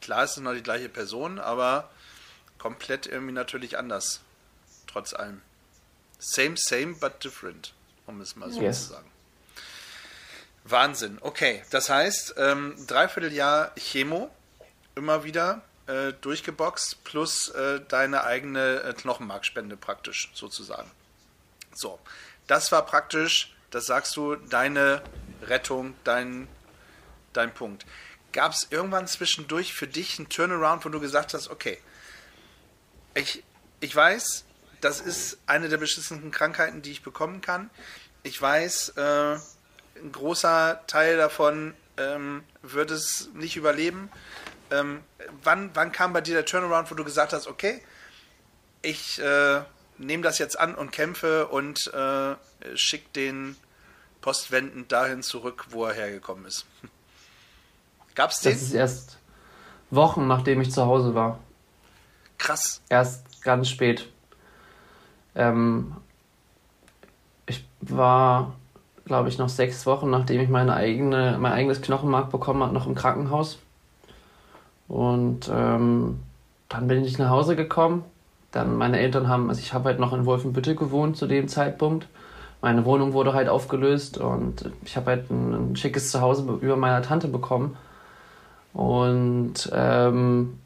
klar 0.00 0.24
ist 0.24 0.32
es 0.32 0.42
noch 0.42 0.52
die 0.52 0.62
gleiche 0.62 0.88
Person, 0.88 1.38
aber 1.38 1.88
komplett 2.58 3.06
irgendwie 3.06 3.32
natürlich 3.32 3.78
anders. 3.78 4.20
Trotz 4.86 5.14
allem. 5.14 5.40
Same, 6.18 6.56
same, 6.56 6.94
but 6.94 7.22
different, 7.22 7.72
um 8.06 8.20
es 8.20 8.34
mal 8.36 8.50
so 8.50 8.60
yes. 8.60 8.86
zu 8.86 8.92
sagen. 8.94 9.10
Wahnsinn. 10.64 11.18
Okay, 11.20 11.62
das 11.70 11.88
heißt, 11.88 12.34
ähm, 12.36 12.74
Dreivierteljahr 12.86 13.72
Chemo, 13.76 14.30
immer 14.94 15.24
wieder 15.24 15.62
äh, 15.86 16.12
durchgeboxt, 16.20 17.02
plus 17.04 17.48
äh, 17.50 17.80
deine 17.88 18.24
eigene 18.24 18.82
äh, 18.82 18.92
Knochenmarkspende 18.92 19.76
praktisch, 19.76 20.30
sozusagen. 20.34 20.90
So, 21.74 21.98
das 22.46 22.72
war 22.72 22.84
praktisch, 22.84 23.54
das 23.70 23.86
sagst 23.86 24.16
du, 24.16 24.36
deine 24.36 25.02
Rettung, 25.42 25.94
dein, 26.04 26.48
dein 27.32 27.54
Punkt. 27.54 27.86
Gab 28.32 28.52
es 28.52 28.66
irgendwann 28.70 29.06
zwischendurch 29.06 29.72
für 29.72 29.86
dich 29.86 30.18
einen 30.18 30.28
Turnaround, 30.28 30.84
wo 30.84 30.88
du 30.90 31.00
gesagt 31.00 31.32
hast, 31.32 31.48
okay, 31.48 31.78
ich, 33.14 33.42
ich 33.80 33.94
weiß, 33.94 34.44
das 34.80 35.00
ist 35.00 35.38
eine 35.46 35.68
der 35.68 35.78
beschissensten 35.78 36.30
Krankheiten, 36.30 36.82
die 36.82 36.92
ich 36.92 37.02
bekommen 37.02 37.40
kann. 37.40 37.70
Ich 38.22 38.40
weiß, 38.40 38.90
äh, 38.96 39.34
ein 40.00 40.12
großer 40.12 40.80
Teil 40.86 41.16
davon 41.16 41.74
ähm, 41.96 42.42
wird 42.62 42.90
es 42.90 43.30
nicht 43.34 43.56
überleben. 43.56 44.10
Ähm, 44.70 45.00
wann, 45.42 45.70
wann 45.74 45.92
kam 45.92 46.12
bei 46.12 46.20
dir 46.20 46.34
der 46.34 46.44
Turnaround, 46.44 46.90
wo 46.90 46.94
du 46.94 47.04
gesagt 47.04 47.32
hast, 47.32 47.46
okay, 47.46 47.80
ich 48.82 49.20
äh, 49.20 49.60
nehme 49.98 50.22
das 50.22 50.38
jetzt 50.38 50.58
an 50.58 50.74
und 50.74 50.92
kämpfe 50.92 51.48
und 51.48 51.92
äh, 51.92 52.34
schick 52.76 53.12
den 53.12 53.56
postwendend 54.20 54.92
dahin 54.92 55.22
zurück, 55.22 55.66
wo 55.70 55.84
er 55.86 55.94
hergekommen 55.94 56.44
ist? 56.46 56.66
Gab's 58.14 58.40
den? 58.40 58.52
Das 58.52 58.62
ist 58.62 58.72
erst 58.72 59.18
Wochen, 59.90 60.26
nachdem 60.26 60.60
ich 60.60 60.70
zu 60.70 60.84
Hause 60.84 61.14
war. 61.14 61.40
Krass. 62.36 62.82
Erst 62.88 63.42
ganz 63.42 63.68
spät. 63.68 64.08
Ähm, 65.38 65.92
ich 67.46 67.64
war 67.80 68.52
glaube 69.08 69.28
ich, 69.28 69.38
noch 69.38 69.48
sechs 69.48 69.86
Wochen, 69.86 70.08
nachdem 70.10 70.40
ich 70.40 70.48
meine 70.48 70.74
eigene, 70.74 71.36
mein 71.40 71.52
eigenes 71.52 71.82
Knochenmark 71.82 72.30
bekommen 72.30 72.62
habe, 72.62 72.72
noch 72.72 72.86
im 72.86 72.94
Krankenhaus. 72.94 73.58
Und 74.86 75.50
ähm, 75.52 76.20
dann 76.68 76.86
bin 76.86 77.04
ich 77.04 77.18
nach 77.18 77.30
Hause 77.30 77.56
gekommen. 77.56 78.04
Dann 78.52 78.76
meine 78.76 79.00
Eltern 79.00 79.28
haben, 79.28 79.48
also 79.48 79.60
ich 79.60 79.74
habe 79.74 79.86
halt 79.86 79.98
noch 79.98 80.12
in 80.12 80.24
Wolfenbüttel 80.24 80.76
gewohnt 80.76 81.16
zu 81.16 81.26
dem 81.26 81.48
Zeitpunkt. 81.48 82.06
Meine 82.60 82.84
Wohnung 82.84 83.12
wurde 83.12 83.34
halt 83.34 83.48
aufgelöst 83.48 84.18
und 84.18 84.70
ich 84.84 84.96
habe 84.96 85.10
halt 85.10 85.30
ein, 85.30 85.54
ein, 85.54 85.76
schickes 85.76 86.10
Zuhause 86.10 86.58
über 86.60 86.76
meiner 86.76 87.02
Tante 87.02 87.28
bekommen. 87.28 87.76
Und 88.72 89.70
ähm, 89.72 90.58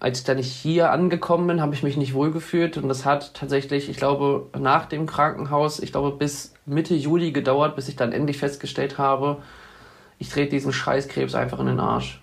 als 0.00 0.20
ich 0.20 0.24
dann 0.24 0.38
hier 0.38 0.90
angekommen 0.90 1.46
bin, 1.46 1.60
habe 1.60 1.74
ich 1.74 1.82
mich 1.82 1.98
nicht 1.98 2.14
wohl 2.14 2.32
gefühlt 2.32 2.78
und 2.78 2.88
das 2.88 3.04
hat 3.04 3.34
tatsächlich, 3.34 3.90
ich 3.90 3.98
glaube, 3.98 4.48
nach 4.58 4.86
dem 4.86 5.04
Krankenhaus, 5.04 5.78
ich 5.78 5.92
glaube, 5.92 6.16
bis 6.16 6.54
Mitte 6.64 6.94
Juli 6.94 7.32
gedauert, 7.32 7.76
bis 7.76 7.88
ich 7.88 7.96
dann 7.96 8.12
endlich 8.12 8.38
festgestellt 8.38 8.96
habe, 8.96 9.42
ich 10.18 10.30
trete 10.30 10.50
diesen 10.50 10.72
Scheißkrebs 10.72 11.34
einfach 11.34 11.60
in 11.60 11.66
den 11.66 11.80
Arsch. 11.80 12.22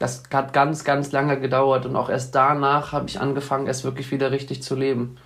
Das 0.00 0.24
hat 0.32 0.52
ganz, 0.52 0.82
ganz 0.82 1.12
lange 1.12 1.38
gedauert 1.38 1.86
und 1.86 1.94
auch 1.94 2.10
erst 2.10 2.34
danach 2.34 2.90
habe 2.90 3.08
ich 3.08 3.20
angefangen, 3.20 3.68
es 3.68 3.84
wirklich 3.84 4.10
wieder 4.10 4.32
richtig 4.32 4.64
zu 4.64 4.74
leben. 4.74 5.18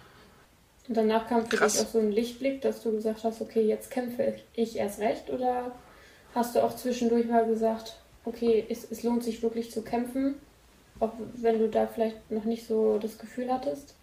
Und 0.87 0.99
danach 0.99 1.27
kam 1.27 1.47
für 1.47 1.57
Krass. 1.57 1.73
dich 1.73 1.87
auch 1.87 1.93
so 1.93 1.99
ein 1.99 2.13
Lichtblick, 2.13 2.61
dass 2.61 2.83
du 2.83 2.93
gesagt 2.93 3.25
hast, 3.25 3.41
okay, 3.41 3.63
jetzt 3.63 3.91
kämpfe 3.91 4.35
ich 4.53 4.77
erst 4.77 5.01
recht 5.01 5.31
oder 5.31 5.73
hast 6.35 6.55
du 6.55 6.63
auch 6.63 6.77
zwischendurch 6.77 7.27
mal 7.27 7.47
gesagt, 7.47 7.97
okay, 8.27 8.67
es, 8.69 8.91
es 8.91 9.03
lohnt 9.03 9.25
sich 9.25 9.43
wirklich 9.43 9.71
zu 9.71 9.81
kämpfen 9.81 10.35
auch 11.01 11.13
wenn 11.37 11.59
du 11.59 11.69
da 11.69 11.87
vielleicht 11.87 12.31
noch 12.31 12.45
nicht 12.45 12.67
so 12.67 12.99
das 12.99 13.19
Gefühl 13.19 13.53
hattest? 13.53 13.95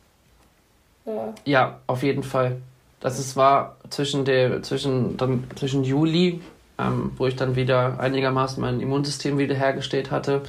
Oder? 1.05 1.33
Ja, 1.45 1.79
auf 1.87 2.03
jeden 2.03 2.23
Fall. 2.23 2.57
Das 2.99 3.19
ist, 3.19 3.35
war 3.35 3.77
zwischen, 3.89 4.25
der, 4.25 4.63
zwischen, 4.63 5.17
dann, 5.17 5.43
zwischen 5.55 5.83
Juli, 5.83 6.41
ähm, 6.79 7.11
wo 7.17 7.27
ich 7.27 7.35
dann 7.35 7.55
wieder 7.55 7.99
einigermaßen 7.99 8.61
mein 8.61 8.79
Immunsystem 8.79 9.37
wiederhergestellt 9.37 10.11
hatte, 10.11 10.43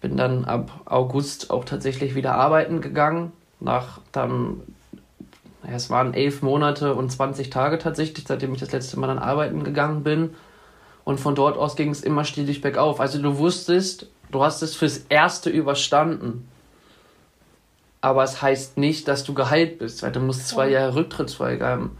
bin 0.00 0.16
dann 0.16 0.44
ab 0.44 0.70
August 0.84 1.50
auch 1.50 1.64
tatsächlich 1.64 2.14
wieder 2.14 2.34
arbeiten 2.34 2.80
gegangen. 2.80 3.32
Nach 3.60 4.00
dann, 4.12 4.62
ja, 5.66 5.74
es 5.74 5.90
waren 5.90 6.14
elf 6.14 6.42
Monate 6.42 6.94
und 6.94 7.10
20 7.10 7.50
Tage 7.50 7.78
tatsächlich, 7.78 8.26
seitdem 8.26 8.54
ich 8.54 8.60
das 8.60 8.72
letzte 8.72 8.98
Mal 8.98 9.08
dann 9.08 9.18
arbeiten 9.18 9.64
gegangen 9.64 10.02
bin. 10.02 10.34
Und 11.04 11.20
von 11.20 11.34
dort 11.34 11.56
aus 11.56 11.76
ging 11.76 11.90
es 11.90 12.02
immer 12.02 12.24
stetig 12.24 12.62
bergauf. 12.62 13.00
Also 13.00 13.20
du 13.22 13.38
wusstest, 13.38 14.08
du 14.30 14.42
hast 14.42 14.62
es 14.62 14.74
fürs 14.76 14.98
Erste 15.08 15.50
überstanden. 15.50 16.48
Aber 18.00 18.22
es 18.22 18.40
heißt 18.40 18.78
nicht, 18.78 19.08
dass 19.08 19.24
du 19.24 19.34
geheilt 19.34 19.78
bist, 19.78 20.02
weil 20.02 20.12
du 20.12 20.20
musst 20.20 20.48
zwei 20.48 20.68
Jahre 20.68 20.94
Rücktrittsfolge 20.94 21.64
haben. 21.64 21.96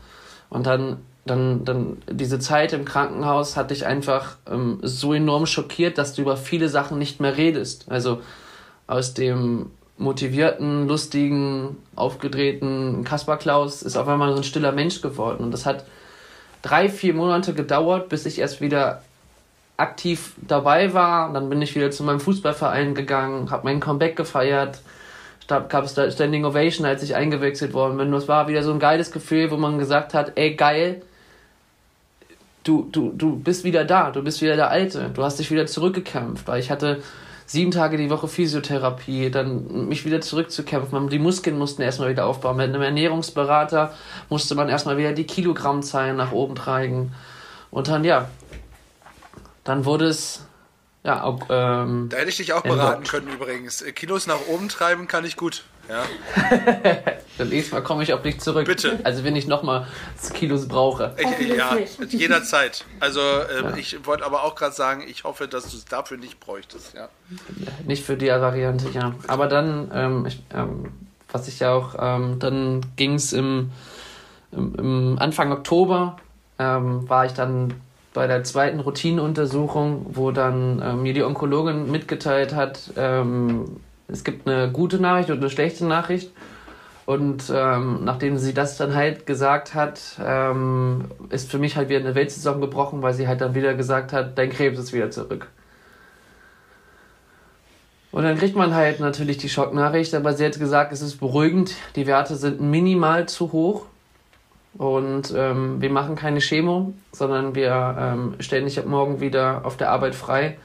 Und 0.50 0.66
dann, 0.66 0.98
dann, 1.24 1.64
dann, 1.64 1.98
diese 2.08 2.38
Zeit 2.38 2.72
im 2.72 2.84
Krankenhaus 2.84 3.56
hat 3.56 3.70
dich 3.70 3.86
einfach 3.86 4.36
ähm, 4.48 4.78
so 4.82 5.12
enorm 5.12 5.46
schockiert, 5.46 5.98
dass 5.98 6.14
du 6.14 6.22
über 6.22 6.36
viele 6.36 6.68
Sachen 6.68 6.98
nicht 6.98 7.20
mehr 7.20 7.36
redest. 7.36 7.86
Also 7.90 8.20
aus 8.86 9.14
dem 9.14 9.70
motivierten, 9.98 10.86
lustigen, 10.86 11.76
aufgedrehten 11.96 13.02
Kaspar 13.04 13.38
Klaus 13.38 13.82
ist 13.82 13.96
auf 13.96 14.06
einmal 14.06 14.30
so 14.32 14.36
ein 14.36 14.44
stiller 14.44 14.72
Mensch 14.72 15.00
geworden. 15.00 15.42
Und 15.42 15.50
das 15.50 15.66
hat 15.66 15.84
drei, 16.62 16.88
vier 16.88 17.14
Monate 17.14 17.54
gedauert, 17.54 18.08
bis 18.08 18.26
ich 18.26 18.38
erst 18.38 18.60
wieder 18.60 19.02
aktiv 19.76 20.32
dabei 20.36 20.94
war. 20.94 21.32
Dann 21.32 21.48
bin 21.48 21.62
ich 21.62 21.74
wieder 21.74 21.90
zu 21.90 22.04
meinem 22.04 22.20
Fußballverein 22.20 22.94
gegangen, 22.94 23.50
habe 23.50 23.64
meinen 23.64 23.80
Comeback 23.80 24.16
gefeiert. 24.16 24.80
Da 25.46 25.60
gab 25.60 25.84
es 25.84 25.94
da 25.94 26.10
Standing 26.10 26.44
Ovation, 26.44 26.86
als 26.86 27.02
ich 27.02 27.14
eingewechselt 27.14 27.72
worden 27.72 27.98
bin. 27.98 28.10
Das 28.10 28.26
war 28.26 28.48
wieder 28.48 28.62
so 28.62 28.72
ein 28.72 28.80
geiles 28.80 29.12
Gefühl, 29.12 29.50
wo 29.50 29.56
man 29.56 29.78
gesagt 29.78 30.12
hat, 30.14 30.32
ey 30.34 30.54
geil, 30.54 31.02
du, 32.64 32.88
du, 32.90 33.12
du 33.12 33.36
bist 33.36 33.62
wieder 33.64 33.84
da, 33.84 34.10
du 34.10 34.22
bist 34.22 34.42
wieder 34.42 34.56
der 34.56 34.70
Alte, 34.70 35.10
du 35.14 35.22
hast 35.22 35.38
dich 35.38 35.50
wieder 35.50 35.66
zurückgekämpft, 35.66 36.48
weil 36.48 36.58
ich 36.58 36.70
hatte 36.70 37.00
sieben 37.46 37.70
Tage 37.70 37.96
die 37.96 38.10
Woche 38.10 38.26
Physiotherapie, 38.26 39.30
dann 39.30 39.86
mich 39.88 40.04
wieder 40.04 40.20
zurückzukämpfen. 40.20 41.08
Die 41.08 41.20
Muskeln 41.20 41.56
mussten 41.56 41.82
erstmal 41.82 42.10
wieder 42.10 42.26
aufbauen. 42.26 42.56
Mit 42.56 42.68
einem 42.68 42.82
Ernährungsberater 42.82 43.94
musste 44.28 44.56
man 44.56 44.68
erstmal 44.68 44.98
wieder 44.98 45.12
die 45.12 45.24
Kilogrammzahlen 45.24 46.16
nach 46.16 46.32
oben 46.32 46.56
tragen. 46.56 47.12
Und 47.70 47.88
dann, 47.88 48.02
ja, 48.02 48.28
dann 49.66 49.84
wurde 49.84 50.06
es. 50.06 50.44
Ja, 51.04 51.22
auch, 51.22 51.40
ähm, 51.50 52.08
da 52.10 52.16
hätte 52.16 52.30
ich 52.30 52.36
dich 52.36 52.52
auch 52.52 52.62
beraten 52.62 53.04
können 53.04 53.28
übrigens. 53.28 53.84
Kilos 53.94 54.26
nach 54.26 54.48
oben 54.48 54.68
treiben 54.68 55.06
kann 55.06 55.24
ich 55.24 55.36
gut. 55.36 55.62
Ja. 55.88 56.02
Dann 57.38 57.48
nächstes 57.48 57.72
Mal 57.72 57.82
komme 57.82 58.02
ich 58.02 58.12
auf 58.12 58.22
dich 58.22 58.40
zurück. 58.40 58.66
Bitte. 58.66 58.98
Also 59.04 59.22
wenn 59.24 59.36
ich 59.36 59.46
nochmal 59.46 59.86
Kilos 60.34 60.66
brauche. 60.66 61.14
Ich, 61.16 61.48
ja, 61.48 61.76
jederzeit. 62.08 62.84
Also 62.98 63.20
äh, 63.20 63.62
ja. 63.62 63.76
ich 63.76 64.04
wollte 64.06 64.24
aber 64.24 64.42
auch 64.42 64.54
gerade 64.54 64.74
sagen, 64.74 65.04
ich 65.06 65.24
hoffe, 65.24 65.46
dass 65.46 65.70
du 65.70 65.76
es 65.76 65.84
dafür 65.84 66.16
nicht 66.16 66.40
bräuchtest. 66.40 66.94
Ja. 66.94 67.08
Nicht 67.84 68.04
für 68.04 68.16
die 68.16 68.28
Variante, 68.28 68.90
ja. 68.90 69.14
Aber 69.28 69.46
dann, 69.46 69.90
ähm, 69.94 70.26
ich, 70.26 70.42
ähm, 70.54 70.92
was 71.30 71.46
ich 71.46 71.60
ja 71.60 71.72
auch, 71.72 71.94
ähm, 71.98 72.38
dann 72.38 72.84
ging 72.96 73.14
es 73.14 73.32
im, 73.32 73.70
im, 74.52 74.74
im, 74.74 75.18
Anfang 75.18 75.52
Oktober, 75.52 76.16
ähm, 76.58 77.08
war 77.08 77.26
ich 77.26 77.32
dann 77.32 77.74
bei 78.16 78.26
der 78.26 78.44
zweiten 78.44 78.80
Routineuntersuchung, 78.80 80.06
wo 80.14 80.30
dann 80.30 80.80
äh, 80.80 80.94
mir 80.94 81.12
die 81.12 81.22
Onkologin 81.22 81.90
mitgeteilt 81.90 82.54
hat, 82.54 82.90
ähm, 82.96 83.76
es 84.08 84.24
gibt 84.24 84.48
eine 84.48 84.72
gute 84.72 84.98
Nachricht 84.98 85.28
und 85.28 85.36
eine 85.36 85.50
schlechte 85.50 85.84
Nachricht. 85.84 86.32
Und 87.04 87.52
ähm, 87.54 88.04
nachdem 88.04 88.38
sie 88.38 88.54
das 88.54 88.78
dann 88.78 88.94
halt 88.94 89.26
gesagt 89.26 89.74
hat, 89.74 90.00
ähm, 90.24 91.04
ist 91.28 91.50
für 91.50 91.58
mich 91.58 91.76
halt 91.76 91.90
wieder 91.90 92.00
eine 92.00 92.14
Welt 92.14 92.30
zusammengebrochen, 92.30 93.02
weil 93.02 93.12
sie 93.12 93.28
halt 93.28 93.42
dann 93.42 93.54
wieder 93.54 93.74
gesagt 93.74 94.14
hat, 94.14 94.38
dein 94.38 94.48
Krebs 94.48 94.78
ist 94.78 94.94
wieder 94.94 95.10
zurück. 95.10 95.48
Und 98.12 98.22
dann 98.22 98.38
kriegt 98.38 98.56
man 98.56 98.74
halt 98.74 98.98
natürlich 98.98 99.36
die 99.36 99.50
Schocknachricht, 99.50 100.14
aber 100.14 100.32
sie 100.32 100.46
hat 100.46 100.58
gesagt, 100.58 100.90
es 100.90 101.02
ist 101.02 101.18
beruhigend, 101.18 101.74
die 101.96 102.06
Werte 102.06 102.34
sind 102.36 102.62
minimal 102.62 103.28
zu 103.28 103.52
hoch. 103.52 103.84
Und 104.78 105.32
ähm, 105.34 105.80
wir 105.80 105.90
machen 105.90 106.16
keine 106.16 106.40
Chemo, 106.40 106.92
sondern 107.12 107.54
wir 107.54 107.96
ähm, 107.98 108.34
stellen 108.40 108.66
dich 108.66 108.78
ab 108.78 108.86
morgen 108.86 109.20
wieder 109.20 109.64
auf 109.64 109.76
der 109.76 109.90
Arbeit 109.90 110.14
frei. 110.14 110.58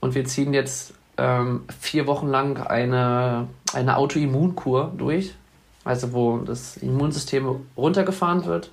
Und 0.00 0.14
wir 0.14 0.24
ziehen 0.24 0.52
jetzt 0.52 0.94
ähm, 1.16 1.64
vier 1.80 2.06
Wochen 2.06 2.28
lang 2.28 2.58
eine, 2.66 3.48
eine 3.72 3.96
Autoimmunkur 3.96 4.92
durch. 4.96 5.34
Also 5.84 6.12
wo 6.12 6.38
das 6.38 6.76
Immunsystem 6.76 7.64
runtergefahren 7.76 8.44
wird, 8.44 8.70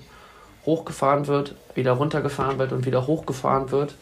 hochgefahren 0.65 1.27
wird, 1.27 1.55
wieder 1.73 1.93
runtergefahren 1.93 2.59
wird 2.59 2.73
und 2.73 2.85
wieder 2.85 3.07
hochgefahren 3.07 3.71
wird. 3.71 3.95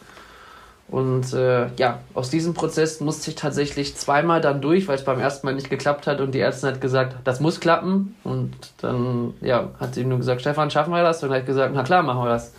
Und 0.88 1.32
äh, 1.32 1.68
ja, 1.76 2.00
aus 2.12 2.30
diesem 2.30 2.52
Prozess 2.52 3.00
musste 3.00 3.30
ich 3.30 3.36
tatsächlich 3.36 3.96
zweimal 3.96 4.40
dann 4.40 4.60
durch, 4.60 4.86
weil 4.86 4.96
es 4.96 5.04
beim 5.04 5.18
ersten 5.18 5.46
Mal 5.46 5.54
nicht 5.54 5.70
geklappt 5.70 6.06
hat 6.06 6.20
und 6.20 6.32
die 6.32 6.40
Ärztin 6.40 6.70
hat 6.70 6.80
gesagt, 6.80 7.16
das 7.24 7.40
muss 7.40 7.58
klappen. 7.58 8.16
Und 8.22 8.54
dann 8.78 9.34
ja, 9.40 9.70
hat 9.80 9.94
sie 9.94 10.04
nur 10.04 10.18
gesagt, 10.18 10.42
Stefan, 10.42 10.70
schaffen 10.70 10.92
wir 10.92 11.02
das? 11.02 11.22
Und 11.22 11.30
dann 11.30 11.38
hat 11.38 11.46
gesagt, 11.46 11.72
na 11.74 11.82
klar, 11.82 12.02
machen 12.02 12.22
wir 12.22 12.28
das. 12.28 12.52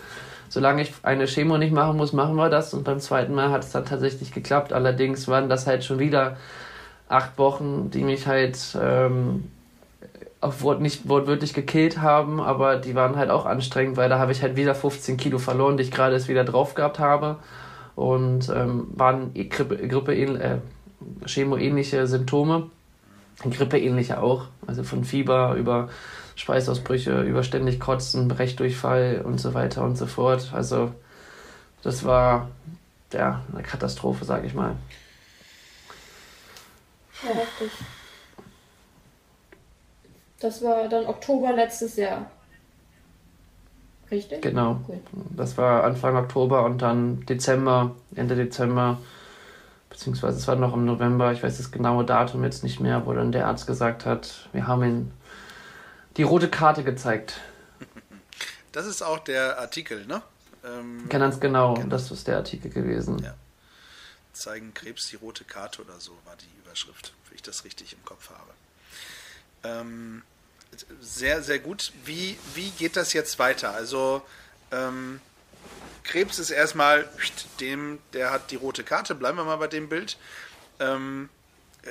Solange 0.49 0.81
ich 0.81 0.93
eine 1.03 1.27
Chemo 1.27 1.57
nicht 1.57 1.73
machen 1.73 1.97
muss, 1.97 2.13
machen 2.13 2.35
wir 2.35 2.49
das. 2.49 2.73
Und 2.73 2.83
beim 2.83 2.99
zweiten 2.99 3.33
Mal 3.33 3.51
hat 3.51 3.63
es 3.63 3.71
dann 3.71 3.85
tatsächlich 3.85 4.33
geklappt. 4.33 4.73
Allerdings 4.73 5.27
waren 5.27 5.47
das 5.47 5.67
halt 5.67 5.83
schon 5.83 5.99
wieder 5.99 6.37
acht 7.07 7.37
Wochen, 7.37 7.91
die 7.91 8.03
mich 8.03 8.25
halt 8.25 8.57
ähm, 8.81 9.51
auf 10.41 10.63
Wort 10.63 10.81
nicht 10.81 11.07
wortwörtlich 11.07 11.53
gekillt 11.53 12.01
haben, 12.01 12.41
aber 12.41 12.77
die 12.77 12.95
waren 12.95 13.15
halt 13.15 13.29
auch 13.29 13.45
anstrengend, 13.45 13.97
weil 13.97 14.09
da 14.09 14.17
habe 14.17 14.31
ich 14.31 14.41
halt 14.41 14.55
wieder 14.55 14.73
15 14.73 15.17
Kilo 15.17 15.37
verloren, 15.37 15.77
die 15.77 15.83
ich 15.83 15.91
gerade 15.91 16.15
erst 16.15 16.27
wieder 16.27 16.43
drauf 16.43 16.73
gehabt 16.73 16.99
habe 16.99 17.37
und 17.95 18.49
ähm, 18.49 18.87
waren 18.93 19.33
Grippe, 19.33 19.87
Grippe 19.87 20.13
äh, 20.13 20.59
Chemo-ähnliche 21.25 22.07
Symptome. 22.07 22.69
Grippe-ähnliche 23.43 24.21
auch, 24.21 24.45
also 24.65 24.83
von 24.83 25.03
Fieber 25.03 25.55
über 25.55 25.89
Speisausbrüche, 26.35 27.21
über 27.21 27.43
ständig 27.43 27.79
Kotzen, 27.79 28.27
Brechdurchfall 28.27 29.21
und 29.25 29.39
so 29.39 29.53
weiter 29.53 29.83
und 29.83 29.97
so 29.97 30.05
fort. 30.05 30.51
Also 30.53 30.93
das 31.83 32.03
war 32.05 32.49
ja 33.13 33.43
eine 33.53 33.63
Katastrophe, 33.63 34.25
sage 34.25 34.47
ich 34.47 34.53
mal. 34.53 34.75
Ja, 37.23 37.35
heftig. 37.35 37.71
Das 40.39 40.61
war 40.61 40.87
dann 40.89 41.05
Oktober 41.05 41.53
letztes 41.53 41.95
Jahr. 41.95 42.29
Richtig? 44.11 44.41
Genau. 44.41 44.75
Gut. 44.85 45.01
Das 45.35 45.57
war 45.57 45.83
Anfang 45.83 46.15
Oktober 46.15 46.63
und 46.65 46.81
dann 46.81 47.25
Dezember, 47.25 47.95
Ende 48.15 48.35
Dezember, 48.35 48.99
beziehungsweise 49.89 50.37
es 50.37 50.47
war 50.47 50.55
noch 50.55 50.73
im 50.73 50.85
November, 50.85 51.31
ich 51.31 51.41
weiß 51.41 51.57
das 51.57 51.71
genaue 51.71 52.05
Datum 52.05 52.43
jetzt 52.43 52.63
nicht 52.63 52.79
mehr, 52.79 53.05
wo 53.05 53.13
dann 53.13 53.31
der 53.31 53.47
Arzt 53.47 53.65
gesagt 53.67 54.05
hat, 54.05 54.49
wir 54.53 54.67
haben 54.67 54.83
ihm 54.83 55.11
die 56.17 56.23
rote 56.23 56.49
Karte 56.49 56.83
gezeigt. 56.83 57.39
Das 58.71 58.85
ist 58.85 59.01
auch 59.01 59.19
der 59.19 59.59
Artikel, 59.59 60.05
ne? 60.05 60.21
Ähm, 60.65 61.07
Ganz 61.09 61.39
genau, 61.39 61.75
genau, 61.75 61.87
das 61.87 62.11
ist 62.11 62.27
der 62.27 62.37
Artikel 62.37 62.71
gewesen. 62.71 63.19
Ja. 63.19 63.33
Zeigen 64.33 64.73
Krebs 64.73 65.09
die 65.09 65.15
rote 65.15 65.45
Karte 65.45 65.81
oder 65.81 65.99
so 65.99 66.11
war 66.25 66.35
die 66.35 66.59
Überschrift, 66.63 67.13
wenn 67.27 67.35
ich 67.35 67.41
das 67.41 67.63
richtig 67.63 67.93
im 67.93 68.03
Kopf 68.03 68.29
habe. 68.29 68.51
Ähm, 69.63 70.23
sehr, 70.99 71.43
sehr 71.43 71.59
gut. 71.59 71.91
Wie, 72.03 72.37
wie 72.53 72.69
geht 72.71 72.95
das 72.95 73.13
jetzt 73.13 73.39
weiter? 73.39 73.71
Also 73.71 74.21
ähm, 74.71 75.21
Krebs 76.03 76.39
ist 76.39 76.51
erstmal 76.51 77.09
dem, 77.59 77.99
der 78.13 78.31
hat 78.31 78.51
die 78.51 78.55
rote 78.55 78.83
Karte, 78.83 79.15
bleiben 79.15 79.37
wir 79.37 79.43
mal 79.43 79.57
bei 79.57 79.67
dem 79.67 79.89
Bild. 79.89 80.17
Ähm, 80.79 81.29
äh, 81.83 81.89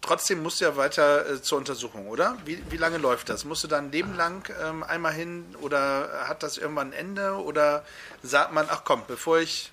trotzdem 0.00 0.42
musst 0.42 0.60
du 0.60 0.64
ja 0.64 0.76
weiter 0.76 1.28
äh, 1.28 1.42
zur 1.42 1.58
Untersuchung, 1.58 2.08
oder? 2.08 2.38
Wie, 2.44 2.62
wie 2.70 2.76
lange 2.76 2.98
läuft 2.98 3.28
das? 3.28 3.44
Musst 3.44 3.64
du 3.64 3.68
dann 3.68 3.86
ein 3.86 3.92
Leben 3.92 4.14
lang 4.14 4.48
ähm, 4.62 4.82
einmal 4.82 5.12
hin 5.12 5.44
oder 5.60 6.26
hat 6.28 6.42
das 6.42 6.56
irgendwann 6.56 6.88
ein 6.88 6.98
Ende? 6.98 7.42
Oder 7.42 7.84
sagt 8.22 8.52
man, 8.52 8.66
ach 8.70 8.82
komm, 8.84 9.02
bevor 9.06 9.38
ich, 9.38 9.72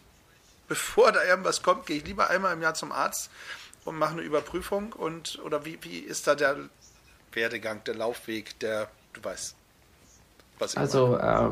bevor 0.67 1.11
da 1.11 1.23
irgendwas 1.23 1.61
kommt, 1.61 1.85
gehe 1.85 1.97
ich 1.97 2.05
lieber 2.05 2.29
einmal 2.29 2.53
im 2.53 2.61
Jahr 2.61 2.73
zum 2.73 2.91
Arzt 2.91 3.29
und 3.85 3.97
mache 3.97 4.13
eine 4.13 4.21
Überprüfung 4.21 4.93
und 4.93 5.39
oder 5.43 5.63
wie, 5.63 5.77
wie 5.83 5.99
ist 5.99 6.25
da 6.27 6.35
der 6.35 6.57
Werdegang, 7.35 7.83
der 7.85 7.95
Laufweg, 7.95 8.59
der, 8.59 8.87
du 9.13 9.23
weißt, 9.23 9.55
was 10.59 10.73
ich 10.73 10.77
Also, 10.77 11.17
äh, 11.17 11.49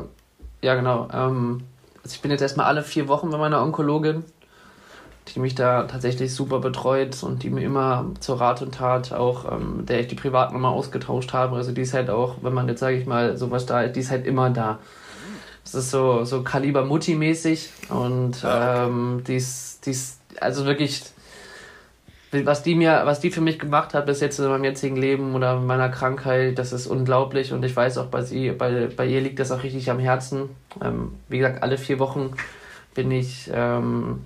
ja, 0.62 0.74
genau. 0.74 1.08
Ähm, 1.12 1.62
also 2.02 2.14
ich 2.14 2.20
bin 2.20 2.30
jetzt 2.30 2.40
erstmal 2.40 2.66
alle 2.66 2.82
vier 2.82 3.08
Wochen 3.08 3.30
bei 3.30 3.38
meiner 3.38 3.62
Onkologin, 3.62 4.24
die 5.28 5.40
mich 5.40 5.54
da 5.54 5.84
tatsächlich 5.84 6.34
super 6.34 6.58
betreut 6.60 7.22
und 7.22 7.42
die 7.42 7.50
mir 7.50 7.62
immer 7.62 8.12
zur 8.20 8.40
Rat 8.40 8.62
und 8.62 8.74
Tat 8.74 9.12
auch, 9.12 9.50
ähm, 9.50 9.86
der 9.86 10.00
ich 10.00 10.08
die 10.08 10.14
Privatnummer 10.14 10.70
ausgetauscht 10.70 11.32
habe. 11.32 11.56
Also 11.56 11.72
die 11.72 11.82
ist 11.82 11.94
halt 11.94 12.10
auch, 12.10 12.36
wenn 12.42 12.52
man 12.52 12.68
jetzt, 12.68 12.80
sage 12.80 12.96
ich 12.96 13.06
mal, 13.06 13.36
sowas 13.36 13.66
da 13.66 13.82
ist, 13.82 13.96
die 13.96 14.00
ist 14.00 14.10
halt 14.10 14.26
immer 14.26 14.50
da. 14.50 14.78
Das 15.64 15.74
ist 15.74 15.90
so, 15.90 16.24
so 16.24 16.42
Kaliber 16.42 16.84
Mutti-mäßig 16.84 17.70
und 17.88 18.44
ah, 18.44 18.84
ähm, 18.84 19.24
die 19.26 19.36
ist, 19.36 19.86
die 19.86 19.92
ist 19.92 20.20
also 20.38 20.66
wirklich 20.66 21.02
was 22.44 22.62
die 22.62 22.74
mir, 22.74 23.02
was 23.04 23.20
die 23.20 23.30
für 23.30 23.40
mich 23.40 23.58
gemacht 23.58 23.94
hat 23.94 24.06
bis 24.06 24.20
jetzt 24.20 24.38
in 24.38 24.48
meinem 24.48 24.64
jetzigen 24.64 24.96
Leben 24.96 25.34
oder 25.34 25.60
meiner 25.60 25.88
Krankheit, 25.88 26.58
das 26.58 26.72
ist 26.72 26.86
unglaublich 26.86 27.52
und 27.52 27.64
ich 27.64 27.74
weiß 27.74 27.98
auch 27.98 28.06
bei 28.06 28.22
sie, 28.22 28.50
bei, 28.50 28.88
bei 28.94 29.06
ihr 29.06 29.20
liegt 29.20 29.38
das 29.38 29.52
auch 29.52 29.62
richtig 29.62 29.90
am 29.90 29.98
Herzen. 29.98 30.50
Ähm, 30.82 31.12
wie 31.28 31.38
gesagt, 31.38 31.62
alle 31.62 31.78
vier 31.78 31.98
Wochen 31.98 32.32
bin 32.94 33.10
ich, 33.10 33.50
ähm, 33.52 34.24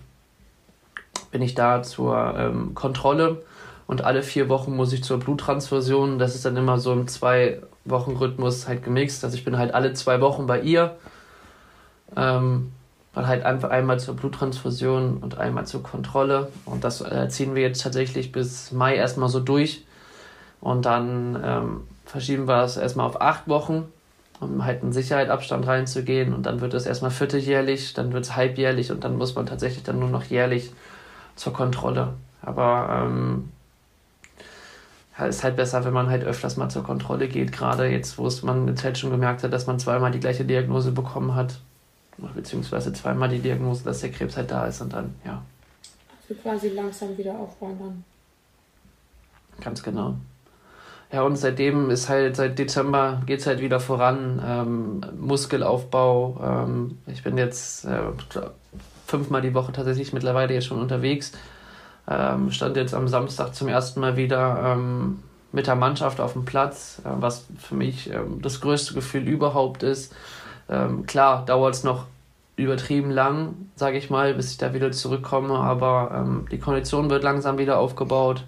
bin 1.30 1.42
ich 1.42 1.54
da 1.54 1.82
zur 1.82 2.34
ähm, 2.38 2.74
Kontrolle 2.74 3.42
und 3.86 4.04
alle 4.04 4.22
vier 4.22 4.48
Wochen 4.48 4.76
muss 4.76 4.92
ich 4.92 5.02
zur 5.02 5.18
Bluttransfusion. 5.18 6.18
Das 6.18 6.34
ist 6.34 6.44
dann 6.44 6.56
immer 6.56 6.78
so 6.78 6.92
im 6.92 7.08
zwei 7.08 7.60
Wochen 7.84 8.16
Rhythmus 8.16 8.68
halt 8.68 8.84
gemixt. 8.84 9.24
Also 9.24 9.36
ich 9.36 9.44
bin 9.44 9.58
halt 9.58 9.74
alle 9.74 9.92
zwei 9.94 10.20
Wochen 10.20 10.46
bei 10.46 10.60
ihr. 10.60 10.96
Ähm, 12.16 12.72
weil 13.14 13.26
halt 13.26 13.44
einfach 13.44 13.70
einmal 13.70 13.98
zur 13.98 14.14
Bluttransfusion 14.16 15.18
und 15.18 15.38
einmal 15.38 15.66
zur 15.66 15.82
Kontrolle. 15.82 16.50
Und 16.64 16.84
das 16.84 17.00
äh, 17.00 17.28
ziehen 17.28 17.54
wir 17.54 17.62
jetzt 17.62 17.82
tatsächlich 17.82 18.32
bis 18.32 18.72
Mai 18.72 18.96
erstmal 18.96 19.28
so 19.28 19.40
durch. 19.40 19.84
Und 20.60 20.86
dann 20.86 21.40
ähm, 21.42 21.80
verschieben 22.04 22.46
wir 22.46 22.62
es 22.62 22.76
erstmal 22.76 23.06
auf 23.06 23.20
acht 23.20 23.48
Wochen, 23.48 23.84
um 24.40 24.64
halt 24.64 24.82
einen 24.82 24.92
Sicherheitsabstand 24.92 25.66
reinzugehen. 25.66 26.34
Und 26.34 26.46
dann 26.46 26.60
wird 26.60 26.74
es 26.74 26.86
erstmal 26.86 27.10
vierteljährlich, 27.10 27.94
dann 27.94 28.12
wird 28.12 28.24
es 28.24 28.36
halbjährlich 28.36 28.92
und 28.92 29.04
dann 29.04 29.16
muss 29.16 29.34
man 29.34 29.46
tatsächlich 29.46 29.84
dann 29.84 29.98
nur 29.98 30.10
noch 30.10 30.24
jährlich 30.24 30.70
zur 31.36 31.52
Kontrolle. 31.52 32.14
Aber 32.42 33.04
ähm, 33.04 33.48
ist 35.26 35.42
halt 35.42 35.56
besser, 35.56 35.84
wenn 35.84 35.92
man 35.92 36.08
halt 36.08 36.22
öfters 36.22 36.56
mal 36.56 36.68
zur 36.68 36.84
Kontrolle 36.84 37.26
geht, 37.26 37.50
gerade 37.50 37.86
jetzt, 37.86 38.18
wo 38.18 38.26
es 38.26 38.42
man 38.44 38.68
jetzt 38.68 38.84
halt 38.84 38.98
schon 38.98 39.10
gemerkt 39.10 39.42
hat, 39.42 39.52
dass 39.52 39.66
man 39.66 39.80
zweimal 39.80 40.12
die 40.12 40.20
gleiche 40.20 40.44
Diagnose 40.44 40.92
bekommen 40.92 41.34
hat 41.34 41.58
beziehungsweise 42.34 42.92
zweimal 42.92 43.28
die 43.28 43.38
Diagnose, 43.38 43.84
dass 43.84 44.00
der 44.00 44.10
Krebs 44.10 44.36
halt 44.36 44.50
da 44.50 44.66
ist 44.66 44.80
und 44.80 44.92
dann, 44.92 45.14
ja. 45.24 45.42
Also 46.20 46.40
quasi 46.40 46.68
langsam 46.68 47.16
wieder 47.16 47.38
aufbauen 47.38 47.78
dann. 47.78 48.04
Ganz 49.60 49.82
genau. 49.82 50.16
Ja, 51.10 51.22
und 51.22 51.36
seitdem 51.36 51.90
ist 51.90 52.08
halt, 52.08 52.36
seit 52.36 52.58
Dezember 52.58 53.22
geht 53.24 53.40
es 53.40 53.46
halt 53.46 53.60
wieder 53.60 53.80
voran. 53.80 54.42
Ähm, 54.44 55.00
Muskelaufbau. 55.18 56.66
Ähm, 56.66 56.98
ich 57.06 57.22
bin 57.22 57.38
jetzt 57.38 57.86
äh, 57.86 58.00
fünfmal 59.06 59.40
die 59.40 59.54
Woche 59.54 59.72
tatsächlich 59.72 60.12
mittlerweile 60.12 60.52
jetzt 60.52 60.66
schon 60.66 60.80
unterwegs. 60.80 61.32
Ähm, 62.06 62.50
stand 62.50 62.76
jetzt 62.76 62.94
am 62.94 63.08
Samstag 63.08 63.54
zum 63.54 63.68
ersten 63.68 64.00
Mal 64.00 64.16
wieder 64.16 64.74
ähm, 64.76 65.22
mit 65.50 65.66
der 65.66 65.76
Mannschaft 65.76 66.20
auf 66.20 66.34
dem 66.34 66.44
Platz, 66.44 67.00
äh, 67.04 67.08
was 67.18 67.46
für 67.58 67.74
mich 67.74 68.10
äh, 68.10 68.20
das 68.42 68.60
größte 68.60 68.92
Gefühl 68.92 69.26
überhaupt 69.26 69.82
ist. 69.82 70.14
Ähm, 70.68 71.06
klar, 71.06 71.44
dauert 71.44 71.74
es 71.74 71.84
noch 71.84 72.06
übertrieben 72.56 73.10
lang, 73.10 73.54
sage 73.76 73.96
ich 73.96 74.10
mal, 74.10 74.34
bis 74.34 74.50
ich 74.50 74.58
da 74.58 74.74
wieder 74.74 74.90
zurückkomme, 74.90 75.54
aber 75.54 76.10
ähm, 76.14 76.46
die 76.50 76.58
Kondition 76.58 77.08
wird 77.08 77.22
langsam 77.22 77.56
wieder 77.56 77.78
aufgebaut. 77.78 78.44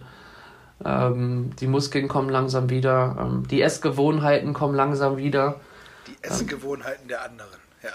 Ähm, 0.85 1.51
die 1.61 1.67
Muskeln 1.67 2.09
kommen 2.09 2.29
langsam 2.29 2.71
wieder. 2.71 3.17
Ähm, 3.21 3.47
die 3.49 3.63
Essgewohnheiten 3.63 4.53
kommen 4.53 4.75
langsam 4.75 5.17
wieder. 5.17 5.61
Die 6.07 6.17
Essgewohnheiten 6.23 7.07
der 7.07 7.23
anderen, 7.23 7.59
ja. 7.83 7.91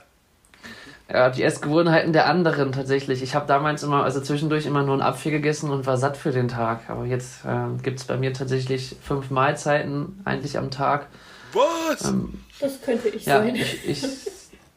Ja, 1.12 1.30
die 1.30 1.44
Essgewohnheiten 1.44 2.14
der 2.14 2.28
anderen 2.28 2.72
tatsächlich. 2.72 3.22
Ich 3.22 3.36
habe 3.36 3.48
damals 3.48 3.84
immer, 3.84 4.04
also 4.04 4.22
zwischendurch 4.22 4.66
immer 4.66 4.84
nur 4.84 4.94
einen 4.94 5.02
Apfel 5.02 5.32
gegessen 5.32 5.70
und 5.70 5.86
war 5.86 5.98
satt 5.98 6.16
für 6.16 6.32
den 6.32 6.48
Tag. 6.48 6.90
Aber 6.90 7.06
jetzt 7.06 7.44
äh, 7.44 7.82
gibt 7.82 8.00
es 8.00 8.06
bei 8.06 8.18
mir 8.18 8.34
tatsächlich 8.34 8.96
fünf 9.02 9.32
Mahlzeiten 9.32 10.22
eigentlich 10.24 10.58
am 10.58 10.72
Tag. 10.72 11.08
Was? 11.54 12.06
Ähm, 12.06 12.40
das 12.60 12.82
könnte 12.82 13.10
ich 13.10 13.26
ja, 13.26 13.40
sein. 13.40 13.56
Ich, 13.56 13.88
ich, 13.88 14.04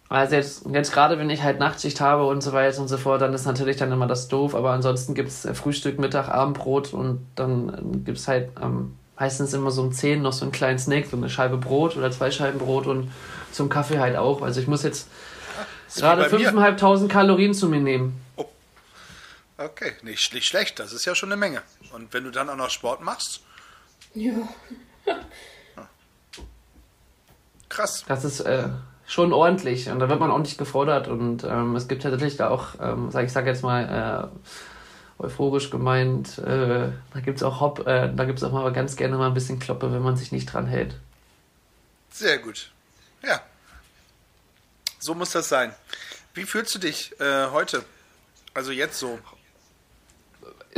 also 0.08 0.34
jetzt, 0.34 0.64
jetzt 0.72 0.92
gerade, 0.92 1.18
wenn 1.18 1.28
ich 1.30 1.42
halt 1.42 1.58
Nachtschicht 1.58 2.00
habe 2.00 2.26
und 2.26 2.40
so 2.40 2.52
weiter 2.52 2.80
und 2.80 2.88
so 2.88 2.96
fort, 2.96 3.20
dann 3.20 3.34
ist 3.34 3.44
natürlich 3.44 3.76
dann 3.76 3.92
immer 3.92 4.06
das 4.06 4.28
doof, 4.28 4.54
aber 4.54 4.70
ansonsten 4.70 5.14
gibt 5.14 5.28
es 5.28 5.46
Frühstück, 5.54 5.98
Mittag, 5.98 6.28
Abendbrot 6.28 6.94
und 6.94 7.26
dann 7.36 8.02
gibt 8.04 8.18
es 8.18 8.28
halt 8.28 8.50
am 8.56 8.96
meistens 9.18 9.52
immer 9.52 9.70
so 9.70 9.82
um 9.82 9.92
10 9.92 10.22
noch 10.22 10.32
so 10.32 10.44
einen 10.44 10.52
kleinen 10.52 10.78
Snack, 10.78 11.06
so 11.06 11.16
eine 11.16 11.28
Scheibe 11.28 11.56
Brot 11.56 11.96
oder 11.96 12.10
zwei 12.10 12.30
Scheiben 12.30 12.58
Brot 12.58 12.86
und 12.86 13.10
zum 13.52 13.68
Kaffee 13.68 13.98
halt 13.98 14.16
auch. 14.16 14.42
Also 14.42 14.60
ich 14.60 14.68
muss 14.68 14.82
jetzt 14.82 15.08
gerade 15.96 16.26
5.500 16.26 17.08
Kalorien 17.08 17.54
zu 17.54 17.68
mir 17.68 17.80
nehmen. 17.80 18.20
Oh. 18.36 18.44
Okay, 19.56 19.92
nicht, 20.02 20.32
nicht 20.34 20.46
schlecht, 20.46 20.78
das 20.78 20.92
ist 20.92 21.04
ja 21.04 21.14
schon 21.14 21.30
eine 21.30 21.36
Menge. 21.38 21.62
Und 21.92 22.12
wenn 22.12 22.24
du 22.24 22.30
dann 22.30 22.48
auch 22.48 22.56
noch 22.56 22.70
Sport 22.70 23.02
machst? 23.02 23.40
Ja. 24.14 24.48
Krass. 27.68 28.04
Das 28.06 28.24
ist 28.24 28.40
äh, 28.40 28.68
schon 29.06 29.32
ordentlich 29.32 29.88
und 29.88 29.98
da 29.98 30.08
wird 30.08 30.20
man 30.20 30.30
ordentlich 30.30 30.58
gefordert 30.58 31.08
und 31.08 31.44
ähm, 31.44 31.76
es 31.76 31.88
gibt 31.88 32.02
tatsächlich 32.02 32.36
da 32.36 32.48
auch, 32.50 32.74
ähm, 32.80 33.10
sag, 33.10 33.24
ich 33.24 33.32
sag 33.32 33.46
jetzt 33.46 33.62
mal, 33.62 34.30
äh, 35.20 35.22
euphorisch 35.22 35.70
gemeint, 35.70 36.38
äh, 36.38 36.90
da 37.12 37.20
gibt 37.20 37.38
es 37.38 37.42
auch 37.42 37.60
Hop, 37.60 37.86
äh, 37.86 38.12
da 38.14 38.24
gibt 38.24 38.38
es 38.38 38.44
auch 38.44 38.52
mal 38.52 38.72
ganz 38.72 38.96
gerne 38.96 39.16
mal 39.16 39.26
ein 39.26 39.34
bisschen 39.34 39.58
Kloppe, 39.58 39.92
wenn 39.92 40.02
man 40.02 40.16
sich 40.16 40.30
nicht 40.30 40.52
dran 40.52 40.66
hält. 40.66 40.94
Sehr 42.10 42.38
gut. 42.38 42.70
Ja. 43.22 43.40
So 44.98 45.14
muss 45.14 45.30
das 45.30 45.48
sein. 45.48 45.74
Wie 46.34 46.44
fühlst 46.44 46.74
du 46.74 46.78
dich 46.78 47.18
äh, 47.20 47.46
heute? 47.50 47.84
Also 48.54 48.72
jetzt 48.72 48.98
so 48.98 49.18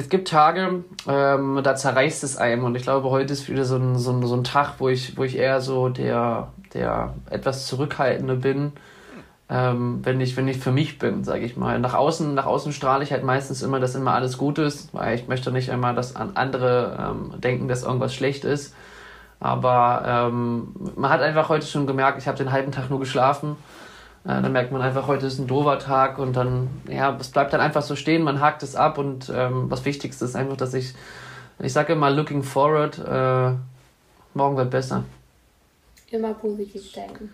es 0.01 0.09
gibt 0.09 0.29
Tage, 0.29 0.85
ähm, 1.07 1.61
da 1.63 1.77
zerreißt 1.77 2.25
es 2.25 2.37
einem 2.37 2.65
und 2.65 2.75
ich 2.75 2.83
glaube, 2.83 3.11
heute 3.11 3.33
ist 3.33 3.49
wieder 3.49 3.65
so 3.65 3.77
ein, 3.77 3.99
so 3.99 4.13
ein, 4.13 4.27
so 4.27 4.35
ein 4.35 4.45
Tag, 4.45 4.77
wo 4.79 4.89
ich, 4.89 5.17
wo 5.17 5.25
ich 5.25 5.37
eher 5.37 5.61
so 5.61 5.89
der, 5.89 6.53
der 6.75 7.15
etwas 7.29 7.67
Zurückhaltende 7.67 8.37
bin, 8.37 8.73
ähm, 9.49 10.01
wenn, 10.05 10.21
ich, 10.21 10.37
wenn 10.37 10.49
ich 10.49 10.59
für 10.59 10.73
mich 10.73 10.99
bin, 10.99 11.25
sage 11.25 11.45
ich 11.45 11.57
mal. 11.57 11.79
Nach 11.81 11.95
außen, 11.95 12.35
nach 12.35 12.47
außen 12.47 12.73
strahle 12.73 13.03
ich 13.03 13.13
halt 13.13 13.25
meistens 13.25 13.63
immer, 13.63 13.81
dass 13.81 13.95
immer 13.95 14.15
alles 14.15 14.39
gut 14.39 14.59
ist, 14.59 14.95
weil 14.95 15.17
ich 15.17 15.27
möchte 15.27 15.51
nicht 15.51 15.69
immer, 15.69 15.93
dass 15.93 16.15
andere 16.17 16.97
ähm, 16.99 17.41
denken, 17.41 17.69
dass 17.69 17.83
irgendwas 17.83 18.15
schlecht 18.15 18.45
ist. 18.45 18.75
Aber 19.41 20.03
ähm, 20.07 20.75
man 20.97 21.11
hat 21.11 21.23
einfach 21.23 21.49
heute 21.49 21.67
schon 21.67 21.87
gemerkt, 21.87 22.19
ich 22.19 22.29
habe 22.29 22.39
den 22.39 22.53
halben 22.53 22.73
Tag 22.73 22.91
nur 22.91 23.01
geschlafen 23.01 23.57
äh, 24.25 24.43
dann 24.43 24.53
merkt 24.53 24.71
man 24.73 24.83
einfach, 24.83 25.07
heute 25.07 25.27
ist 25.27 25.39
ein 25.39 25.47
doofer 25.47 25.79
Tag 25.79 26.19
und 26.19 26.35
dann, 26.35 26.69
ja, 26.89 27.17
es 27.19 27.31
bleibt 27.31 27.53
dann 27.53 27.61
einfach 27.61 27.83
so 27.83 27.97
stehen, 27.97 28.23
man 28.23 28.41
hakt 28.41 28.63
es 28.63 28.77
ab 28.77 28.99
und 28.99 29.33
ähm, 29.35 29.71
was 29.71 29.85
Wichtigste 29.85 30.25
ist 30.25 30.37
einfach, 30.37 30.57
dass 30.57 30.75
ich, 30.75 30.95
ich 31.59 31.73
sage 31.73 31.95
immer, 31.95 32.11
looking 32.11 32.43
forward, 32.43 32.99
äh, 32.99 33.53
morgen 34.35 34.57
wird 34.57 34.71
besser. 34.71 35.05
Immer 36.11 36.35
positiv 36.35 36.93
denken. 36.93 37.33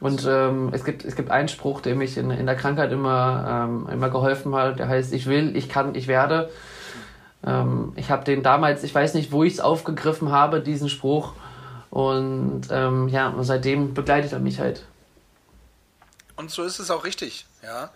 Und 0.00 0.26
ähm, 0.26 0.70
es, 0.72 0.84
gibt, 0.84 1.04
es 1.04 1.14
gibt 1.14 1.30
einen 1.30 1.48
Spruch, 1.48 1.80
der 1.80 1.94
mich 1.94 2.16
in, 2.16 2.30
in 2.30 2.46
der 2.46 2.56
Krankheit 2.56 2.90
immer, 2.90 3.66
ähm, 3.68 3.88
immer 3.92 4.10
geholfen 4.10 4.54
hat, 4.54 4.78
der 4.78 4.88
heißt, 4.88 5.12
ich 5.12 5.26
will, 5.26 5.56
ich 5.56 5.68
kann, 5.68 5.94
ich 5.94 6.08
werde. 6.08 6.50
Ähm, 7.44 7.92
ich 7.96 8.10
habe 8.10 8.24
den 8.24 8.42
damals, 8.42 8.82
ich 8.82 8.94
weiß 8.94 9.14
nicht, 9.14 9.30
wo 9.30 9.44
ich 9.44 9.54
es 9.54 9.60
aufgegriffen 9.60 10.32
habe, 10.32 10.60
diesen 10.60 10.88
Spruch, 10.88 11.34
und 11.92 12.62
ähm, 12.70 13.08
ja, 13.08 13.34
seitdem 13.40 13.92
begleitet 13.92 14.32
er 14.32 14.38
mich 14.38 14.58
halt. 14.58 14.86
Und 16.36 16.50
so 16.50 16.62
ist 16.62 16.78
es 16.78 16.90
auch 16.90 17.04
richtig, 17.04 17.44
ja. 17.62 17.90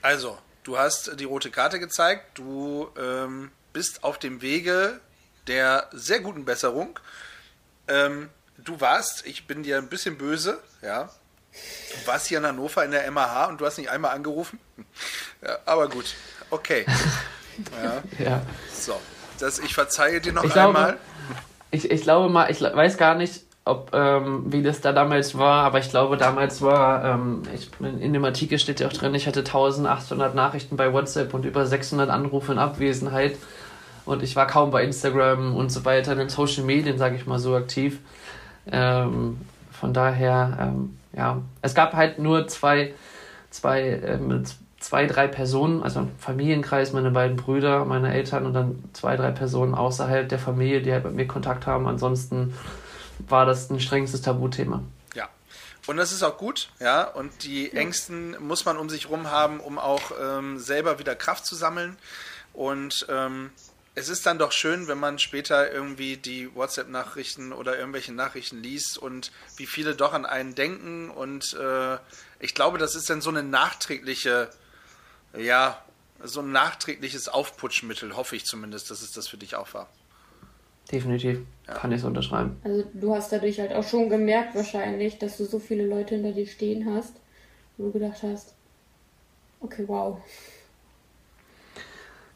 Also, 0.00 0.38
du 0.62 0.78
hast 0.78 1.18
die 1.18 1.24
rote 1.24 1.50
Karte 1.50 1.80
gezeigt, 1.80 2.38
du 2.38 2.86
ähm, 2.96 3.50
bist 3.72 4.04
auf 4.04 4.18
dem 4.18 4.42
Wege 4.42 5.00
der 5.48 5.88
sehr 5.90 6.20
guten 6.20 6.44
Besserung. 6.44 7.00
Ähm, 7.88 8.30
du 8.58 8.80
warst, 8.80 9.26
ich 9.26 9.46
bin 9.46 9.62
dir 9.62 9.78
ein 9.78 9.88
bisschen 9.88 10.18
böse, 10.18 10.58
ja. 10.82 11.10
Du 11.52 12.06
warst 12.06 12.26
hier 12.26 12.38
in 12.38 12.46
Hannover 12.46 12.84
in 12.84 12.92
der 12.92 13.10
MAH 13.10 13.46
und 13.46 13.60
du 13.60 13.66
hast 13.66 13.78
nicht 13.78 13.90
einmal 13.90 14.14
angerufen. 14.14 14.58
Ja, 15.42 15.58
aber 15.66 15.88
gut, 15.88 16.14
okay. 16.50 16.86
Ja. 17.82 18.02
ja. 18.24 18.42
So, 18.72 18.98
das, 19.38 19.58
ich 19.58 19.74
verzeihe 19.74 20.20
dir 20.20 20.32
noch 20.32 20.44
ich 20.44 20.54
einmal. 20.54 20.92
Glaube, 20.92 20.98
ich, 21.70 21.90
ich 21.90 22.02
glaube 22.02 22.28
mal, 22.28 22.50
ich 22.50 22.60
weiß 22.60 22.96
gar 22.96 23.14
nicht, 23.14 23.42
ob 23.64 23.90
ähm, 23.92 24.44
wie 24.52 24.62
das 24.62 24.80
da 24.80 24.92
damals 24.92 25.38
war, 25.38 25.64
aber 25.64 25.78
ich 25.78 25.90
glaube, 25.90 26.16
damals 26.16 26.62
war, 26.62 27.04
ähm, 27.04 27.42
ich, 27.54 27.70
in 27.80 28.12
dem 28.12 28.24
Artikel 28.24 28.58
steht 28.58 28.80
ja 28.80 28.88
auch 28.88 28.92
drin, 28.92 29.14
ich 29.14 29.26
hatte 29.26 29.40
1800 29.40 30.34
Nachrichten 30.34 30.76
bei 30.76 30.92
WhatsApp 30.92 31.32
und 31.34 31.44
über 31.44 31.66
600 31.66 32.10
Anrufe 32.10 32.52
in 32.52 32.58
Abwesenheit 32.58 33.36
und 34.04 34.22
ich 34.22 34.36
war 34.36 34.46
kaum 34.46 34.70
bei 34.70 34.84
Instagram 34.84 35.54
und 35.54 35.70
so 35.70 35.84
weiter 35.84 36.12
in 36.12 36.18
den 36.18 36.28
Social 36.28 36.64
Medien, 36.64 36.98
sage 36.98 37.16
ich 37.16 37.26
mal 37.26 37.38
so, 37.38 37.54
aktiv. 37.54 37.98
Ähm, 38.70 39.40
von 39.70 39.92
daher, 39.92 40.58
ähm, 40.60 40.98
ja, 41.12 41.42
es 41.60 41.74
gab 41.74 41.94
halt 41.94 42.18
nur 42.18 42.48
zwei, 42.48 42.94
zwei, 43.50 43.82
ähm, 43.82 44.44
zwei, 44.78 45.06
drei 45.06 45.28
Personen, 45.28 45.82
also 45.82 46.08
Familienkreis, 46.18 46.92
meine 46.92 47.10
beiden 47.10 47.36
Brüder, 47.36 47.84
meine 47.84 48.12
Eltern 48.12 48.46
und 48.46 48.54
dann 48.54 48.84
zwei, 48.92 49.16
drei 49.16 49.30
Personen 49.30 49.74
außerhalb 49.74 50.28
der 50.28 50.38
Familie, 50.38 50.82
die 50.82 50.92
halt 50.92 51.04
mit 51.04 51.14
mir 51.14 51.26
Kontakt 51.26 51.66
haben. 51.66 51.86
Ansonsten 51.86 52.54
war 53.28 53.46
das 53.46 53.70
ein 53.70 53.80
strengstes 53.80 54.22
Tabuthema. 54.22 54.82
Ja. 55.14 55.28
Und 55.86 55.96
das 55.96 56.12
ist 56.12 56.22
auch 56.22 56.38
gut, 56.38 56.70
ja. 56.80 57.04
Und 57.04 57.44
die. 57.44 57.72
Ängsten 57.72 58.36
muss 58.40 58.64
man 58.64 58.76
um 58.76 58.88
sich 58.88 59.08
rum 59.08 59.30
haben, 59.30 59.60
um 59.60 59.78
auch 59.78 60.12
ähm, 60.20 60.58
selber 60.58 60.98
wieder 60.98 61.14
Kraft 61.14 61.46
zu 61.46 61.54
sammeln. 61.54 61.96
Und 62.52 63.06
ähm, 63.08 63.50
es 63.94 64.08
ist 64.08 64.24
dann 64.24 64.38
doch 64.38 64.52
schön, 64.52 64.88
wenn 64.88 64.98
man 64.98 65.18
später 65.18 65.70
irgendwie 65.70 66.16
die 66.16 66.54
WhatsApp-Nachrichten 66.54 67.52
oder 67.52 67.78
irgendwelche 67.78 68.12
Nachrichten 68.12 68.62
liest 68.62 68.98
und 68.98 69.32
wie 69.56 69.66
viele 69.66 69.94
doch 69.94 70.12
an 70.12 70.24
einen 70.24 70.54
denken. 70.54 71.10
Und 71.10 71.54
äh, 71.54 71.98
ich 72.40 72.54
glaube, 72.54 72.78
das 72.78 72.94
ist 72.94 73.10
dann 73.10 73.20
so 73.20 73.30
eine 73.30 73.42
nachträgliche 73.42 74.50
ja, 75.36 75.82
so 76.22 76.40
ein 76.40 76.52
nachträgliches 76.52 77.28
Aufputschmittel, 77.28 78.16
hoffe 78.16 78.36
ich 78.36 78.44
zumindest, 78.44 78.90
dass 78.90 79.02
es 79.02 79.12
das 79.12 79.28
für 79.28 79.36
dich 79.36 79.56
auch 79.56 79.72
war. 79.74 79.88
Definitiv, 80.90 81.40
ja. 81.66 81.74
kann 81.74 81.92
ich 81.92 82.00
so 82.00 82.08
unterschreiben. 82.08 82.60
Also 82.64 82.84
du 82.92 83.14
hast 83.14 83.32
dadurch 83.32 83.60
halt 83.60 83.72
auch 83.72 83.84
schon 83.84 84.08
gemerkt 84.08 84.54
wahrscheinlich, 84.54 85.18
dass 85.18 85.38
du 85.38 85.44
so 85.44 85.58
viele 85.58 85.86
Leute 85.86 86.16
hinter 86.16 86.32
dir 86.32 86.46
stehen 86.46 86.92
hast, 86.92 87.14
wo 87.76 87.86
du 87.86 87.92
gedacht 87.92 88.22
hast, 88.22 88.54
okay, 89.60 89.84
wow. 89.86 90.20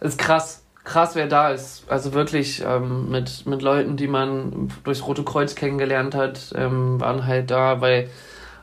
Das 0.01 0.11
ist 0.13 0.19
krass. 0.19 0.63
Krass, 0.87 1.17
wer 1.17 1.27
da 1.27 1.51
ist. 1.51 1.83
Also 1.91 2.15
wirklich 2.15 2.63
ähm, 2.65 3.11
mit, 3.11 3.45
mit 3.45 3.61
Leuten, 3.61 3.97
die 3.97 4.07
man 4.07 4.71
durchs 4.85 5.05
Rote 5.05 5.25
Kreuz 5.25 5.57
kennengelernt 5.57 6.15
hat, 6.15 6.55
ähm, 6.55 7.01
waren 7.01 7.27
halt 7.27 7.51
da, 7.51 7.81
weil 7.81 8.09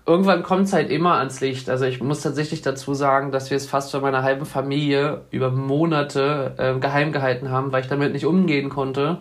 irgendwann 0.06 0.42
kommt 0.42 0.68
es 0.68 0.74
halt 0.74 0.90
immer 0.90 1.16
ans 1.18 1.42
Licht. 1.42 1.70
Also 1.70 1.84
ich 1.84 2.02
muss 2.02 2.22
tatsächlich 2.22 2.62
dazu 2.62 2.94
sagen, 2.94 3.34
dass 3.34 3.50
wir 3.50 3.58
es 3.58 3.68
fast 3.68 3.92
von 3.92 4.02
meiner 4.02 4.24
halben 4.24 4.46
Familie 4.46 5.24
über 5.32 5.52
Monate 5.52 6.56
äh, 6.58 6.80
geheim 6.80 7.12
gehalten 7.12 7.50
haben, 7.50 7.74
weil 7.74 7.82
ich 7.82 7.90
damit 7.90 8.14
nicht 8.14 8.26
umgehen 8.26 8.70
konnte. 8.70 9.18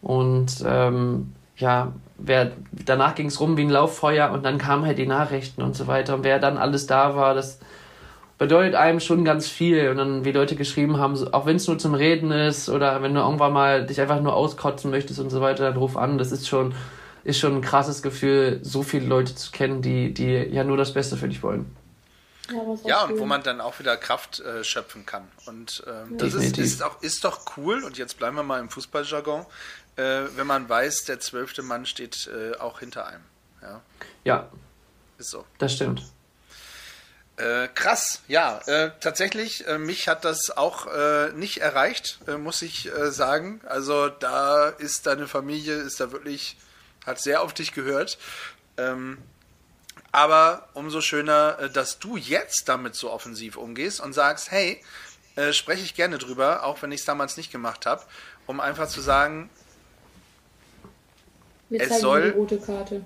Und 0.00 0.56
ähm, 0.66 1.32
ja, 1.56 1.92
wer, 2.18 2.50
danach 2.84 3.14
ging 3.14 3.28
es 3.28 3.38
rum 3.38 3.56
wie 3.56 3.62
ein 3.62 3.70
Lauffeuer 3.70 4.32
und 4.32 4.44
dann 4.44 4.58
kamen 4.58 4.86
halt 4.86 4.98
die 4.98 5.06
Nachrichten 5.06 5.62
und 5.62 5.76
so 5.76 5.86
weiter. 5.86 6.16
Und 6.16 6.24
wer 6.24 6.40
dann 6.40 6.58
alles 6.58 6.88
da 6.88 7.14
war, 7.14 7.34
das 7.34 7.60
bedeutet 8.38 8.74
einem 8.74 9.00
schon 9.00 9.24
ganz 9.24 9.48
viel. 9.48 9.88
Und 9.88 9.96
dann, 9.98 10.24
wie 10.24 10.32
Leute 10.32 10.56
geschrieben 10.56 10.98
haben, 10.98 11.16
auch 11.32 11.46
wenn 11.46 11.56
es 11.56 11.66
nur 11.66 11.78
zum 11.78 11.94
Reden 11.94 12.30
ist 12.32 12.68
oder 12.68 13.02
wenn 13.02 13.14
du 13.14 13.20
irgendwann 13.20 13.52
mal 13.52 13.86
dich 13.86 14.00
einfach 14.00 14.20
nur 14.20 14.34
auskotzen 14.34 14.90
möchtest 14.90 15.20
und 15.20 15.30
so 15.30 15.40
weiter, 15.40 15.64
dann 15.64 15.76
ruf 15.76 15.96
an. 15.96 16.18
Das 16.18 16.32
ist 16.32 16.48
schon 16.48 16.74
ist 17.24 17.38
schon 17.38 17.56
ein 17.56 17.62
krasses 17.62 18.02
Gefühl, 18.02 18.60
so 18.62 18.82
viele 18.82 19.06
Leute 19.06 19.34
zu 19.34 19.50
kennen, 19.52 19.82
die, 19.82 20.12
die 20.12 20.32
ja 20.32 20.64
nur 20.64 20.76
das 20.76 20.92
Beste 20.92 21.16
für 21.16 21.28
dich 21.28 21.42
wollen. 21.42 21.76
Ja, 22.50 22.56
ja 22.84 23.04
und 23.04 23.18
wo 23.18 23.24
man 23.24 23.42
dann 23.42 23.60
auch 23.60 23.78
wieder 23.78 23.96
Kraft 23.96 24.40
äh, 24.40 24.64
schöpfen 24.64 25.06
kann. 25.06 25.28
Und 25.46 25.84
ähm, 25.86 26.18
das 26.18 26.34
ist, 26.34 26.58
ist, 26.58 26.82
auch, 26.82 27.00
ist 27.02 27.24
doch 27.24 27.56
cool, 27.56 27.84
und 27.84 27.98
jetzt 27.98 28.18
bleiben 28.18 28.36
wir 28.36 28.42
mal 28.42 28.60
im 28.60 28.68
Fußballjargon, 28.68 29.46
äh, 29.96 30.22
wenn 30.34 30.46
man 30.46 30.68
weiß, 30.68 31.04
der 31.04 31.20
zwölfte 31.20 31.62
Mann 31.62 31.86
steht 31.86 32.28
äh, 32.28 32.56
auch 32.58 32.80
hinter 32.80 33.06
einem. 33.06 33.22
Ja. 33.62 33.80
ja. 34.24 34.48
Ist 35.18 35.30
so. 35.30 35.44
Das 35.58 35.74
stimmt. 35.74 36.02
Äh, 37.38 37.68
krass, 37.68 38.20
ja, 38.28 38.60
äh, 38.66 38.90
tatsächlich, 39.00 39.66
äh, 39.66 39.78
mich 39.78 40.06
hat 40.06 40.24
das 40.24 40.50
auch 40.50 40.86
äh, 40.86 41.32
nicht 41.32 41.58
erreicht, 41.58 42.18
äh, 42.28 42.36
muss 42.36 42.60
ich 42.60 42.92
äh, 42.92 43.10
sagen. 43.10 43.62
Also 43.64 44.10
da 44.10 44.68
ist 44.68 45.06
deine 45.06 45.26
Familie, 45.26 45.76
ist 45.76 45.98
da 45.98 46.12
wirklich 46.12 46.58
hat 47.06 47.20
sehr 47.20 47.42
auf 47.42 47.54
dich 47.54 47.72
gehört. 47.72 48.18
Ähm, 48.76 49.18
aber 50.12 50.68
umso 50.74 51.00
schöner, 51.00 51.70
dass 51.70 51.98
du 51.98 52.18
jetzt 52.18 52.68
damit 52.68 52.94
so 52.94 53.10
offensiv 53.10 53.56
umgehst 53.56 53.98
und 53.98 54.12
sagst, 54.12 54.50
hey, 54.50 54.80
spreche 55.52 55.82
ich 55.82 55.94
gerne 55.94 56.18
drüber, 56.18 56.64
auch 56.64 56.82
wenn 56.82 56.92
ich 56.92 57.00
es 57.00 57.06
damals 57.06 57.38
nicht 57.38 57.50
gemacht 57.50 57.86
habe, 57.86 58.02
um 58.46 58.60
einfach 58.60 58.88
zu 58.88 59.00
sagen, 59.00 59.48
Wir 61.70 61.80
es 61.80 62.00
soll 62.00 62.32
die 62.32 62.38
rote 62.38 62.60
Karte. 62.60 63.02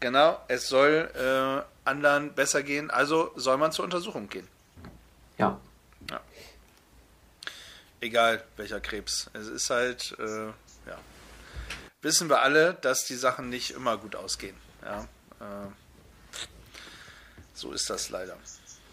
Genau, 0.00 0.40
es 0.48 0.68
soll 0.68 1.10
äh, 1.14 1.88
anderen 1.88 2.34
besser 2.34 2.62
gehen, 2.62 2.90
also 2.90 3.32
soll 3.36 3.58
man 3.58 3.72
zur 3.72 3.84
Untersuchung 3.84 4.28
gehen. 4.28 4.48
Ja. 5.38 5.60
ja. 6.10 6.20
Egal 8.00 8.42
welcher 8.56 8.80
Krebs. 8.80 9.30
Es 9.34 9.46
ist 9.46 9.70
halt, 9.70 10.16
äh, 10.18 10.46
ja 10.88 10.98
wissen 12.02 12.28
wir 12.28 12.42
alle, 12.42 12.76
dass 12.80 13.04
die 13.04 13.14
Sachen 13.14 13.48
nicht 13.48 13.70
immer 13.72 13.96
gut 13.96 14.16
ausgehen. 14.16 14.56
Ja, 14.82 15.02
äh, 15.40 15.68
so 17.54 17.72
ist 17.72 17.90
das 17.90 18.10
leider. 18.10 18.36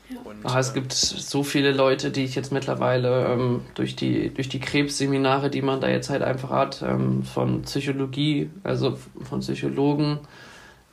Ja. 0.09 0.19
Und, 0.23 0.39
Ach, 0.43 0.55
es 0.57 0.71
äh, 0.71 0.73
gibt 0.73 0.93
so 0.93 1.43
viele 1.43 1.71
Leute, 1.71 2.11
die 2.11 2.23
ich 2.23 2.35
jetzt 2.35 2.51
mittlerweile 2.51 3.25
ähm, 3.27 3.65
durch, 3.75 3.95
die, 3.95 4.33
durch 4.33 4.49
die 4.49 4.59
Krebsseminare, 4.59 5.49
die 5.49 5.61
man 5.61 5.81
da 5.81 5.89
jetzt 5.89 6.09
halt 6.09 6.21
einfach 6.21 6.49
hat, 6.49 6.81
ähm, 6.81 7.23
von 7.23 7.63
Psychologie, 7.63 8.49
also 8.63 8.97
von 9.23 9.41
Psychologen, 9.41 10.19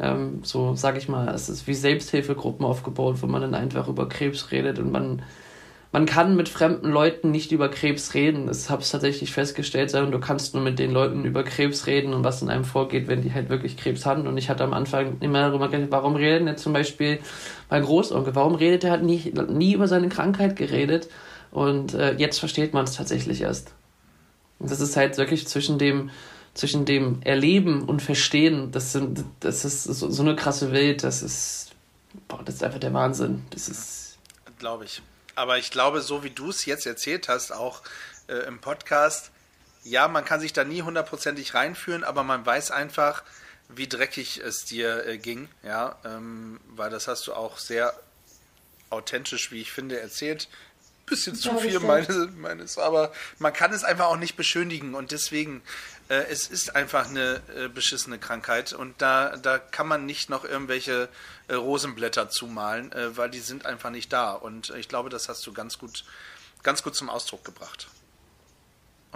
ähm, 0.01 0.41
so 0.43 0.75
sag 0.75 0.97
ich 0.97 1.09
mal, 1.09 1.29
es 1.29 1.49
ist 1.49 1.67
wie 1.67 1.75
Selbsthilfegruppen 1.75 2.65
aufgebaut, 2.67 3.17
wo 3.21 3.27
man 3.27 3.43
dann 3.43 3.55
einfach 3.55 3.89
über 3.89 4.09
Krebs 4.09 4.51
redet 4.51 4.79
und 4.79 4.91
man 4.93 5.23
man 5.95 6.07
kann 6.07 6.35
mit 6.35 6.49
fremden 6.49 6.91
Leuten 6.91 7.31
nicht 7.31 7.53
über 7.53 7.69
Krebs 7.69 8.15
reden. 8.15 8.49
Das 8.49 8.69
habe 8.69 8.83
ich 8.83 8.91
tatsächlich 8.91 9.33
festgestellt, 9.33 9.91
sondern 9.91 10.11
du 10.11 10.19
kannst 10.19 10.53
nur 10.53 10.63
mit 10.65 10.81
den 10.81 10.91
Leuten 10.91 11.25
über 11.25 11.45
Krebs 11.45 11.87
reden 11.87 12.13
und 12.15 12.25
was 12.25 12.43
in 12.43 12.51
einem 12.51 12.65
vorgeht, 12.65 13.07
wenn 13.07 13.23
die 13.23 13.33
halt 13.33 13.49
wirklich 13.49 13.77
Krebs 13.77 14.05
hatten. 14.05 14.27
Und 14.27 14.37
ich 14.37 14.51
hatte 14.51 14.65
am 14.65 14.73
Anfang 14.73 15.19
immer 15.21 15.43
darüber 15.43 15.69
geredet, 15.69 15.93
warum 15.93 16.17
redet 16.17 16.49
jetzt 16.49 16.65
zum 16.65 16.73
Beispiel 16.73 17.21
mein 17.71 17.85
Großonkel, 17.85 18.35
warum 18.35 18.57
redet 18.57 18.83
er? 18.83 18.91
hat 18.91 19.05
nie, 19.05 19.33
nie 19.49 19.75
über 19.75 19.87
seine 19.87 20.09
Krankheit 20.09 20.57
geredet. 20.57 21.09
Und 21.53 21.95
äh, 21.95 22.15
jetzt 22.15 22.41
versteht 22.41 22.75
man 22.75 22.87
es 22.87 22.97
tatsächlich 22.97 23.43
erst. 23.43 23.73
Und 24.59 24.73
das 24.73 24.81
ist 24.81 24.97
halt 24.97 25.17
wirklich 25.17 25.47
zwischen 25.47 25.79
dem, 25.79 26.11
zwischen 26.55 26.85
dem 26.85 27.21
Erleben 27.23 27.83
und 27.83 28.01
Verstehen, 28.01 28.71
das, 28.71 28.93
sind, 28.93 29.25
das 29.41 29.65
ist 29.65 29.85
so, 29.85 30.11
so 30.11 30.23
eine 30.23 30.37
krasse 30.37 30.73
Welt, 30.73 31.03
das 31.03 31.23
ist, 31.23 31.73
boah, 32.29 32.43
das 32.45 32.57
ist 32.57 32.65
einfach 32.65 32.79
der 32.79 32.95
Wahnsinn. 32.95 33.45
Das 33.51 33.69
ist. 33.69 34.19
Glaube 34.59 34.85
ich. 34.85 35.03
Aber 35.35 35.59
ich 35.59 35.71
glaube, 35.71 36.01
so 36.01 36.23
wie 36.23 36.31
du 36.31 36.51
es 36.51 36.65
jetzt 36.65 36.87
erzählt 36.87 37.29
hast, 37.29 37.53
auch 37.53 37.83
äh, 38.29 38.47
im 38.47 38.61
Podcast, 38.61 39.33
ja, 39.83 40.09
man 40.09 40.25
kann 40.25 40.41
sich 40.41 40.53
da 40.53 40.65
nie 40.65 40.83
hundertprozentig 40.83 41.55
reinführen, 41.55 42.05
aber 42.05 42.23
man 42.23 42.47
weiß 42.47 42.71
einfach, 42.71 43.25
wie 43.69 43.89
dreckig 43.89 44.39
es 44.39 44.65
dir 44.65 45.07
äh, 45.07 45.19
ging, 45.19 45.49
ja, 45.63 45.97
ähm, 46.05 46.61
weil 46.69 46.91
das 46.91 47.09
hast 47.09 47.27
du 47.27 47.35
auch 47.35 47.59
sehr 47.59 47.95
authentisch, 48.91 49.51
wie 49.51 49.61
ich 49.61 49.73
finde, 49.73 50.01
erzählt. 50.01 50.49
Bisschen 51.07 51.35
zu 51.35 51.59
viel 51.59 51.81
meines, 51.81 52.31
meines, 52.37 52.79
aber 52.79 53.13
man 53.39 53.53
kann 53.53 53.75
es 53.75 53.85
einfach 53.85 54.07
auch 54.07 54.17
nicht 54.17 54.37
beschönigen 54.37 54.95
und 54.95 55.11
deswegen 55.13 55.63
es 56.09 56.49
ist 56.49 56.77
einfach 56.77 57.09
eine 57.09 57.41
äh, 57.57 57.69
beschissene 57.69 58.19
Krankheit 58.19 58.73
und 58.73 58.95
da, 59.01 59.37
da 59.37 59.59
kann 59.59 59.89
man 59.89 60.05
nicht 60.05 60.29
noch 60.29 60.45
irgendwelche 60.45 61.09
äh, 61.49 61.55
Rosenblätter 61.55 62.29
zumalen, 62.29 62.93
äh, 62.93 63.17
weil 63.17 63.31
die 63.31 63.39
sind 63.39 63.67
einfach 63.67 63.91
nicht 63.91 64.13
da. 64.13 64.33
Und 64.33 64.73
ich 64.79 64.89
glaube, 64.89 65.09
das 65.09 65.29
hast 65.29 65.47
du 65.47 65.53
ganz 65.53 65.79
gut, 65.79 66.05
ganz 66.63 66.83
gut 66.83 66.95
zum 66.95 67.09
Ausdruck 67.09 67.45
gebracht. 67.45 67.89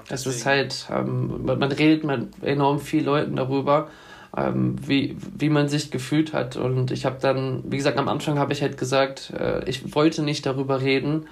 es 0.09 0.27
ist 0.27 0.47
halt, 0.47 0.87
ähm, 0.91 1.45
man, 1.45 1.73
redet 1.73 2.05
mit 2.05 2.43
enorm 2.43 2.81
vielen 2.81 3.05
Leuten 3.05 3.37
darüber, 3.37 3.91
ähm, 4.37 4.77
wie, 4.87 5.17
wie 5.37 5.51
man 5.51 5.69
sich 5.69 5.91
gefühlt 5.91 6.33
hat. 6.33 6.57
Und 6.57 6.91
ich 6.91 7.05
habe 7.05 7.19
dann, 7.21 7.65
wie 7.71 7.77
gesagt, 7.77 7.99
am 7.99 8.09
Anfang 8.09 8.39
habe 8.39 8.53
ich 8.53 8.63
halt 8.63 8.79
gesagt, 8.79 9.31
äh, 9.31 9.69
ich 9.69 9.95
wollte 9.95 10.23
nicht 10.23 10.47
darüber 10.47 10.81
reden. 10.81 11.29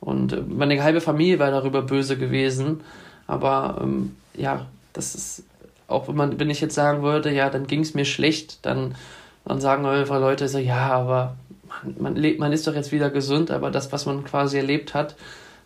Und 0.00 0.32
äh, 0.32 0.42
meine 0.42 0.82
halbe 0.82 1.00
Familie 1.00 1.38
war 1.38 1.50
darüber 1.50 1.82
böse 1.82 2.18
gewesen. 2.18 2.82
Aber 3.26 3.80
ähm, 3.82 4.16
ja, 4.34 4.66
das 4.98 5.14
ist, 5.14 5.44
auch 5.86 6.08
wenn 6.08 6.16
man, 6.16 6.38
wenn 6.40 6.50
ich 6.50 6.60
jetzt 6.60 6.74
sagen 6.74 7.02
würde, 7.02 7.32
ja, 7.32 7.48
dann 7.50 7.66
ging 7.66 7.80
es 7.80 7.94
mir 7.94 8.04
schlecht, 8.04 8.66
dann, 8.66 8.96
dann 9.44 9.60
sagen 9.60 9.86
einfach 9.86 10.20
Leute 10.20 10.48
so, 10.48 10.58
ja, 10.58 10.90
aber 10.90 11.36
man, 11.68 11.94
man, 11.98 12.16
lebt, 12.16 12.40
man 12.40 12.52
ist 12.52 12.66
doch 12.66 12.74
jetzt 12.74 12.92
wieder 12.92 13.08
gesund, 13.08 13.50
aber 13.50 13.70
das, 13.70 13.92
was 13.92 14.06
man 14.06 14.24
quasi 14.24 14.56
erlebt 14.56 14.94
hat, 14.94 15.14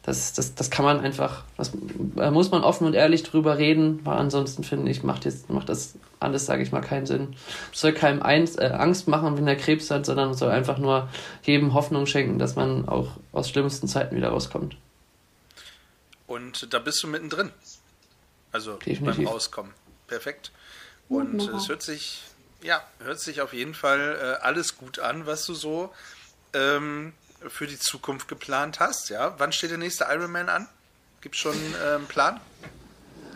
das, 0.02 0.32
das, 0.32 0.54
das 0.54 0.70
kann 0.70 0.84
man 0.84 1.00
einfach, 1.00 1.44
das, 1.56 1.72
da 2.16 2.30
muss 2.30 2.50
man 2.50 2.62
offen 2.62 2.86
und 2.86 2.94
ehrlich 2.94 3.22
drüber 3.22 3.56
reden, 3.56 4.00
weil 4.04 4.18
ansonsten 4.18 4.64
finde 4.64 4.90
ich, 4.90 5.02
macht, 5.02 5.24
jetzt, 5.24 5.48
macht 5.48 5.68
das 5.68 5.94
alles, 6.20 6.44
sage 6.44 6.62
ich 6.62 6.72
mal, 6.72 6.80
keinen 6.80 7.06
Sinn. 7.06 7.34
Es 7.72 7.80
soll 7.80 7.92
keinem 7.92 8.20
eins, 8.20 8.56
äh, 8.56 8.66
Angst 8.66 9.08
machen, 9.08 9.36
wenn 9.36 9.46
er 9.46 9.56
Krebs 9.56 9.90
hat, 9.90 10.04
sondern 10.04 10.34
soll 10.34 10.50
einfach 10.50 10.78
nur 10.78 11.08
jedem 11.42 11.72
Hoffnung 11.72 12.06
schenken, 12.06 12.38
dass 12.38 12.56
man 12.56 12.88
auch 12.88 13.12
aus 13.32 13.48
schlimmsten 13.48 13.88
Zeiten 13.88 14.14
wieder 14.14 14.28
rauskommt. 14.28 14.76
Und 16.26 16.72
da 16.72 16.78
bist 16.78 17.02
du 17.02 17.08
mittendrin. 17.08 17.50
Also 18.52 18.74
Definitiv. 18.74 19.24
beim 19.24 19.26
Rauskommen. 19.26 19.72
Perfekt. 20.06 20.52
Und 21.08 21.42
ja, 21.42 21.56
es 21.56 21.68
hört 21.68 21.82
sich, 21.82 22.22
ja, 22.62 22.82
hört 23.00 23.20
sich 23.20 23.40
auf 23.40 23.52
jeden 23.52 23.74
Fall 23.74 24.18
äh, 24.20 24.44
alles 24.44 24.78
gut 24.78 24.98
an, 24.98 25.26
was 25.26 25.46
du 25.46 25.54
so 25.54 25.92
ähm, 26.52 27.12
für 27.48 27.66
die 27.66 27.78
Zukunft 27.78 28.28
geplant 28.28 28.80
hast. 28.80 29.08
Ja, 29.10 29.34
wann 29.38 29.52
steht 29.52 29.70
der 29.70 29.78
nächste 29.78 30.06
Ironman 30.10 30.48
an? 30.48 30.68
Gibt 31.20 31.34
es 31.34 31.40
schon 31.40 31.56
äh, 31.56 31.96
einen 31.96 32.06
Plan? 32.06 32.40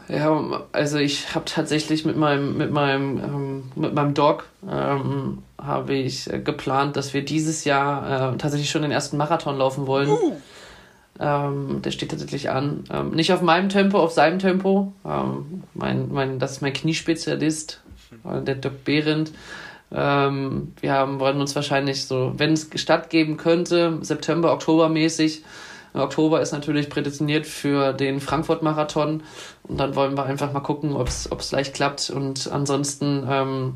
Ja, 0.08 0.66
also 0.72 0.98
ich 0.98 1.34
habe 1.34 1.46
tatsächlich 1.46 2.04
mit 2.04 2.16
meinem 2.16 2.56
mit 2.56 2.70
meinem 2.70 3.18
ähm, 3.18 3.72
mit 3.74 3.92
meinem 3.92 4.14
Dog 4.14 4.44
ähm, 4.68 5.42
habe 5.60 5.94
ich 5.94 6.32
äh, 6.32 6.38
geplant, 6.38 6.96
dass 6.96 7.12
wir 7.12 7.24
dieses 7.24 7.64
Jahr 7.64 8.34
äh, 8.34 8.36
tatsächlich 8.36 8.70
schon 8.70 8.82
den 8.82 8.92
ersten 8.92 9.16
Marathon 9.16 9.58
laufen 9.58 9.86
wollen. 9.86 10.10
Uh. 10.10 10.40
Ähm, 11.18 11.80
der 11.82 11.90
steht 11.90 12.10
tatsächlich 12.10 12.50
an. 12.50 12.84
Ähm, 12.90 13.10
nicht 13.10 13.32
auf 13.32 13.42
meinem 13.42 13.68
Tempo, 13.68 13.98
auf 13.98 14.12
seinem 14.12 14.38
Tempo. 14.38 14.92
Ähm, 15.04 15.62
mein, 15.74 16.12
mein, 16.12 16.38
das 16.38 16.52
ist 16.52 16.62
mein 16.62 16.72
Kniespezialist, 16.72 17.82
äh, 18.24 18.42
der 18.42 18.56
Doc 18.56 18.84
Behrendt. 18.84 19.32
Ähm, 19.92 20.72
wir 20.80 20.92
haben, 20.92 21.20
wollen 21.20 21.40
uns 21.40 21.54
wahrscheinlich 21.54 22.04
so, 22.04 22.32
wenn 22.36 22.52
es 22.52 22.68
stattgeben 22.74 23.36
könnte, 23.36 23.98
September, 24.02 24.52
Oktober 24.52 24.88
mäßig. 24.88 25.42
Oktober 25.94 26.42
ist 26.42 26.52
natürlich 26.52 26.90
prädestiniert 26.90 27.46
für 27.46 27.94
den 27.94 28.20
Frankfurt-Marathon. 28.20 29.22
Und 29.62 29.80
dann 29.80 29.94
wollen 29.94 30.16
wir 30.16 30.24
einfach 30.24 30.52
mal 30.52 30.60
gucken, 30.60 30.94
ob 30.94 31.08
es 31.08 31.52
leicht 31.52 31.74
klappt. 31.74 32.10
Und 32.10 32.50
ansonsten 32.52 33.26
ähm, 33.28 33.74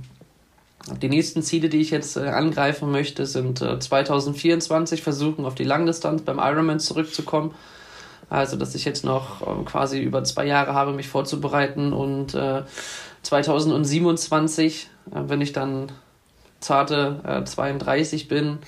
die 1.00 1.08
nächsten 1.08 1.42
Ziele, 1.42 1.68
die 1.68 1.80
ich 1.80 1.90
jetzt 1.90 2.16
äh, 2.16 2.28
angreifen 2.28 2.90
möchte, 2.90 3.26
sind 3.26 3.60
äh, 3.60 3.78
2024 3.78 5.02
versuchen, 5.02 5.44
auf 5.44 5.54
die 5.54 5.64
Langdistanz 5.64 6.22
beim 6.22 6.38
Ironman 6.38 6.80
zurückzukommen. 6.80 7.54
Also, 8.28 8.56
dass 8.56 8.74
ich 8.74 8.84
jetzt 8.84 9.04
noch 9.04 9.42
äh, 9.42 9.64
quasi 9.64 10.00
über 10.00 10.24
zwei 10.24 10.46
Jahre 10.46 10.74
habe, 10.74 10.92
mich 10.92 11.08
vorzubereiten 11.08 11.92
und 11.92 12.34
äh, 12.34 12.62
2027, 13.22 14.88
äh, 15.10 15.14
wenn 15.26 15.40
ich 15.40 15.52
dann 15.52 15.92
zarte 16.60 17.42
32 17.44 18.24
äh, 18.24 18.28
bin, 18.28 18.58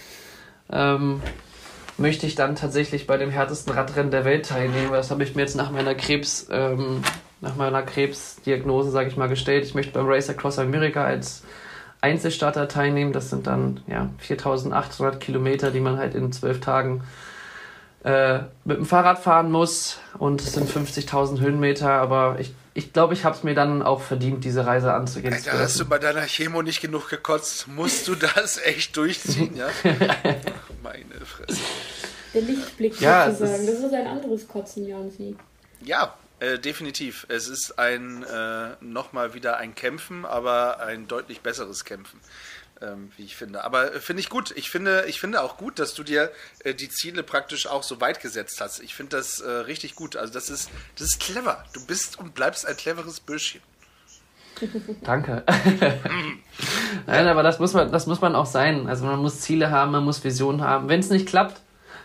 ähm, 0.70 1.22
möchte 1.98 2.26
ich 2.26 2.34
dann 2.34 2.56
tatsächlich 2.56 3.06
bei 3.06 3.16
dem 3.18 3.30
härtesten 3.30 3.72
Radrennen 3.72 4.10
der 4.10 4.24
Welt 4.24 4.46
teilnehmen. 4.46 4.92
Das 4.92 5.10
habe 5.10 5.22
ich 5.24 5.34
mir 5.34 5.42
jetzt 5.42 5.56
nach 5.56 5.70
meiner 5.70 5.94
Krebs, 5.94 6.48
ähm, 6.50 7.02
nach 7.40 7.56
meiner 7.56 7.82
Krebsdiagnose, 7.82 8.90
sage 8.90 9.08
ich 9.08 9.16
mal, 9.16 9.28
gestellt. 9.28 9.64
Ich 9.64 9.74
möchte 9.74 9.92
beim 9.92 10.06
Race 10.06 10.30
Across 10.30 10.58
America 10.58 11.04
als 11.04 11.42
Einzelstarter 12.03 12.68
teilnehmen. 12.68 13.12
Das 13.12 13.30
sind 13.30 13.46
dann 13.46 13.80
ja, 13.86 14.11
4800 14.18 15.20
Kilometer, 15.20 15.70
die 15.70 15.80
man 15.80 15.96
halt 15.96 16.14
in 16.14 16.30
zwölf 16.32 16.61
Tagen 16.61 17.03
äh, 18.05 18.40
mit 18.64 18.76
dem 18.76 18.84
Fahrrad 18.84 19.18
fahren 19.18 19.50
muss. 19.50 19.98
Und 20.18 20.42
es 20.42 20.53
sind 20.53 20.68
50.000 20.68 21.40
Höhenmeter. 21.40 21.90
Aber 21.90 22.36
ich 22.38 22.53
ich 22.74 22.92
glaube, 22.92 23.12
ich 23.12 23.24
habe 23.24 23.36
es 23.36 23.42
mir 23.42 23.55
dann 23.55 23.82
auch 23.82 24.00
verdient, 24.00 24.44
diese 24.44 24.64
Reise 24.64 24.94
anzugehen. 24.94 25.34
Alter, 25.34 25.59
hast 25.59 25.78
du 25.78 25.84
bei 25.84 25.98
deiner 25.98 26.22
Chemo 26.22 26.62
nicht 26.62 26.80
genug 26.80 27.11
gekotzt? 27.11 27.68
Musst 27.68 28.09
du 28.09 28.14
das 28.14 28.59
echt 28.64 28.96
durchziehen, 28.96 29.55
ja? 29.57 29.68
Meine 30.82 31.24
Fresse. 31.24 31.61
Der 32.32 32.42
Lichtblick 32.42 32.98
ja, 32.98 33.30
sozusagen. 33.30 33.66
Das 33.66 33.78
ist 33.78 33.92
ein 33.92 34.07
anderes 34.07 34.48
Kotzen, 34.48 34.86
Jansi. 34.86 35.36
Ja, 35.84 36.14
äh, 36.43 36.59
definitiv. 36.59 37.24
Es 37.28 37.47
ist 37.47 37.78
ein 37.78 38.24
äh, 38.24 38.70
nochmal 38.80 39.32
wieder 39.32 39.59
ein 39.59 39.76
Kämpfen, 39.76 40.24
aber 40.24 40.80
ein 40.80 41.07
deutlich 41.07 41.40
besseres 41.40 41.84
Kämpfen, 41.84 42.18
ähm, 42.80 43.12
wie 43.16 43.24
ich 43.24 43.36
finde. 43.36 43.62
Aber 43.62 43.95
äh, 43.95 44.01
finde 44.01 44.22
ich 44.22 44.28
gut. 44.28 44.53
Ich 44.57 44.68
finde, 44.68 45.05
ich 45.07 45.20
finde 45.20 45.40
auch 45.40 45.57
gut, 45.57 45.78
dass 45.78 45.95
du 45.95 46.03
dir 46.03 46.32
äh, 46.64 46.74
die 46.74 46.88
Ziele 46.88 47.22
praktisch 47.22 47.68
auch 47.68 47.84
so 47.84 48.01
weit 48.01 48.20
gesetzt 48.20 48.61
hast. 48.61 48.80
Ich 48.80 48.97
finde 48.97 49.16
das 49.18 49.38
äh, 49.38 49.49
richtig 49.49 49.95
gut. 49.95 50.16
Also 50.16 50.32
das 50.32 50.51
ist, 50.51 50.68
das 50.97 51.11
ist 51.11 51.20
clever. 51.20 51.64
Du 51.74 51.86
bist 51.86 52.18
und 52.18 52.34
bleibst 52.34 52.66
ein 52.66 52.76
cleveres 52.76 53.20
Bürschchen. 53.20 53.61
Danke. 55.03 55.45
Nein, 57.07 57.28
aber 57.28 57.45
das 57.45 57.61
muss 57.61 57.72
man, 57.72 57.93
das 57.93 58.07
muss 58.09 58.20
man 58.20 58.34
auch 58.34 58.47
sein. 58.47 58.88
Also 58.88 59.05
man 59.05 59.20
muss 59.20 59.43
Ziele 59.43 59.70
haben, 59.70 59.93
man 59.93 60.03
muss 60.03 60.24
Visionen 60.24 60.62
haben. 60.62 60.88
Wenn 60.88 60.99
es 60.99 61.09
nicht 61.09 61.28
klappt, 61.28 61.61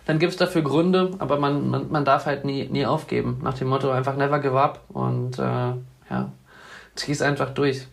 dann 0.08 0.20
gibt 0.20 0.32
es 0.32 0.38
dafür 0.38 0.62
Gründe, 0.62 1.12
aber 1.20 1.38
man, 1.38 1.70
man, 1.70 1.92
man 1.92 2.06
darf 2.06 2.26
halt 2.26 2.46
nie, 2.46 2.66
nie 2.70 2.86
aufgeben. 2.86 3.42
Nach 3.44 3.54
dem 3.54 3.68
Motto 3.68 3.92
einfach 3.92 4.16
never 4.16 4.40
give 4.40 4.60
up 4.60 4.86
und 4.88 5.38
äh, 5.38 5.42
ja, 6.10 6.32
zieh 6.96 7.12
es 7.12 7.22
einfach 7.22 7.50
durch. 7.50 7.88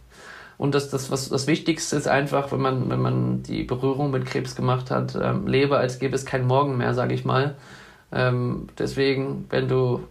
Und 0.57 0.77
das, 0.77 0.91
das, 0.91 1.11
was, 1.11 1.29
das 1.29 1.49
Wichtigste 1.49 1.97
ist 1.97 2.07
einfach, 2.07 2.53
wenn 2.53 2.61
man, 2.61 2.89
wenn 2.89 3.03
man 3.03 3.43
die 3.43 3.65
Berührung 3.65 4.13
mit 4.13 4.27
Krebs 4.27 4.55
gemacht 4.55 4.93
hat, 4.93 5.19
ähm, 5.21 5.49
lebe, 5.49 5.77
als 5.77 5.99
gäbe 5.99 6.15
es 6.15 6.25
keinen 6.25 6.47
Morgen 6.47 6.77
mehr, 6.77 6.95
sage 6.95 7.15
ich 7.15 7.25
mal. 7.25 7.57
Ähm, 8.13 8.69
deswegen, 8.79 9.47
wenn 9.51 9.69
du. 9.69 10.05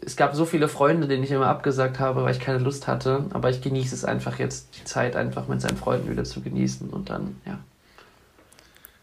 Es 0.00 0.16
gab 0.16 0.34
so 0.36 0.44
viele 0.46 0.68
Freunde, 0.68 1.08
denen 1.08 1.24
ich 1.24 1.32
immer 1.32 1.48
abgesagt 1.48 1.98
habe, 1.98 2.22
weil 2.22 2.32
ich 2.32 2.40
keine 2.40 2.60
Lust 2.60 2.86
hatte, 2.86 3.24
aber 3.30 3.50
ich 3.50 3.60
genieße 3.60 3.94
es 3.94 4.06
einfach 4.06 4.38
jetzt, 4.38 4.78
die 4.78 4.84
Zeit 4.84 5.16
einfach 5.16 5.48
mit 5.48 5.60
seinen 5.60 5.76
Freunden 5.76 6.08
wieder 6.08 6.24
zu 6.24 6.40
genießen 6.40 6.88
und 6.88 7.10
dann, 7.10 7.36
ja. 7.44 7.58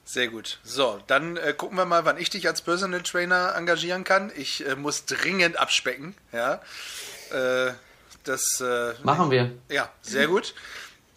Sehr 0.06 0.28
gut. 0.28 0.60
So, 0.64 1.00
dann 1.08 1.36
äh, 1.38 1.54
gucken 1.54 1.78
wir 1.78 1.86
mal, 1.86 2.06
wann 2.06 2.18
ich 2.20 2.30
dich 2.30 2.48
als 2.48 2.62
Personal 2.62 3.02
Trainer 3.02 3.56
engagieren 3.58 4.04
kann. 4.04 4.32
Ich 4.36 4.66
äh, 4.66 4.76
muss 4.76 5.06
dringend 5.06 5.60
abspecken. 5.60 6.16
Ja, 6.32 6.62
äh, 7.32 7.72
das 8.24 8.62
äh, 8.62 8.94
machen 9.04 9.32
wir. 9.32 9.52
Ja, 9.70 9.90
sehr 10.02 10.28
gut. 10.28 10.54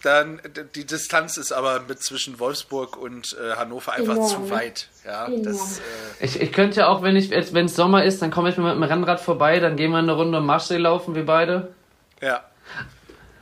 dann 0.02 0.40
die 0.74 0.86
Distanz 0.86 1.36
ist 1.36 1.52
aber 1.52 1.80
mit 1.80 2.02
zwischen 2.02 2.38
Wolfsburg 2.38 2.96
und 2.96 3.36
äh, 3.38 3.56
Hannover 3.56 3.92
einfach 3.92 4.14
Enorm. 4.14 4.46
zu 4.46 4.50
weit. 4.50 4.88
Ja, 5.04 5.28
das, 5.28 5.78
äh 5.78 6.24
ich, 6.24 6.40
ich 6.40 6.52
könnte 6.52 6.80
ja 6.80 6.88
auch, 6.88 7.02
wenn 7.02 7.16
ich 7.16 7.30
wenn 7.30 7.66
es 7.66 7.74
Sommer 7.74 8.04
ist, 8.04 8.22
dann 8.22 8.30
komme 8.30 8.48
ich 8.48 8.56
mit 8.56 8.66
dem 8.66 8.82
Rennrad 8.82 9.20
vorbei, 9.20 9.58
dann 9.60 9.76
gehen 9.76 9.90
wir 9.90 9.98
eine 9.98 10.12
Runde 10.12 10.38
um 10.38 10.46
Marschsee 10.46 10.76
laufen, 10.76 11.14
wir 11.14 11.26
beide. 11.26 11.74
Ja. 12.22 12.44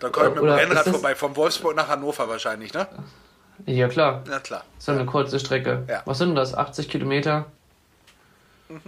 Dann 0.00 0.12
komme 0.12 0.28
ich 0.28 0.34
mit 0.34 0.42
dem 0.42 0.50
Rennrad 0.50 0.88
vorbei, 0.88 1.14
von 1.14 1.36
Wolfsburg 1.36 1.76
nach 1.76 1.88
Hannover 1.88 2.28
wahrscheinlich, 2.28 2.72
ne? 2.72 2.88
Ja, 3.64 3.88
klar. 3.88 4.22
Na 4.26 4.38
klar. 4.40 4.64
So 4.78 4.92
eine 4.92 5.06
kurze 5.06 5.40
Strecke. 5.40 5.84
Ja. 5.88 6.02
Was 6.04 6.18
sind 6.18 6.34
das? 6.34 6.54
80 6.54 6.88
Kilometer? 6.88 7.46
Mhm. 8.68 8.80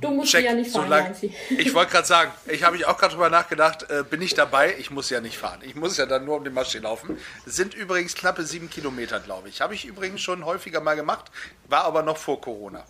Du 0.00 0.10
musst 0.10 0.32
Check, 0.32 0.46
ja 0.46 0.54
nicht 0.54 0.70
fahren, 0.70 0.84
so 0.84 0.88
lang, 0.88 1.14
Ich 1.58 1.74
wollte 1.74 1.92
gerade 1.92 2.06
sagen, 2.06 2.32
ich 2.46 2.62
habe 2.62 2.74
mich 2.74 2.86
auch 2.86 2.96
gerade 2.96 3.12
drüber 3.12 3.28
nachgedacht, 3.28 3.90
äh, 3.90 4.02
bin 4.02 4.22
ich 4.22 4.32
dabei? 4.32 4.74
Ich 4.78 4.90
muss 4.90 5.10
ja 5.10 5.20
nicht 5.20 5.36
fahren. 5.36 5.60
Ich 5.62 5.74
muss 5.74 5.98
ja 5.98 6.06
dann 6.06 6.24
nur 6.24 6.36
um 6.36 6.44
den 6.44 6.54
Maschee 6.54 6.78
laufen. 6.78 7.18
sind 7.44 7.74
übrigens 7.74 8.14
knappe 8.14 8.44
sieben 8.44 8.70
Kilometer, 8.70 9.20
glaube 9.20 9.50
ich. 9.50 9.60
Habe 9.60 9.74
ich 9.74 9.84
übrigens 9.84 10.22
schon 10.22 10.44
häufiger 10.46 10.80
mal 10.80 10.96
gemacht, 10.96 11.30
war 11.68 11.84
aber 11.84 12.02
noch 12.02 12.16
vor 12.16 12.40
Corona. 12.40 12.84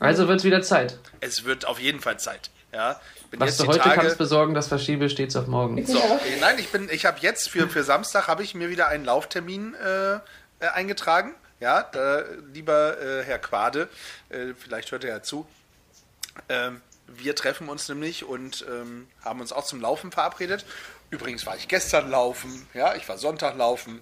Also 0.00 0.26
wird 0.26 0.40
es 0.40 0.44
wieder 0.44 0.62
Zeit. 0.62 0.98
Es 1.20 1.44
wird 1.44 1.64
auf 1.64 1.78
jeden 1.78 2.00
Fall 2.00 2.18
Zeit. 2.18 2.50
Ja, 2.72 3.00
Was 3.36 3.56
du 3.56 3.66
heute 3.66 3.78
Tage, 3.78 4.00
kannst 4.00 4.18
besorgen, 4.18 4.54
das 4.54 4.68
verschiebe 4.68 5.08
stets 5.08 5.36
auf 5.36 5.46
morgen. 5.46 5.84
So, 5.86 6.00
nein, 6.40 6.58
ich 6.58 6.70
bin, 6.70 6.88
ich 6.90 7.06
habe 7.06 7.18
jetzt 7.20 7.48
für, 7.48 7.68
für 7.68 7.84
Samstag 7.84 8.28
habe 8.28 8.42
ich 8.42 8.54
mir 8.54 8.70
wieder 8.70 8.88
einen 8.88 9.04
Lauftermin 9.04 9.74
äh, 9.74 10.14
äh 10.14 10.20
eingetragen. 10.74 11.34
Ja, 11.60 11.82
da, 11.82 12.24
lieber 12.52 13.00
äh, 13.00 13.22
Herr 13.22 13.38
Quade, 13.38 13.88
äh, 14.30 14.54
vielleicht 14.58 14.90
hört 14.92 15.04
er 15.04 15.10
ja 15.10 15.22
zu. 15.22 15.46
Ähm, 16.48 16.80
wir 17.06 17.34
treffen 17.34 17.68
uns 17.68 17.88
nämlich 17.88 18.24
und 18.24 18.64
ähm, 18.68 19.08
haben 19.24 19.40
uns 19.40 19.52
auch 19.52 19.64
zum 19.64 19.80
Laufen 19.80 20.10
verabredet. 20.10 20.64
Übrigens 21.10 21.44
war 21.44 21.56
ich 21.56 21.68
gestern 21.68 22.10
laufen, 22.10 22.66
ja, 22.72 22.94
ich 22.94 23.08
war 23.08 23.18
Sonntag 23.18 23.56
laufen. 23.56 24.00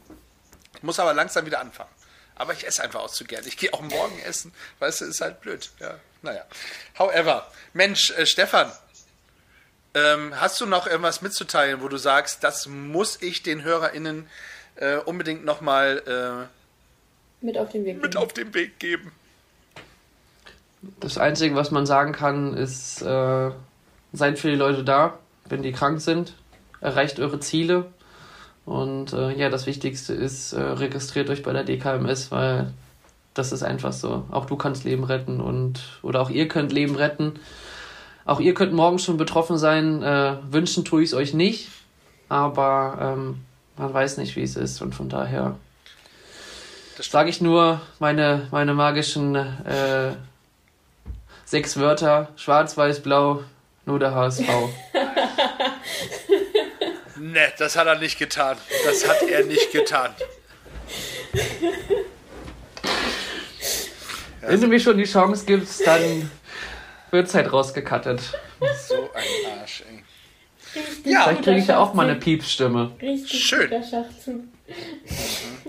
Ich 0.76 0.82
muss 0.82 1.00
aber 1.00 1.14
langsam 1.14 1.46
wieder 1.46 1.60
anfangen. 1.60 1.90
Aber 2.36 2.52
ich 2.52 2.66
esse 2.66 2.82
einfach 2.82 3.00
auch 3.00 3.10
zu 3.10 3.24
gern. 3.24 3.44
Ich 3.46 3.56
gehe 3.56 3.72
auch 3.72 3.80
morgen 3.80 4.18
essen. 4.20 4.54
Weißt 4.78 5.00
du, 5.00 5.06
ist 5.06 5.20
halt 5.20 5.40
blöd. 5.40 5.70
Ja, 5.80 5.98
naja. 6.22 6.44
However, 6.96 7.50
Mensch, 7.72 8.12
äh, 8.12 8.26
Stefan, 8.26 8.70
ähm, 9.98 10.32
hast 10.36 10.60
du 10.60 10.66
noch 10.66 10.86
irgendwas 10.86 11.22
mitzuteilen, 11.22 11.82
wo 11.82 11.88
du 11.88 11.96
sagst, 11.96 12.44
das 12.44 12.66
muss 12.66 13.20
ich 13.22 13.42
den 13.42 13.64
HörerInnen 13.64 14.26
äh, 14.76 14.96
unbedingt 14.96 15.44
nochmal 15.44 16.02
äh, 16.06 17.44
mit 17.44 17.56
auf 17.56 17.70
den 17.70 17.84
Weg 17.84 17.94
geben? 17.94 18.00
Mit 18.00 18.16
auf 18.16 18.32
den 18.32 18.54
Weg 18.54 18.78
geben. 18.78 19.12
Das 21.00 21.18
Einzige, 21.18 21.54
was 21.54 21.70
man 21.70 21.86
sagen 21.86 22.12
kann, 22.12 22.54
ist, 22.54 23.02
äh, 23.02 23.50
seid 24.12 24.38
für 24.38 24.50
die 24.50 24.56
Leute 24.56 24.84
da, 24.84 25.18
wenn 25.48 25.62
die 25.62 25.72
krank 25.72 26.00
sind. 26.00 26.34
Erreicht 26.80 27.18
eure 27.18 27.40
Ziele. 27.40 27.86
Und 28.64 29.12
äh, 29.12 29.32
ja, 29.32 29.48
das 29.48 29.66
Wichtigste 29.66 30.12
ist, 30.14 30.52
äh, 30.52 30.60
registriert 30.60 31.30
euch 31.30 31.42
bei 31.42 31.52
der 31.52 31.64
DKMS, 31.64 32.30
weil 32.30 32.72
das 33.34 33.52
ist 33.52 33.62
einfach 33.62 33.92
so. 33.92 34.24
Auch 34.30 34.46
du 34.46 34.56
kannst 34.56 34.84
Leben 34.84 35.04
retten 35.04 35.40
und 35.40 35.80
oder 36.02 36.20
auch 36.20 36.30
ihr 36.30 36.48
könnt 36.48 36.72
Leben 36.72 36.96
retten. 36.96 37.40
Auch 38.28 38.40
ihr 38.40 38.52
könnt 38.52 38.74
morgen 38.74 38.98
schon 38.98 39.16
betroffen 39.16 39.56
sein. 39.56 40.02
Äh, 40.02 40.36
wünschen 40.50 40.84
tue 40.84 41.02
ich 41.02 41.08
es 41.08 41.14
euch 41.14 41.32
nicht, 41.32 41.70
aber 42.28 42.98
ähm, 43.00 43.40
man 43.78 43.94
weiß 43.94 44.18
nicht, 44.18 44.36
wie 44.36 44.42
es 44.42 44.54
ist 44.54 44.82
und 44.82 44.94
von 44.94 45.08
daher 45.08 45.56
sage 46.98 47.30
ich 47.30 47.40
nur 47.40 47.80
meine, 48.00 48.46
meine 48.50 48.74
magischen 48.74 49.34
äh, 49.34 50.12
sechs 51.46 51.78
Wörter: 51.78 52.28
Schwarz, 52.36 52.76
Weiß, 52.76 53.00
Blau, 53.00 53.44
nur 53.86 53.98
der 53.98 54.14
HSV. 54.14 54.44
Ne, 57.20 57.52
das 57.58 57.76
hat 57.76 57.88
er 57.88 57.98
nicht 57.98 58.16
getan. 58.16 58.56
Das 58.86 59.08
hat 59.08 59.22
er 59.28 59.44
nicht 59.44 59.72
getan. 59.72 60.10
Wenn 64.40 64.60
du 64.60 64.68
mir 64.68 64.78
schon 64.78 64.96
die 64.96 65.04
Chance 65.04 65.44
gibst, 65.44 65.84
dann 65.84 66.30
wird 67.10 67.28
es 67.28 67.34
halt 67.34 67.52
rausgekattet. 67.52 68.20
So 68.88 69.10
ein 69.14 69.60
Arsch, 69.60 69.82
ey. 69.88 70.02
Richtig 70.74 71.06
ja, 71.06 71.24
vielleicht 71.24 71.42
kriege 71.44 71.58
ich 71.58 71.66
ja 71.66 71.78
auch 71.78 71.94
mal 71.94 72.08
eine 72.08 72.18
Piepsstimme. 72.18 72.92
Richtig 73.00 73.44
Schön. 73.44 73.70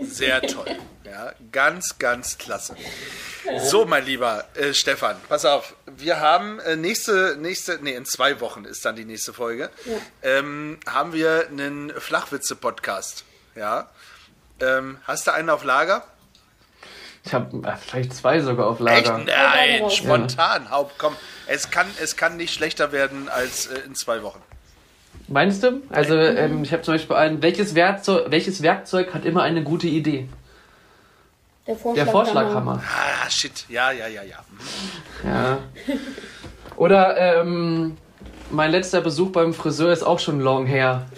Sehr 0.02 0.42
toll. 0.42 0.78
Ja, 1.06 1.34
ganz, 1.52 1.98
ganz 1.98 2.38
klasse. 2.38 2.76
So, 3.64 3.86
mein 3.86 4.06
lieber 4.06 4.46
äh, 4.56 4.74
Stefan, 4.74 5.16
pass 5.28 5.46
auf. 5.46 5.76
Wir 5.86 6.20
haben 6.20 6.60
äh, 6.60 6.76
nächste, 6.76 7.38
nächste, 7.40 7.80
nee, 7.82 7.96
in 7.96 8.06
zwei 8.06 8.42
Wochen 8.42 8.66
ist 8.66 8.86
dann 8.86 8.96
die 8.96 9.06
nächste 9.06 9.34
Folge. 9.34 9.70
Ja. 9.86 9.94
Ähm, 10.22 10.80
haben 10.86 11.14
wir 11.14 11.48
einen 11.48 11.92
Flachwitze-Podcast. 11.92 13.24
Ja. 13.56 13.90
Ähm, 14.60 14.98
hast 15.06 15.26
du 15.28 15.34
einen 15.34 15.50
auf 15.50 15.64
Lager? 15.64 16.06
Ich 17.30 17.36
habe 17.36 17.68
äh, 17.68 17.76
vielleicht 17.78 18.16
zwei 18.16 18.40
sogar 18.40 18.66
auf 18.66 18.80
Lager. 18.80 19.20
Echt? 19.20 19.28
Nein, 19.28 19.88
spontan. 19.92 20.64
Ja. 20.64 20.72
Haupt, 20.72 20.98
komm, 20.98 21.16
es 21.46 21.70
kann, 21.70 21.86
es 22.02 22.16
kann 22.16 22.38
nicht 22.38 22.52
schlechter 22.52 22.92
werden 22.92 23.30
als 23.30 23.68
äh, 23.68 23.82
in 23.86 23.94
zwei 23.94 24.24
Wochen. 24.24 24.42
Meinst 25.28 25.62
du? 25.62 25.84
Also 25.92 26.18
ähm, 26.18 26.64
ich 26.64 26.74
habe 26.74 26.82
zum 26.82 26.96
Beispiel 26.96 27.16
einen, 27.16 27.44
welches 27.44 27.76
Werkzeug, 27.76 28.32
welches 28.32 28.64
Werkzeug 28.64 29.14
hat 29.14 29.26
immer 29.26 29.44
eine 29.44 29.62
gute 29.62 29.86
Idee? 29.86 30.28
Der 31.68 31.76
Vorschlaghammer. 31.76 31.96
Der 31.96 32.08
Vorschlaghammer. 32.12 32.84
Ah, 32.84 33.30
shit. 33.30 33.66
Ja, 33.70 33.92
ja, 33.92 34.08
ja, 34.08 34.24
ja. 34.24 34.44
Ja. 35.24 35.60
Oder 36.78 37.42
ähm, 37.42 37.96
mein 38.50 38.72
letzter 38.72 39.02
Besuch 39.02 39.32
beim 39.32 39.54
Friseur 39.54 39.94
ist 39.94 40.02
auch 40.02 40.18
schon 40.18 40.40
long 40.40 40.66
her. 40.66 41.06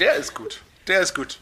Der 0.00 0.16
ist 0.16 0.34
gut. 0.34 0.60
Der 0.88 1.00
ist 1.00 1.14
gut. 1.14 1.38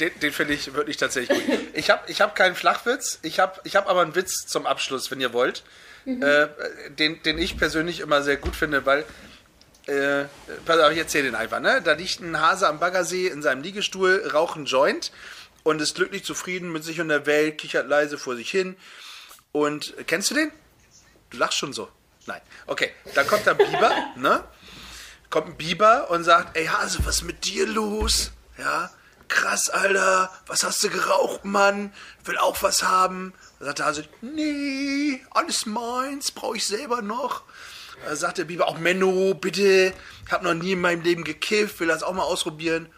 Den, 0.00 0.10
den 0.20 0.32
finde 0.32 0.54
ich 0.54 0.74
wirklich 0.74 0.96
tatsächlich 0.96 1.46
gut. 1.46 1.58
Ich 1.74 1.90
habe 1.90 2.02
ich 2.10 2.20
hab 2.20 2.34
keinen 2.34 2.54
Flachwitz. 2.54 3.18
Ich 3.22 3.38
habe 3.38 3.60
ich 3.64 3.76
hab 3.76 3.88
aber 3.88 4.02
einen 4.02 4.14
Witz 4.14 4.46
zum 4.46 4.66
Abschluss, 4.66 5.10
wenn 5.10 5.20
ihr 5.20 5.32
wollt. 5.32 5.62
Mhm. 6.04 6.22
Äh, 6.22 6.48
den, 6.90 7.22
den 7.22 7.38
ich 7.38 7.56
persönlich 7.56 8.00
immer 8.00 8.22
sehr 8.22 8.36
gut 8.36 8.56
finde, 8.56 8.84
weil 8.86 9.04
äh, 9.86 10.24
pass 10.64 10.78
auf, 10.78 10.92
ich 10.92 10.98
erzähle 10.98 11.24
den 11.24 11.34
einfach, 11.34 11.60
ne? 11.60 11.82
Da 11.82 11.92
liegt 11.92 12.20
ein 12.20 12.40
Hase 12.40 12.68
am 12.68 12.78
Baggersee 12.78 13.28
in 13.28 13.42
seinem 13.42 13.62
Liegestuhl, 13.62 14.30
raucht 14.32 14.56
einen 14.56 14.66
Joint 14.66 15.12
und 15.64 15.80
ist 15.80 15.94
glücklich 15.94 16.24
zufrieden 16.24 16.72
mit 16.72 16.84
sich 16.84 17.00
und 17.00 17.08
der 17.08 17.26
Welt, 17.26 17.58
kichert 17.58 17.88
leise 17.88 18.18
vor 18.18 18.36
sich 18.36 18.50
hin. 18.50 18.76
Und 19.50 19.94
kennst 20.06 20.30
du 20.30 20.34
den? 20.34 20.52
Du 21.30 21.36
lachst 21.38 21.58
schon 21.58 21.72
so. 21.72 21.88
Nein. 22.26 22.40
Okay, 22.66 22.90
dann 23.14 23.26
kommt 23.26 23.46
der 23.46 23.54
Biber, 23.54 23.92
ne? 24.16 24.44
Kommt 25.30 25.48
ein 25.48 25.56
Biber 25.56 26.10
und 26.10 26.24
sagt, 26.24 26.56
ey 26.56 26.66
Hase, 26.66 26.98
was 27.04 27.16
ist 27.16 27.22
mit 27.22 27.44
dir 27.44 27.66
los? 27.66 28.32
Ja, 28.58 28.90
krass, 29.32 29.68
Alter, 29.68 30.30
was 30.46 30.64
hast 30.64 30.82
du 30.84 30.90
geraucht, 30.90 31.44
Mann? 31.44 31.92
Will 32.24 32.38
auch 32.38 32.62
was 32.62 32.82
haben. 32.84 33.34
Dann 33.58 33.66
sagt 33.66 33.78
der 33.80 33.86
Hase, 33.86 34.04
nee, 34.20 35.20
alles 35.30 35.66
meins, 35.66 36.30
brauche 36.30 36.56
ich 36.56 36.66
selber 36.66 37.02
noch. 37.02 37.42
Dann 38.04 38.16
sagt 38.16 38.38
der 38.38 38.44
Biber, 38.44 38.68
auch 38.68 38.78
Menno, 38.78 39.34
bitte, 39.34 39.92
ich 40.26 40.32
habe 40.32 40.44
noch 40.44 40.54
nie 40.54 40.72
in 40.72 40.80
meinem 40.80 41.02
Leben 41.02 41.24
gekifft, 41.24 41.80
will 41.80 41.88
das 41.88 42.02
auch 42.02 42.12
mal 42.12 42.22
ausprobieren 42.22 42.88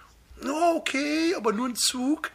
oh, 0.49 0.77
okay, 0.77 1.35
aber 1.37 1.53
nur 1.53 1.69
ein 1.69 1.77
Zug. 1.77 2.31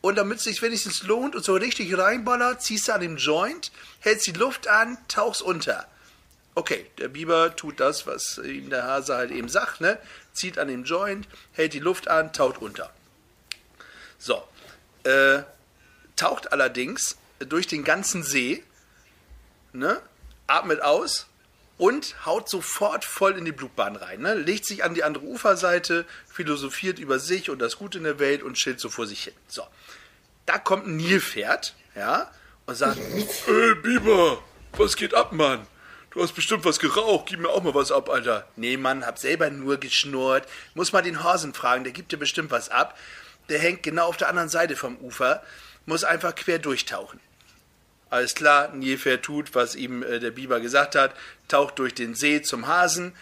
Und 0.00 0.16
damit 0.16 0.38
es 0.38 0.44
sich 0.44 0.62
wenigstens 0.62 1.04
lohnt 1.04 1.36
und 1.36 1.44
so 1.44 1.54
richtig 1.54 1.96
reinballert, 1.96 2.62
ziehst 2.62 2.88
du 2.88 2.94
an 2.94 3.00
dem 3.00 3.16
Joint, 3.16 3.70
hältst 4.00 4.26
die 4.26 4.32
Luft 4.32 4.66
an, 4.66 4.98
tauchst 5.06 5.42
unter. 5.42 5.86
Okay, 6.54 6.86
der 6.98 7.08
Biber 7.08 7.54
tut 7.54 7.78
das, 7.78 8.06
was 8.06 8.38
ihm 8.38 8.68
der 8.68 8.84
Hase 8.84 9.14
halt 9.14 9.30
eben 9.30 9.48
sagt, 9.48 9.80
ne? 9.80 9.98
Zieht 10.32 10.58
an 10.58 10.68
dem 10.68 10.84
Joint, 10.84 11.28
hält 11.52 11.72
die 11.72 11.78
Luft 11.78 12.08
an, 12.08 12.32
taucht 12.32 12.60
unter. 12.60 12.90
So. 14.22 14.40
Äh, 15.02 15.42
taucht 16.14 16.52
allerdings 16.52 17.16
durch 17.40 17.66
den 17.66 17.82
ganzen 17.82 18.22
See, 18.22 18.62
ne? 19.72 20.00
Atmet 20.46 20.80
aus, 20.80 21.26
und 21.76 22.14
haut 22.24 22.48
sofort 22.48 23.04
voll 23.04 23.36
in 23.36 23.44
die 23.44 23.50
Blutbahn 23.50 23.96
rein. 23.96 24.20
Ne? 24.20 24.34
Legt 24.34 24.64
sich 24.64 24.84
an 24.84 24.94
die 24.94 25.02
andere 25.02 25.24
Uferseite, 25.24 26.04
philosophiert 26.32 27.00
über 27.00 27.18
sich 27.18 27.50
und 27.50 27.58
das 27.58 27.76
Gute 27.76 27.98
in 27.98 28.04
der 28.04 28.20
Welt 28.20 28.44
und 28.44 28.54
chillt 28.54 28.78
so 28.78 28.90
vor 28.90 29.08
sich 29.08 29.24
hin. 29.24 29.34
So. 29.48 29.66
Da 30.46 30.58
kommt 30.58 30.86
ein 30.86 30.96
Nilpferd, 30.96 31.74
ja, 31.96 32.30
und 32.66 32.76
sagt: 32.76 32.98
Ey, 32.98 33.74
Biber, 33.82 34.40
was 34.76 34.94
geht 34.94 35.14
ab, 35.14 35.32
Mann? 35.32 35.66
Du 36.10 36.22
hast 36.22 36.34
bestimmt 36.34 36.64
was 36.64 36.78
geraucht, 36.78 37.26
gib 37.26 37.40
mir 37.40 37.48
auch 37.48 37.62
mal 37.64 37.74
was 37.74 37.90
ab, 37.90 38.08
Alter. 38.08 38.46
Nee, 38.54 38.76
Mann, 38.76 39.04
hab 39.04 39.18
selber 39.18 39.50
nur 39.50 39.78
geschnurrt. 39.78 40.46
Muss 40.74 40.92
mal 40.92 41.02
den 41.02 41.24
Hasen 41.24 41.54
fragen, 41.54 41.82
der 41.82 41.92
gibt 41.92 42.12
dir 42.12 42.18
bestimmt 42.18 42.52
was 42.52 42.68
ab. 42.68 42.96
Der 43.48 43.58
hängt 43.58 43.82
genau 43.82 44.06
auf 44.06 44.16
der 44.16 44.28
anderen 44.28 44.48
Seite 44.48 44.76
vom 44.76 44.96
Ufer, 44.98 45.42
muss 45.86 46.04
einfach 46.04 46.34
quer 46.34 46.58
durchtauchen. 46.58 47.20
Alles 48.10 48.34
klar, 48.34 48.68
Nilpferd 48.74 49.22
tut, 49.22 49.54
was 49.54 49.74
ihm 49.74 50.02
äh, 50.02 50.20
der 50.20 50.32
Biber 50.32 50.60
gesagt 50.60 50.96
hat, 50.96 51.14
taucht 51.48 51.78
durch 51.78 51.94
den 51.94 52.14
See 52.14 52.42
zum 52.42 52.66
Hasen. 52.66 53.14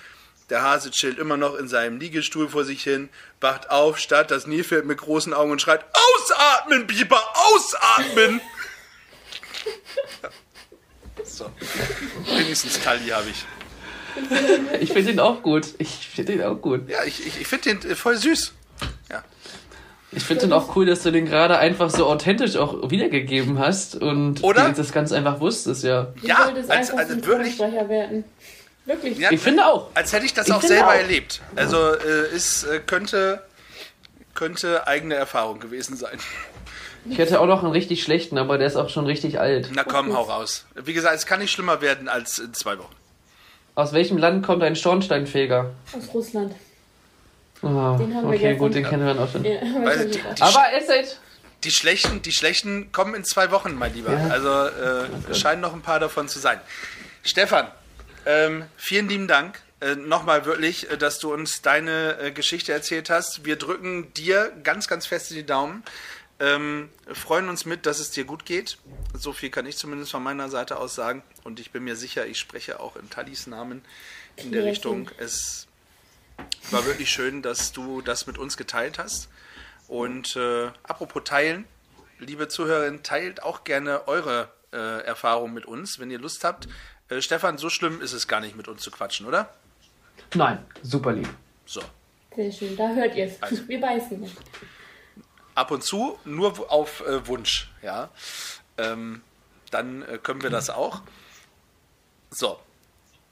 Der 0.49 0.63
Hase 0.63 0.91
chillt 0.91 1.19
immer 1.19 1.37
noch 1.37 1.55
in 1.55 1.69
seinem 1.69 2.01
Liegestuhl 2.01 2.49
vor 2.49 2.65
sich 2.65 2.83
hin, 2.83 3.09
wacht 3.41 3.71
auf, 3.71 3.99
starrt 3.99 4.33
das 4.33 4.49
Nilpferd 4.49 4.85
mit 4.85 4.99
großen 4.99 5.33
Augen 5.33 5.53
und 5.53 5.63
schreit: 5.63 5.85
Ausatmen, 5.93 6.89
Biber, 6.89 7.23
ausatmen! 7.35 8.41
so. 11.25 11.53
Wenigstens 12.27 12.81
Tali 12.81 13.11
habe 13.11 13.29
ich. 13.31 13.45
ich 14.81 14.93
finde 14.93 15.13
ihn 15.13 15.21
auch 15.21 15.41
gut. 15.41 15.69
Ich 15.79 16.09
finde 16.09 16.33
ihn 16.33 16.43
auch 16.43 16.57
gut. 16.57 16.89
Ja, 16.89 17.05
ich, 17.05 17.25
ich, 17.25 17.41
ich 17.41 17.47
finde 17.47 17.77
den 17.77 17.95
voll 17.95 18.17
süß. 18.17 18.55
Ich 20.13 20.25
finde 20.25 20.47
es 20.47 20.53
auch 20.53 20.75
cool, 20.75 20.87
dass 20.87 21.03
du 21.03 21.13
den 21.13 21.27
gerade 21.27 21.59
einfach 21.59 21.89
so 21.89 22.07
authentisch 22.07 22.57
auch 22.57 22.91
wiedergegeben 22.91 23.59
hast 23.59 23.95
und 23.95 24.43
Oder? 24.43 24.73
das 24.73 24.93
ganz 24.93 25.13
einfach 25.13 25.41
wusstest, 25.41 25.85
ja. 25.85 26.09
Ja, 26.23 26.53
als, 26.69 26.91
als 26.91 27.09
wirklich. 27.25 27.59
Werden. 27.59 28.25
Wirklich. 28.87 29.19
Ja, 29.19 29.31
ich 29.31 29.41
finde 29.41 29.67
auch. 29.67 29.89
Als 29.95 30.13
hätte 30.13 30.27
ich 30.27 30.35
das 30.35 30.49
ich 30.49 30.53
auch 30.53 30.63
selber 30.63 30.89
auch. 30.89 30.95
erlebt. 30.95 31.41
Also 31.55 31.77
äh, 31.93 32.35
es 32.35 32.65
äh, 32.65 32.81
könnte, 32.85 33.43
könnte 34.35 34.87
eigene 34.89 35.15
Erfahrung 35.15 35.61
gewesen 35.61 35.97
sein. 35.97 36.19
Ich 37.09 37.19
hätte 37.19 37.41
auch 37.41 37.47
noch 37.47 37.63
einen 37.63 37.73
richtig 37.73 38.03
schlechten, 38.03 38.37
aber 38.37 38.59
der 38.59 38.67
ist 38.67 38.77
auch 38.77 38.91
schon 38.91 39.07
richtig 39.07 39.39
alt. 39.41 39.71
Na 39.75 39.85
komm, 39.85 40.15
hau 40.15 40.23
raus. 40.23 40.67
Wie 40.75 40.93
gesagt, 40.93 41.15
es 41.15 41.25
kann 41.25 41.41
nicht 41.41 41.51
schlimmer 41.53 41.81
werden 41.81 42.09
als 42.09 42.39
in 42.39 42.53
zwei 42.53 42.79
Wochen. 42.79 42.95
Aus 43.75 43.93
welchem 43.93 44.19
Land 44.19 44.45
kommt 44.45 44.63
ein 44.63 44.77
Schornsteinfeger? 44.77 45.71
Aus 45.97 46.13
Russland. 46.13 46.55
Oh, 47.63 47.67
Den 47.99 48.15
haben 48.15 48.23
wir 48.23 48.29
okay, 48.29 48.39
gestern. 48.39 48.59
gut, 48.59 48.75
den 48.75 48.85
kennen 48.85 49.07
wir 49.07 49.15
dann 49.15 49.23
auch 49.25 49.31
schon. 49.31 49.45
Ja, 49.45 49.61
Weil 49.85 50.09
die, 50.09 50.19
die, 50.19 50.43
Aber 50.43 50.65
es 50.77 50.89
ist 50.89 51.21
die, 51.65 51.71
schlechten, 51.71 52.23
die 52.23 52.33
schlechten 52.33 52.91
kommen 52.93 53.15
in 53.15 53.25
zwei 53.25 53.51
Wochen, 53.51 53.75
mein 53.75 53.93
Lieber. 53.93 54.13
Ja. 54.13 54.29
Also 54.29 54.49
äh, 54.49 55.09
es 55.31 55.39
scheinen 55.41 55.61
noch 55.61 55.75
ein 55.75 55.83
paar 55.83 56.01
davon 56.01 56.29
zu 56.29 56.39
sein. 56.39 56.61
Stefan, 57.23 57.69
ähm, 58.27 58.65
vielen 58.77 59.09
lieben 59.09 59.29
Dank. 59.29 59.61
Äh, 59.81 59.95
Nochmal 59.95 60.45
wirklich, 60.47 60.91
äh, 60.91 60.97
dass 60.97 61.19
du 61.19 61.33
uns 61.33 61.63
deine 61.63 62.19
äh, 62.19 62.31
Geschichte 62.33 62.73
erzählt 62.73 63.11
hast. 63.11 63.45
Wir 63.45 63.57
drücken 63.57 64.13
dir 64.15 64.53
ganz, 64.63 64.89
ganz 64.89 65.07
fest 65.07 65.31
in 65.31 65.37
die 65.39 65.47
Daumen. 65.47 65.83
Ähm, 66.39 66.89
freuen 67.13 67.51
uns 67.51 67.67
mit, 67.67 67.85
dass 67.85 67.99
es 67.99 68.11
dir 68.11 68.25
gut 68.25 68.47
geht. 68.47 68.79
So 69.13 69.35
viel 69.35 69.51
kann 69.51 69.67
ich 69.67 69.77
zumindest 69.77 70.11
von 70.11 70.23
meiner 70.23 70.49
Seite 70.49 70.79
aus 70.79 70.95
sagen. 70.95 71.23
Und 71.45 71.61
ich 71.61 71.71
bin 71.71 71.85
mir 71.85 71.97
sicher, 71.97 72.27
ich 72.27 72.39
spreche 72.39 72.81
auch 72.81 72.97
in 72.97 73.11
Tallis 73.11 73.47
Namen 73.47 73.83
in 74.37 74.51
der 74.51 74.65
Richtung. 74.65 75.11
Es 75.19 75.67
war 76.71 76.85
wirklich 76.85 77.11
schön, 77.11 77.43
dass 77.43 77.73
du 77.73 78.01
das 78.03 78.27
mit 78.27 78.39
uns 78.39 78.57
geteilt 78.57 78.99
hast. 78.99 79.29
Und 79.89 80.37
äh, 80.37 80.69
apropos 80.83 81.23
teilen, 81.25 81.65
liebe 82.19 82.49
Zuhörerinnen, 82.49 83.03
teilt 83.03 83.43
auch 83.43 83.65
gerne 83.65 84.07
eure 84.07 84.49
äh, 84.73 85.05
Erfahrungen 85.05 85.55
mit 85.55 85.67
uns, 85.67 85.99
wenn 85.99 86.11
ihr 86.11 86.19
Lust 86.19 86.45
habt. 86.45 86.69
Äh, 87.09 87.21
Stefan, 87.21 87.59
so 87.59 87.71
schlimm 87.71 88.01
ist 88.01 88.13
es 88.13 88.29
gar 88.29 88.41
nicht, 88.41 88.57
mit 88.57 88.69
uns 88.69 88.83
zu 88.83 88.91
quatschen, 88.91 89.27
oder? 89.27 89.53
Nein, 90.35 90.65
super 90.83 91.13
lieb. 91.13 91.29
So. 91.67 91.83
Sehr 92.37 92.53
schön, 92.53 92.77
da 92.77 92.89
hört 92.95 93.17
ihr 93.17 93.27
es. 93.27 93.43
Also. 93.43 93.67
Wir 93.69 93.81
beißen 93.81 94.21
nicht. 94.21 94.37
Ab 95.55 95.73
und 95.73 95.83
zu, 95.83 96.19
nur 96.25 96.71
auf 96.71 97.01
äh, 97.01 97.27
Wunsch, 97.27 97.71
ja. 97.83 98.11
Ähm, 98.79 99.23
dann 99.71 100.03
äh, 100.03 100.19
können 100.19 100.43
wir 100.43 100.51
das 100.51 100.71
auch. 100.71 101.03
So. 102.31 102.59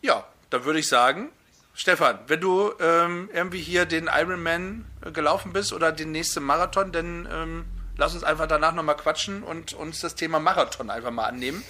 Ja, 0.02 0.26
dann 0.50 0.64
würde 0.64 0.80
ich 0.80 0.88
sagen, 0.88 1.30
Stefan, 1.78 2.18
wenn 2.26 2.40
du 2.40 2.72
ähm, 2.80 3.30
irgendwie 3.32 3.60
hier 3.60 3.86
den 3.86 4.10
Ironman 4.12 4.84
äh, 5.06 5.12
gelaufen 5.12 5.52
bist 5.52 5.72
oder 5.72 5.92
den 5.92 6.10
nächsten 6.10 6.42
Marathon, 6.42 6.90
dann 6.90 7.28
ähm, 7.32 7.64
lass 7.96 8.14
uns 8.14 8.24
einfach 8.24 8.48
danach 8.48 8.74
nochmal 8.74 8.96
quatschen 8.96 9.44
und 9.44 9.74
uns 9.74 10.00
das 10.00 10.16
Thema 10.16 10.40
Marathon 10.40 10.90
einfach 10.90 11.12
mal 11.12 11.26
annehmen. 11.26 11.62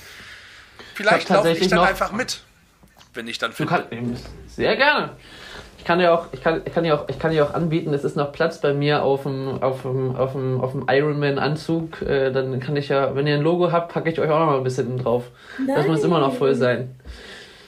Vielleicht 0.95 1.25
Ich 1.25 1.29
laufe 1.29 1.51
ich 1.51 1.59
tatsächlich 1.59 1.69
dann 1.69 1.81
einfach 1.81 2.13
mit, 2.13 2.41
wenn 3.13 3.29
ich 3.29 3.37
dann 3.37 3.53
finde. 3.53 3.85
kannst, 3.91 4.27
sehr 4.49 4.77
gerne. 4.77 5.11
Ich 5.77 5.85
kann 5.85 5.99
dir 5.99 6.15
auch, 6.15 6.29
ich 6.33 6.43
kann, 6.43 6.63
ich 6.65 6.73
kann 6.73 6.85
dir 6.85 6.95
auch, 6.95 7.07
ich 7.11 7.19
kann 7.19 7.31
dir 7.31 7.45
auch 7.45 7.53
anbieten, 7.53 7.93
es 7.93 8.03
ist 8.03 8.17
noch 8.17 8.33
Platz 8.33 8.63
bei 8.63 8.73
mir 8.73 9.03
auf 9.03 9.25
dem, 9.25 9.63
auf 9.63 9.83
dem, 9.83 10.17
auf 10.17 10.33
dem, 10.33 10.63
auf 10.63 10.73
dem 10.73 10.87
Ironman-Anzug. 10.89 12.01
Äh, 12.01 12.33
dann 12.33 12.61
kann 12.61 12.77
ich 12.77 12.89
ja, 12.89 13.15
wenn 13.15 13.27
ihr 13.27 13.35
ein 13.35 13.43
Logo 13.43 13.73
habt, 13.73 13.93
packe 13.93 14.09
ich 14.09 14.19
euch 14.19 14.31
auch 14.31 14.39
noch 14.39 14.47
mal 14.47 14.57
ein 14.57 14.65
bisschen 14.65 14.97
drauf. 14.97 15.25
Das 15.67 15.87
muss 15.87 16.03
immer 16.03 16.19
noch 16.19 16.33
voll 16.33 16.55
sein. 16.55 16.99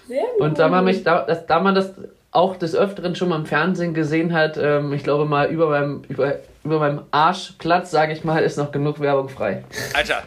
Sehr 0.08 0.22
gut. 0.22 0.40
Und 0.40 0.58
da 0.58 0.68
man 0.68 0.86
mich, 0.86 1.04
da, 1.04 1.22
das, 1.22 1.46
da 1.46 1.60
man 1.60 1.74
das 1.74 1.92
auch 2.32 2.56
des 2.56 2.74
Öfteren 2.76 3.16
schon 3.16 3.28
mal 3.30 3.36
im 3.36 3.46
Fernsehen 3.46 3.92
gesehen 3.94 4.32
hat, 4.32 4.56
ähm, 4.56 4.92
ich 4.92 5.02
glaube 5.02 5.24
mal 5.24 5.50
über 5.50 5.68
meinem, 5.70 6.02
über, 6.08 6.36
über 6.64 6.78
meinem 6.78 7.02
Arschplatz, 7.10 7.90
sage 7.90 8.12
ich 8.12 8.22
mal, 8.24 8.42
ist 8.42 8.56
noch 8.56 8.70
genug 8.72 9.00
Werbung 9.00 9.28
frei. 9.28 9.64
Alter, 9.94 10.22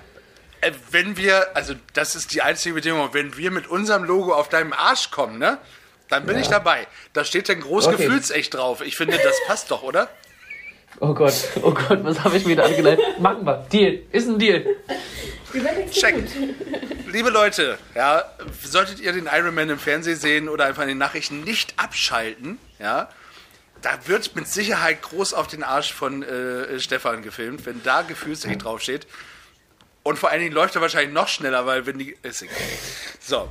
äh, 0.62 0.72
wenn 0.92 1.16
wir, 1.18 1.56
also 1.56 1.74
das 1.94 2.16
ist 2.16 2.34
die 2.34 2.42
einzige 2.42 2.76
Bedingung, 2.76 3.10
wenn 3.14 3.38
wir 3.38 3.52
mit 3.52 3.68
unserem 3.68 4.04
Logo 4.04 4.34
auf 4.34 4.50
deinem 4.50 4.74
Arsch 4.74 5.12
kommen, 5.12 5.38
ne? 5.40 5.58
Dann 6.10 6.26
bin 6.26 6.36
Ja. 6.36 6.42
ich 6.42 6.48
dabei. 6.50 6.86
Da 7.14 7.24
steht 7.24 7.48
dann 7.50 7.62
groß 7.62 7.88
Okay. 7.88 7.96
Gefühlsecht 8.06 8.54
drauf. 8.54 8.82
Ich 8.86 8.98
finde, 8.98 9.18
das 9.18 9.36
passt 9.48 9.72
doch, 9.72 9.84
oder? 9.84 10.10
Oh 11.00 11.14
Gott, 11.14 11.34
oh 11.64 11.72
Gott, 11.72 12.04
was 12.04 12.24
habe 12.24 12.38
ich 12.38 12.46
mir 12.46 12.56
da 12.56 12.64
angeleitet? 12.66 13.04
Machen 13.20 13.46
wir. 13.46 13.66
Deal. 13.72 14.00
Ist 14.12 14.28
ein 14.28 14.38
Deal. 14.38 14.64
Check. 15.92 16.16
Liebe 17.12 17.30
Leute, 17.30 17.78
ja, 17.96 18.24
solltet 18.64 19.00
ihr 19.00 19.14
den 19.14 19.30
Ironman 19.32 19.70
im 19.70 19.78
Fernsehen 19.78 20.18
sehen 20.18 20.50
oder 20.50 20.66
einfach 20.66 20.84
in 20.84 20.90
den 20.90 20.98
Nachrichten 20.98 21.42
nicht 21.42 21.76
abschalten, 21.78 22.58
ja, 22.80 23.10
da 23.84 23.92
wird 24.08 24.36
mit 24.36 24.48
Sicherheit 24.48 25.02
groß 25.02 25.34
auf 25.34 25.48
den 25.48 25.62
Arsch 25.62 25.94
von 25.94 26.24
äh, 26.24 26.80
Stefan 26.80 27.22
gefilmt, 27.22 27.66
wenn 27.66 27.84
da 27.84 28.02
Gefühlsecht 28.02 28.64
draufsteht. 28.64 29.06
Und 30.04 30.18
vor 30.18 30.32
allen 30.32 30.42
Dingen 30.42 30.54
läuft 30.54 30.76
er 30.76 30.82
wahrscheinlich 30.82 31.14
noch 31.14 31.28
schneller, 31.28 31.66
weil 31.66 31.86
wenn 31.86 31.98
die. 31.98 32.16
Ist 32.24 32.42
egal. 32.42 32.56
So, 33.22 33.50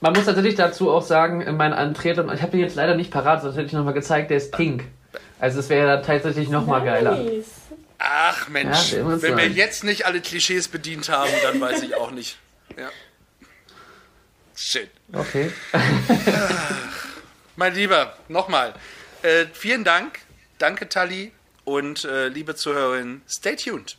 Man 0.00 0.12
muss 0.12 0.26
natürlich 0.26 0.54
dazu 0.54 0.90
auch 0.90 1.02
sagen, 1.02 1.40
in 1.40 1.56
meinen 1.56 1.74
Antreter, 1.74 2.26
ich 2.32 2.42
habe 2.42 2.52
den 2.52 2.60
jetzt 2.60 2.76
leider 2.76 2.96
nicht 2.96 3.10
parat, 3.10 3.42
sonst 3.42 3.56
hätte 3.56 3.66
ich 3.66 3.72
nochmal 3.72 3.94
gezeigt, 3.94 4.30
der 4.30 4.38
ist 4.38 4.52
pink. 4.52 4.84
Also 5.38 5.60
es 5.60 5.68
wäre 5.68 6.00
tatsächlich 6.02 6.48
nochmal 6.48 6.84
geiler. 6.84 7.18
Ach 7.98 8.48
Mensch, 8.48 8.92
Ja, 8.92 9.22
wenn 9.22 9.36
wir 9.36 9.48
jetzt 9.48 9.84
nicht 9.84 10.06
alle 10.06 10.20
Klischees 10.20 10.68
bedient 10.68 11.08
haben, 11.08 11.30
dann 11.42 11.60
weiß 11.60 11.82
ich 11.82 11.94
auch 11.94 12.10
nicht. 12.10 12.38
Ja. 12.76 12.90
Shit. 14.54 14.90
Okay. 15.12 15.50
Mein 17.56 17.74
Lieber, 17.74 18.16
nochmal. 18.28 18.74
Äh, 19.22 19.46
vielen 19.52 19.84
Dank. 19.84 20.20
Danke, 20.58 20.88
Tali. 20.88 21.32
Und 21.64 22.04
äh, 22.04 22.28
liebe 22.28 22.54
Zuhörerinnen, 22.54 23.22
stay 23.28 23.56
tuned. 23.56 23.96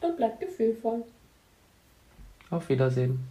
Und 0.00 0.16
bleibt 0.16 0.40
gefühlvoll. 0.40 1.04
Auf 2.50 2.68
Wiedersehen. 2.68 3.26